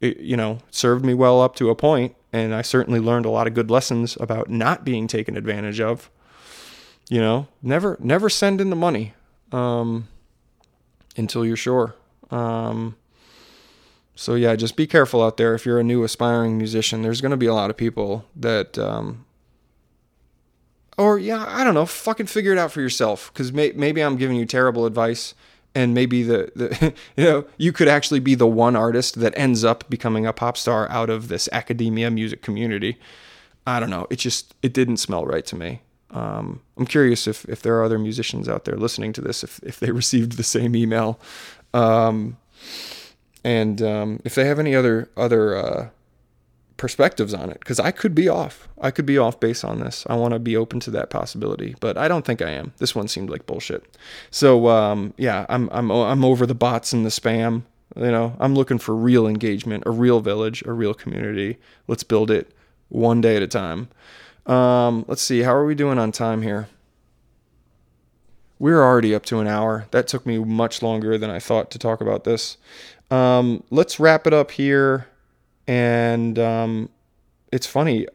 it, 0.00 0.18
you 0.18 0.36
know, 0.36 0.58
served 0.70 1.04
me 1.04 1.14
well 1.14 1.40
up 1.40 1.54
to 1.56 1.70
a 1.70 1.74
point, 1.74 2.16
and 2.32 2.54
I 2.54 2.62
certainly 2.62 3.00
learned 3.00 3.26
a 3.26 3.30
lot 3.30 3.46
of 3.46 3.54
good 3.54 3.70
lessons 3.70 4.16
about 4.20 4.50
not 4.50 4.84
being 4.84 5.06
taken 5.06 5.36
advantage 5.36 5.80
of. 5.80 6.10
You 7.08 7.20
know, 7.20 7.48
never 7.62 7.96
never 8.00 8.28
send 8.30 8.60
in 8.60 8.70
the 8.70 8.76
money 8.76 9.14
um, 9.50 10.08
until 11.16 11.44
you're 11.44 11.56
sure. 11.56 11.94
Um, 12.30 12.96
so 14.14 14.34
yeah, 14.34 14.56
just 14.56 14.76
be 14.76 14.86
careful 14.86 15.22
out 15.22 15.36
there 15.36 15.54
if 15.54 15.66
you're 15.66 15.78
a 15.78 15.84
new 15.84 16.04
aspiring 16.04 16.56
musician. 16.58 17.02
There's 17.02 17.20
going 17.20 17.30
to 17.30 17.36
be 17.36 17.46
a 17.46 17.54
lot 17.54 17.70
of 17.70 17.76
people 17.76 18.24
that 18.36 18.78
um, 18.78 19.24
or 20.98 21.18
yeah, 21.18 21.44
I 21.46 21.64
don't 21.64 21.74
know, 21.74 21.86
fucking 21.86 22.26
figure 22.26 22.52
it 22.52 22.58
out 22.58 22.72
for 22.72 22.80
yourself 22.80 23.32
because 23.32 23.52
may, 23.52 23.72
maybe 23.72 24.00
I'm 24.00 24.16
giving 24.16 24.36
you 24.36 24.46
terrible 24.46 24.86
advice 24.86 25.34
and 25.74 25.94
maybe 25.94 26.22
the, 26.22 26.50
the 26.54 26.92
you 27.16 27.24
know 27.24 27.44
you 27.56 27.72
could 27.72 27.88
actually 27.88 28.20
be 28.20 28.34
the 28.34 28.46
one 28.46 28.76
artist 28.76 29.20
that 29.20 29.32
ends 29.36 29.64
up 29.64 29.88
becoming 29.88 30.26
a 30.26 30.32
pop 30.32 30.56
star 30.56 30.88
out 30.90 31.10
of 31.10 31.28
this 31.28 31.48
Akademia 31.52 32.12
music 32.12 32.42
community. 32.42 32.98
I 33.66 33.80
don't 33.80 33.90
know. 33.90 34.06
It 34.10 34.16
just 34.16 34.54
it 34.62 34.72
didn't 34.72 34.96
smell 34.98 35.24
right 35.24 35.46
to 35.46 35.56
me. 35.56 35.80
Um, 36.10 36.60
i'm 36.76 36.84
curious 36.84 37.26
if 37.26 37.46
if 37.46 37.62
there 37.62 37.74
are 37.78 37.84
other 37.84 37.98
musicians 37.98 38.46
out 38.46 38.66
there 38.66 38.76
listening 38.76 39.14
to 39.14 39.22
this 39.22 39.42
if 39.42 39.58
if 39.62 39.80
they 39.80 39.90
received 40.02 40.32
the 40.32 40.42
same 40.42 40.76
email. 40.76 41.18
Um, 41.72 42.36
and 43.44 43.82
um, 43.82 44.20
if 44.24 44.34
they 44.34 44.44
have 44.44 44.58
any 44.58 44.74
other 44.74 45.08
other 45.16 45.56
uh, 45.56 45.88
perspectives 46.76 47.34
on 47.34 47.50
it 47.50 47.60
because 47.60 47.78
I 47.78 47.90
could 47.90 48.14
be 48.14 48.28
off. 48.28 48.68
I 48.80 48.90
could 48.90 49.06
be 49.06 49.18
off 49.18 49.40
base 49.40 49.64
on 49.64 49.80
this. 49.80 50.04
I 50.08 50.16
want 50.16 50.34
to 50.34 50.38
be 50.38 50.56
open 50.56 50.80
to 50.80 50.90
that 50.92 51.10
possibility, 51.10 51.74
but 51.80 51.96
I 51.96 52.08
don't 52.08 52.24
think 52.24 52.42
I 52.42 52.50
am. 52.50 52.72
This 52.78 52.94
one 52.94 53.08
seemed 53.08 53.30
like 53.30 53.46
bullshit. 53.46 53.96
So 54.30 54.68
um, 54.68 55.14
yeah, 55.16 55.46
I'm 55.48 55.68
I'm 55.72 55.90
I'm 55.90 56.24
over 56.24 56.46
the 56.46 56.54
bots 56.54 56.92
and 56.92 57.04
the 57.04 57.10
spam. 57.10 57.62
You 57.96 58.10
know, 58.10 58.36
I'm 58.40 58.54
looking 58.54 58.78
for 58.78 58.94
real 58.94 59.26
engagement, 59.26 59.84
a 59.86 59.90
real 59.90 60.20
village, 60.20 60.62
a 60.64 60.72
real 60.72 60.94
community. 60.94 61.58
Let's 61.88 62.02
build 62.02 62.30
it 62.30 62.54
one 62.88 63.20
day 63.20 63.36
at 63.36 63.42
a 63.42 63.46
time. 63.46 63.88
Um, 64.46 65.04
let's 65.08 65.22
see, 65.22 65.42
how 65.42 65.54
are 65.54 65.64
we 65.64 65.74
doing 65.74 65.98
on 65.98 66.10
time 66.10 66.42
here? 66.42 66.68
We're 68.58 68.82
already 68.82 69.14
up 69.14 69.24
to 69.26 69.40
an 69.40 69.46
hour. 69.46 69.86
That 69.90 70.08
took 70.08 70.24
me 70.24 70.38
much 70.38 70.82
longer 70.82 71.18
than 71.18 71.30
I 71.30 71.38
thought 71.38 71.70
to 71.72 71.78
talk 71.78 72.00
about 72.00 72.24
this. 72.24 72.56
Um, 73.10 73.62
let's 73.70 74.00
wrap 74.00 74.26
it 74.26 74.32
up 74.32 74.52
here. 74.52 75.06
And 75.66 76.38
um, 76.38 76.88
it's 77.52 77.66
funny, 77.66 78.06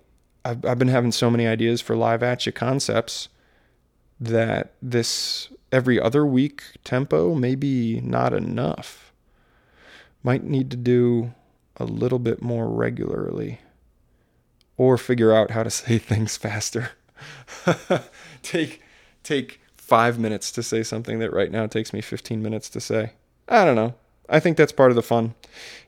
I've, 0.43 0.63
I've 0.65 0.79
been 0.79 0.87
having 0.87 1.11
so 1.11 1.29
many 1.29 1.47
ideas 1.47 1.81
for 1.81 1.95
live 1.95 2.23
at 2.23 2.45
you 2.45 2.51
concepts 2.51 3.29
that 4.19 4.73
this 4.81 5.49
every 5.71 5.99
other 5.99 6.25
week 6.25 6.63
tempo 6.83 7.35
maybe 7.35 8.01
not 8.01 8.33
enough. 8.33 9.11
Might 10.23 10.43
need 10.43 10.71
to 10.71 10.77
do 10.77 11.33
a 11.77 11.85
little 11.85 12.19
bit 12.19 12.41
more 12.41 12.67
regularly 12.67 13.59
or 14.77 14.97
figure 14.97 15.33
out 15.33 15.51
how 15.51 15.63
to 15.63 15.69
say 15.71 15.97
things 15.97 16.37
faster. 16.37 16.91
take 18.41 18.81
take 19.23 19.59
5 19.75 20.19
minutes 20.19 20.51
to 20.51 20.63
say 20.63 20.83
something 20.83 21.19
that 21.19 21.33
right 21.33 21.51
now 21.51 21.65
takes 21.65 21.93
me 21.93 22.01
15 22.01 22.41
minutes 22.41 22.69
to 22.69 22.79
say. 22.79 23.13
I 23.47 23.63
don't 23.65 23.75
know. 23.75 23.95
I 24.29 24.39
think 24.39 24.57
that's 24.57 24.71
part 24.71 24.91
of 24.91 24.95
the 24.95 25.01
fun 25.01 25.33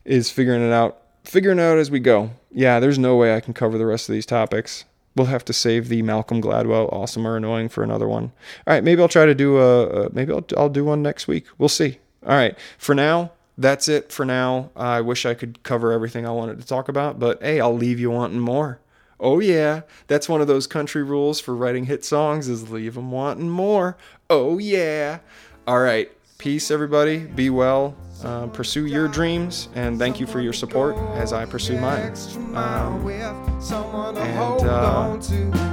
is 0.06 0.32
figuring 0.32 0.62
it 0.62 0.72
out 0.72 0.99
figuring 1.24 1.60
out 1.60 1.78
as 1.78 1.92
we 1.92 2.00
go. 2.00 2.32
Yeah, 2.52 2.80
there's 2.80 3.00
no 3.00 3.16
way 3.16 3.36
I 3.36 3.40
can 3.40 3.54
cover 3.54 3.78
the 3.78 3.86
rest 3.86 4.10
of 4.10 4.14
these 4.14 4.26
topics. 4.26 4.86
We'll 5.16 5.28
have 5.28 5.46
to 5.46 5.54
save 5.54 5.90
the 5.90 6.02
Malcolm 6.02 6.42
Gladwell 6.42 6.92
awesome 6.94 7.28
or 7.28 7.36
annoying 7.36 7.70
for 7.70 7.84
another 7.84 8.08
one. 8.08 8.32
All 8.66 8.74
right, 8.74 8.84
maybe 8.84 9.02
I'll 9.02 9.08
try 9.08 9.26
to 9.26 9.36
do 9.36 9.58
a, 9.58 9.88
a 9.88 10.14
maybe 10.14 10.32
I'll 10.32 10.46
I'll 10.58 10.70
do 10.70 10.86
one 10.86 11.02
next 11.02 11.28
week. 11.28 11.46
We'll 11.58 11.70
see. 11.70 11.98
All 12.26 12.36
right, 12.36 12.58
for 12.78 12.94
now, 12.96 13.32
that's 13.58 13.88
it 13.88 14.12
for 14.12 14.26
now. 14.26 14.72
I 14.76 15.02
wish 15.02 15.26
I 15.26 15.34
could 15.34 15.64
cover 15.64 15.92
everything 15.92 16.26
I 16.26 16.32
wanted 16.32 16.60
to 16.60 16.66
talk 16.66 16.90
about, 16.90 17.20
but 17.20 17.42
hey, 17.42 17.60
I'll 17.60 17.76
leave 17.76 18.00
you 18.00 18.12
wanting 18.12 18.40
more. 18.40 18.80
Oh 19.20 19.40
yeah, 19.40 19.82
that's 20.08 20.30
one 20.30 20.40
of 20.42 20.48
those 20.48 20.68
country 20.68 21.04
rules 21.04 21.42
for 21.42 21.56
writing 21.56 21.86
hit 21.86 22.06
songs 22.06 22.48
is 22.48 22.72
leave 22.72 22.96
them 22.96 23.12
wanting 23.12 23.50
more. 23.50 23.98
Oh 24.30 24.58
yeah. 24.58 25.20
All 25.68 25.80
right, 25.80 26.10
peace 26.40 26.72
everybody. 26.72 27.20
Be 27.20 27.52
well 27.52 27.96
uh, 28.24 28.48
pursue 28.48 28.86
your 28.86 29.08
dreams, 29.08 29.70
and 29.76 29.98
thank 29.98 30.20
you 30.20 30.28
for 30.28 30.42
your 30.42 30.54
support 30.54 30.98
as 31.16 31.32
I 31.32 31.46
pursue 31.46 31.80
mine. 31.80 32.14
Um, 32.56 33.08
and 33.08 34.66
uh, 34.68 35.18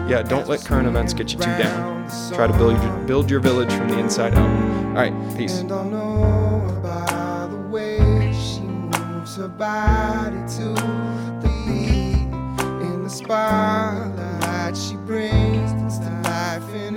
yeah, 0.09 0.23
don't 0.23 0.49
let 0.49 0.65
current 0.65 0.87
events 0.87 1.13
get 1.13 1.33
you 1.33 1.39
too 1.39 1.57
down. 1.59 2.09
Try 2.33 2.47
to 2.47 2.53
build 2.53 2.81
your, 2.81 2.97
build 2.99 3.31
your 3.31 3.41
village 3.41 3.73
from 3.73 3.89
the 3.89 3.99
inside 3.99 4.35
out. 4.35 4.49
All 4.89 4.95
right, 4.95 5.13
peace. 5.37 5.63
spotlight 13.09 14.77
she 14.77 14.95
brings 14.97 15.99
to 15.99 16.11
life 16.25 16.75
in 16.75 16.97